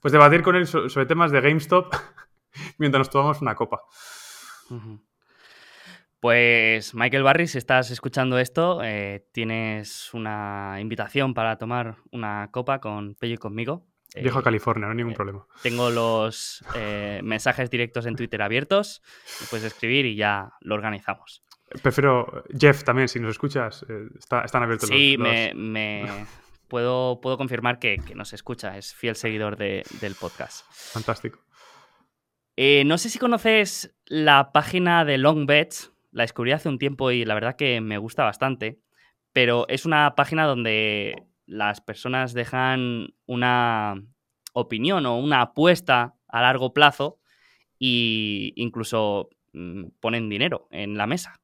[0.00, 1.94] pues debatir con él sobre temas de GameStop
[2.78, 3.80] mientras nos tomamos una copa.
[6.18, 12.80] Pues Michael Barry, si estás escuchando esto, eh, tienes una invitación para tomar una copa
[12.80, 13.93] con Pello y conmigo.
[14.14, 15.46] Viejo Eh, California, no hay ningún eh, problema.
[15.62, 19.02] Tengo los eh, mensajes directos en Twitter abiertos.
[19.40, 21.42] me puedes escribir y ya lo organizamos.
[21.82, 23.84] Prefiero, Jeff también, si nos escuchas,
[24.18, 25.26] está- están abiertos Sí, los...
[25.28, 26.26] me, los- me-
[26.68, 30.64] puedo, puedo confirmar que, que nos escucha, es fiel seguidor de- del podcast.
[30.70, 31.40] Fantástico.
[32.56, 37.10] Eh, no sé si conoces la página de Long Bets, la descubrí hace un tiempo
[37.10, 38.78] y la verdad que me gusta bastante,
[39.32, 44.02] pero es una página donde las personas dejan una
[44.52, 47.18] opinión o una apuesta a largo plazo
[47.80, 51.40] e incluso mm, ponen dinero en la mesa.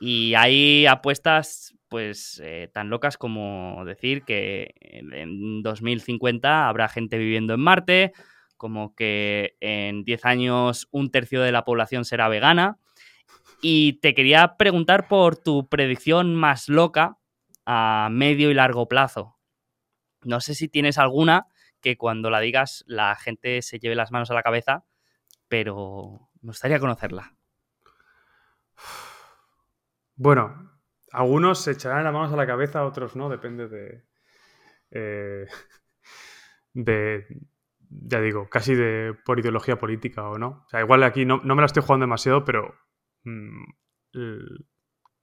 [0.00, 7.18] Y hay apuestas pues eh, tan locas como decir que en- en 2050 habrá gente
[7.18, 8.12] viviendo en Marte,
[8.56, 12.78] como que en 10 años un tercio de la población será vegana.
[13.60, 17.18] Y te quería preguntar por tu predicción más loca
[17.66, 19.38] a medio y largo plazo.
[20.22, 21.46] No sé si tienes alguna
[21.80, 24.84] que cuando la digas la gente se lleve las manos a la cabeza,
[25.48, 27.34] pero me gustaría conocerla.
[30.16, 30.70] Bueno,
[31.12, 34.04] algunos se echarán las manos a la cabeza, otros no, depende de.
[34.90, 35.46] eh,
[36.74, 37.26] de.
[37.90, 40.64] Ya digo, casi de por ideología política o no.
[40.66, 42.74] O sea, igual aquí no, no me la estoy jugando demasiado, pero.
[43.24, 43.64] mm,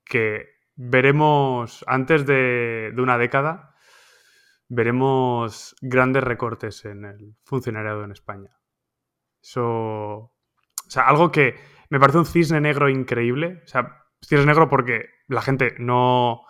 [0.06, 3.76] que veremos antes de, una década,
[4.70, 8.58] veremos grandes recortes en el funcionariado en España.
[9.42, 9.68] Eso.
[9.68, 10.32] O
[10.88, 11.56] sea, algo que
[11.90, 13.62] me parece un cisne negro increíble.
[13.66, 16.44] O sea, cisne negro porque la gente no.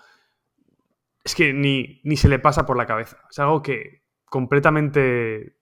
[1.24, 3.18] Es que ni, ni se le pasa por la cabeza.
[3.32, 5.58] Es algo que completamente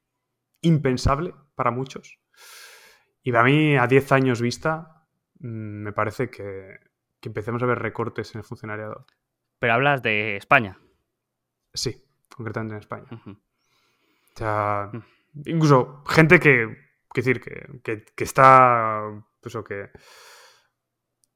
[0.61, 2.19] impensable para muchos.
[3.23, 5.05] Y para mí, a 10 años vista,
[5.39, 6.79] mm, me parece que,
[7.27, 9.05] que empecemos a ver recortes en el funcionariado.
[9.59, 10.79] Pero hablas de España.
[11.73, 13.07] Sí, concretamente en España.
[13.11, 14.91] O sea,
[15.45, 16.67] incluso gente que,
[17.13, 19.01] que decir, que, que- que está,
[19.41, 19.89] pues, o que,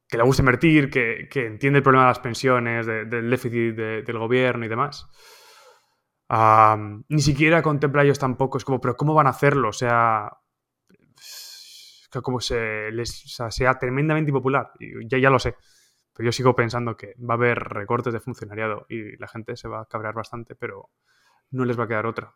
[0.07, 3.75] que le gusta invertir, que, que entiende el problema de las pensiones, de- del déficit
[3.75, 5.07] de- del gobierno y demás.
[7.09, 8.57] Ni siquiera contempla ellos tampoco.
[8.57, 9.69] Es como, pero ¿cómo van a hacerlo?
[9.69, 10.31] O sea,
[12.11, 14.71] que como se les, o sea, sea tremendamente impopular.
[15.09, 15.55] Ya lo sé.
[16.21, 19.67] Pero yo sigo pensando que va a haber recortes de funcionariado y la gente se
[19.67, 20.91] va a cabrear bastante, pero
[21.49, 22.35] no les va a quedar otra.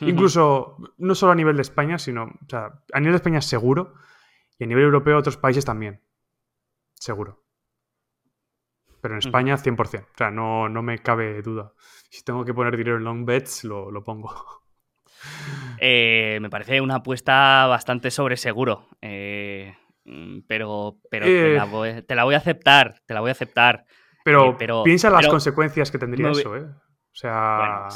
[0.00, 3.94] Incluso, no solo a nivel de España, sino, o sea, a nivel de España seguro,
[4.58, 6.02] y a nivel europeo otros países también.
[6.94, 7.44] Seguro.
[9.00, 9.18] Pero en.
[9.18, 10.02] España 100%.
[10.02, 11.72] O sea, no, no me cabe duda.
[12.10, 14.34] Si tengo que poner dinero en long bets, lo, lo pongo.
[15.78, 18.88] Eh, me parece una apuesta bastante sobre seguro.
[19.00, 21.56] eh, mm, pero pero te, Eh.
[21.56, 23.00] la voy, te la voy a aceptar.
[23.06, 23.84] Te la voy a aceptar.
[24.24, 26.64] Pero, Eh, pero- piensa en las pero- consecuencias que tendría eso, ¿eh?
[26.66, 27.88] O sea, Bueno,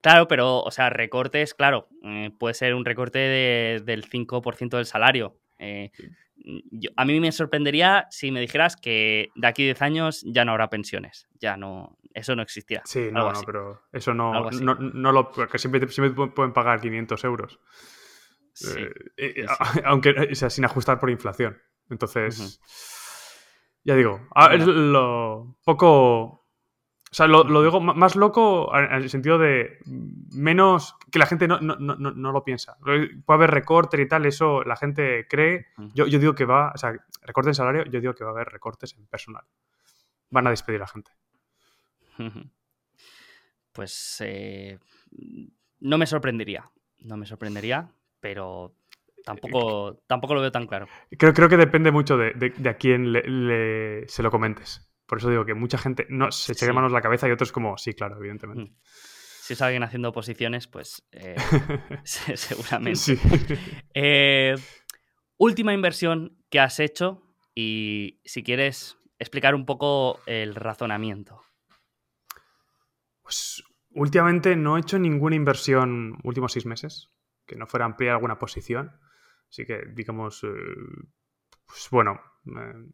[0.00, 4.86] claro, pero, o sea, recortes, claro, eh, puede ser un recorte de- del 5% del
[4.86, 5.38] salario.
[5.58, 5.90] Eh,
[6.70, 10.44] yo- a mí me sorprendería si me dijeras que de aquí a 10 años ya
[10.44, 11.28] no habrá pensiones.
[11.40, 12.82] Ya no, eso no existirá.
[12.84, 13.44] sí, no, no, así.
[13.46, 15.30] pero eso no, no, no lo.
[15.30, 17.60] Porque siempre, siempre pueden pagar 500 euros.
[18.58, 18.80] Sí.
[18.80, 21.58] Eh, eh, sí, a- Aunque, o sea, sin ajustar por inflación.
[21.90, 22.60] Entonces,
[23.84, 24.64] ya digo, a- Bueno.
[24.64, 26.44] es lo poco...
[27.10, 31.48] O sea, lo, lo digo más loco en el sentido de menos que la gente
[31.48, 32.76] no, no, no, no- lo piensa.
[32.80, 35.68] Puede haber recortes y tal, eso la gente cree.
[35.94, 38.34] Yo, yo digo que va, o sea, recortes en salario, yo digo que va a
[38.34, 39.42] haber recortes en personal.
[40.28, 41.10] Van a despedir a gente.
[42.18, 42.50] Ujú.
[43.72, 44.78] Pues eh,
[45.80, 46.70] no me sorprendería.
[47.00, 47.88] No me sorprendería,
[48.20, 48.74] pero
[49.24, 50.86] tampoco, tampoco lo veo tan claro.
[51.18, 54.90] Creo, creo que depende mucho de, de- de a quién le, le- se lo comentes.
[55.06, 56.74] Por eso digo que mucha gente no se echaría Sí.
[56.76, 58.70] manos la cabeza y otros como, sí, claro, evidentemente.
[58.72, 58.76] Mm.
[58.82, 61.34] Si es alguien haciendo oposiciones, pues eh,
[62.04, 62.96] se- seguramente.
[62.96, 63.18] sí.
[63.94, 64.54] Eh,
[65.38, 67.22] última inversión que has hecho
[67.54, 71.40] y si quieres explicar un poco el razonamiento.
[73.22, 77.10] Pues últimamente no he hecho ninguna inversión últimos seis meses
[77.48, 78.92] que no fuera ampliar alguna posición.
[79.50, 80.48] Así que, digamos, eh,
[81.66, 82.86] pues bueno, eh,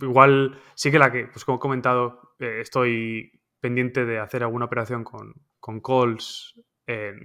[0.00, 4.66] igual sí que la que, pues como he comentado, eh, estoy pendiente de hacer alguna
[4.66, 6.54] operación con, con calls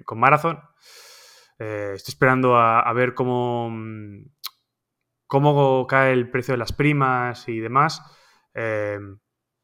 [0.06, 0.60] con Marathon.
[1.60, 3.72] Estoy esperando a, ver cómo,
[5.28, 8.02] cómo cae el precio de las primas y demás,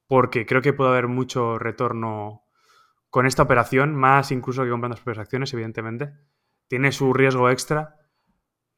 [0.06, 2.44] porque creo que puede haber mucho retorno
[3.10, 6.14] con esta operación, más incluso que comprando las propias acciones, evidentemente.
[6.68, 7.96] Tiene su riesgo extra,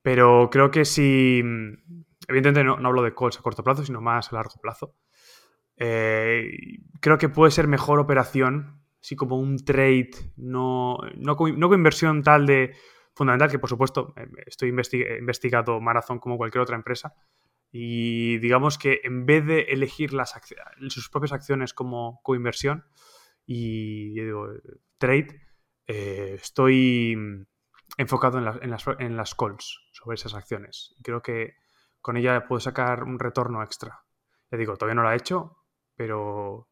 [0.02, 1.42] pero creo que si,
[2.28, 4.96] evidentemente no, hablo de calls a corto plazo, sino más a largo plazo.
[5.78, 6.52] Eh,
[7.00, 12.46] creo que puede ser mejor operación, así como un trade, no, no, con, inversión tal
[12.46, 12.76] de
[13.14, 17.14] fundamental, que por supuesto eh, estoy investigado Marathon como cualquier otra empresa.
[17.72, 20.34] Y digamos que en vez de elegir las
[20.88, 22.86] sus propias acciones como coinversión
[23.46, 24.16] y
[24.98, 25.40] trade,
[25.86, 27.16] estoy
[28.00, 30.96] enfocado en, en, las, en las calls sobre esas acciones.
[31.04, 31.58] Creo que
[32.00, 34.06] con ella puedo sacar un retorno extra.
[34.50, 35.58] Ya digo, todavía no lo he hecho,
[35.98, 36.70] pero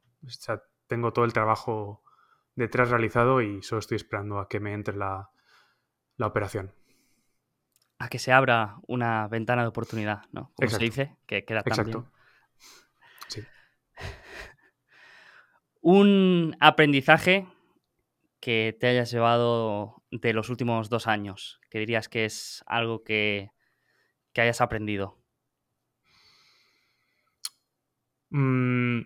[0.87, 2.01] tengo todo el trabajo
[2.55, 5.29] detrás realizado y solo estoy esperando a que me entre la,
[6.17, 6.73] operación.
[7.99, 10.53] A que se abra una ventana de oportunidad, ¿no?
[10.55, 12.09] Como se dice, que queda tan Exacto.
[13.27, 13.43] Sí.
[15.81, 17.47] Un aprendizaje
[18.39, 23.51] que te hayas llevado de los últimos dos años, que dirías que es algo que,
[24.33, 25.17] que hayas aprendido.
[28.29, 29.01] Mm,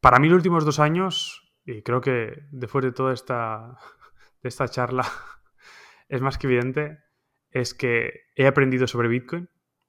[0.00, 3.78] para mí los últimos dos años, y creo que después de toda esta,
[4.42, 5.06] de esta charla
[6.08, 6.98] es más que evidente,
[7.50, 9.48] es que he aprendido sobre Bitcoin.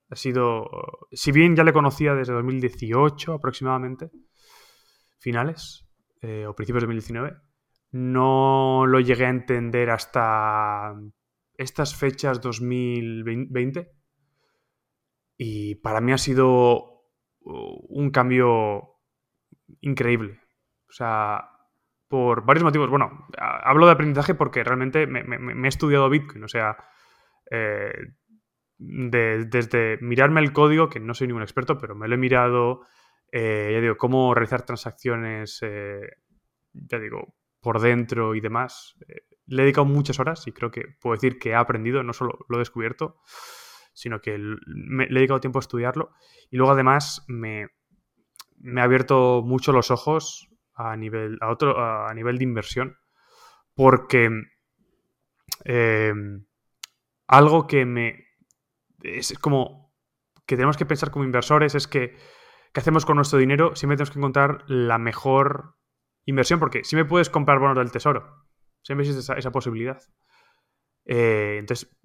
[0.09, 0.67] Ha sido,
[1.11, 4.09] si bien ya le conocía desde 2018 aproximadamente,
[5.19, 5.85] finales
[6.21, 7.37] eh, o principios de 2019,
[7.91, 10.93] no lo llegué a entender hasta
[11.55, 13.91] estas fechas 2020.
[15.37, 17.03] Y para mí ha sido
[17.41, 18.99] un cambio
[19.81, 20.39] increíble.
[20.89, 21.49] O sea,
[22.07, 22.89] por varios motivos.
[22.89, 26.43] Bueno, hablo de aprendizaje porque realmente me, he estudiado Bitcoin.
[26.43, 26.77] O sea,
[27.49, 27.93] eh,
[28.77, 32.81] desde mirarme el código, que no soy ningún experto, pero me lo he mirado,
[33.31, 36.01] eh, ya digo, cómo realizar transacciones, eh,
[36.73, 38.95] ya digo, por dentro y demás.
[39.45, 42.45] le he dedicado muchas horas y creo que puedo decir que he aprendido, no solo
[42.47, 43.17] lo he descubierto,
[43.93, 46.11] sino que le he dedicado tiempo a estudiarlo.
[46.49, 47.67] Y luego además me,
[48.57, 52.97] me ha abierto mucho los ojos a nivel, a otro, a nivel de inversión,
[53.73, 54.29] porque
[55.65, 56.13] eh,
[57.27, 58.25] algo que me...
[59.01, 59.93] Es como
[60.45, 62.17] que tenemos que pensar como inversores es que
[62.73, 63.75] ¿qué hacemos con nuestro dinero?
[63.75, 65.75] Siempre tenemos que encontrar la mejor
[66.29, 68.45] inversión, porque si me puedes comprar bonos del tesoro,
[68.81, 70.01] siempre existe esa, posibilidad.
[71.05, 71.95] Eh, entonces,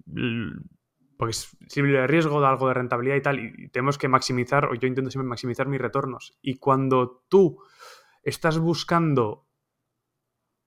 [1.17, 4.65] porque es libre de riesgo, da algo de rentabilidad y tal, y tenemos que maximizar,
[4.65, 6.37] o yo intento siempre maximizar mis retornos.
[6.41, 7.61] Y cuando tú
[8.23, 9.47] estás buscando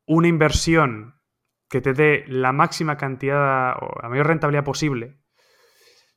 [0.06, 1.20] una inversión
[1.68, 5.20] que te dé la máxima cantidad o la mayor rentabilidad posible,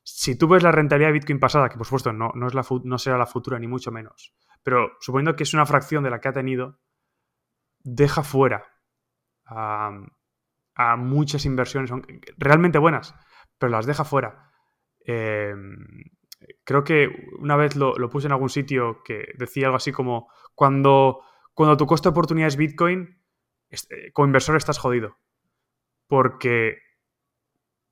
[0.02, 3.26] si tú ves la rentabilidad de Bitcoin pasada, que por supuesto no, no será la
[3.26, 6.80] futura ni mucho menos, pero suponiendo que es una fracción de la que ha tenido,
[7.84, 8.64] deja fuera
[9.46, 9.90] a,
[10.96, 11.90] muchas inversiones
[12.38, 13.14] realmente buenas
[13.62, 14.50] pero las deja fuera.
[15.06, 15.86] Em,
[16.64, 21.20] creo que una vez lo, puse en algún sitio que decía algo así como, cuando,
[21.54, 23.22] cuando tu costo de oportunidad es Bitcoin,
[23.70, 25.16] eh, como inversor estás jodido.
[26.08, 26.78] Porque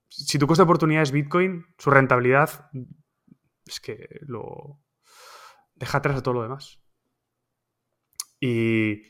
[0.09, 2.69] si tu costo de oportunidad es Bitcoin, su rentabilidad
[3.65, 4.81] es que lo
[5.77, 6.83] deja atrás a todo lo demás.
[8.41, 9.03] Y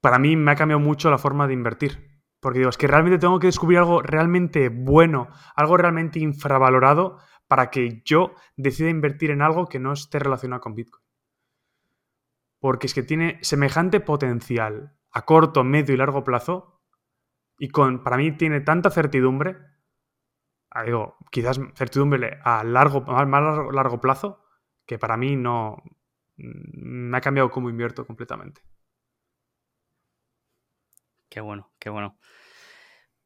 [0.00, 2.08] para mí me ha cambiado mucho la forma de invertir.
[2.40, 7.18] Porque digo, es que realmente tengo que descubrir algo realmente bueno, algo realmente infravalorado
[7.48, 11.02] para que yo decida invertir en algo que no esté relacionado con Bitcoin.
[12.60, 16.80] Porque es que tiene semejante potencial a corto, medio y largo plazo
[17.58, 19.56] y con, para mí tiene tanta certidumbre,
[20.70, 24.44] ah, digo, quizás certidumbre a largo, más largo, largo plazo,
[24.86, 25.82] que para mí no
[26.36, 28.62] me ha cambiado cómo invierto completamente.
[31.28, 32.16] Qué bueno, qué bueno.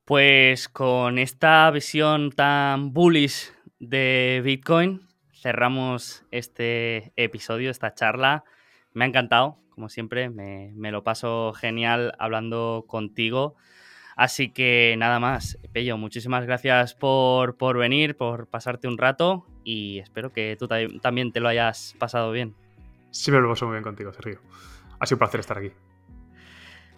[0.05, 8.45] Pues con esta visión tan bullish de Bitcoin, cerramos este episodio, esta charla.
[8.93, 13.55] Me ha encantado, como siempre, me, lo paso genial hablando contigo.
[14.17, 20.01] Así que nada más, Pello, muchísimas gracias por, por venir, por pasarte un rato y
[20.01, 20.69] espero que tú
[21.01, 22.55] también te lo hayas pasado bien.
[23.11, 24.41] Sí, me lo paso muy bien contigo, Sergio.
[24.99, 25.71] Ha sido un placer estar aquí.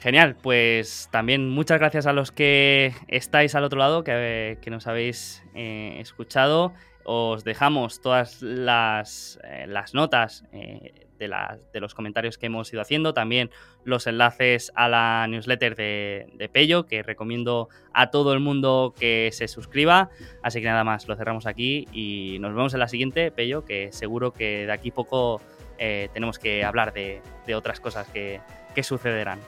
[0.05, 5.43] Genial, pues también muchas gracias a los que estáis al otro lado, que, nos habéis
[5.55, 6.75] eh, escuchado.
[7.05, 13.49] Os dejamos todas las, eh, notas eh, de, los comentarios que hemos ido haciendo, también
[13.85, 19.31] los enlaces a la newsletter de, de, Pello, que recomiendo a todo el mundo que
[19.33, 20.11] se suscriba.
[20.43, 23.91] Así que nada más, lo cerramos aquí y nos vemos en la siguiente, Pello, que
[23.91, 25.41] seguro que de aquí poco
[25.79, 27.23] tenemos que hablar de,
[27.55, 29.39] otras cosas que sucederán.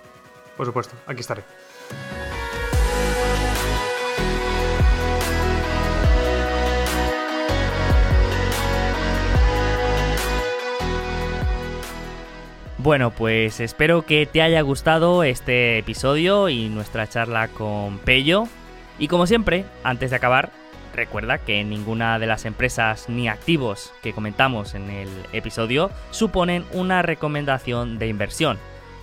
[0.56, 1.42] Por supuesto, aquí estaré.
[12.86, 18.44] Bueno, pues espero que te haya gustado este episodio y nuestra charla con Pello.
[19.00, 20.52] Y como siempre, antes de acabar,
[20.94, 27.02] recuerda que ninguna de las empresas ni activos que comentamos en el episodio suponen una
[27.02, 28.56] recomendación de inversión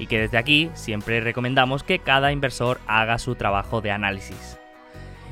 [0.04, 4.60] y que desde aquí siempre recomendamos que cada inversor haga su trabajo de análisis.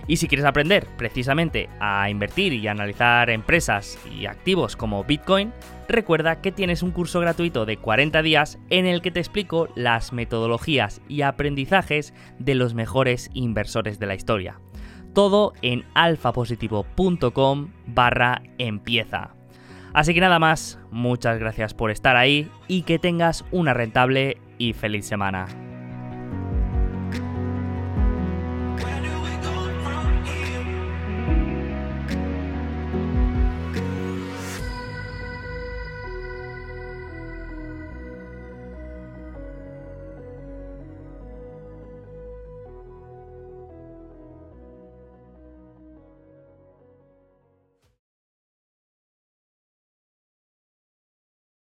[0.07, 5.51] Y si quieres aprender precisamente a invertir y analizar empresas y activos como Bitcoin,
[5.89, 10.13] recuerda que tienes un curso gratuito de 40 días en el que te explico las
[10.13, 14.61] metodologías y aprendizajes de los mejores inversores de la historia.
[15.13, 19.35] Todo en alfapositivo.com barra empieza.
[19.93, 24.37] Así que nada más, muchas gracias por estar ahí y que tengas una rentable
[24.69, 25.47] y feliz semana.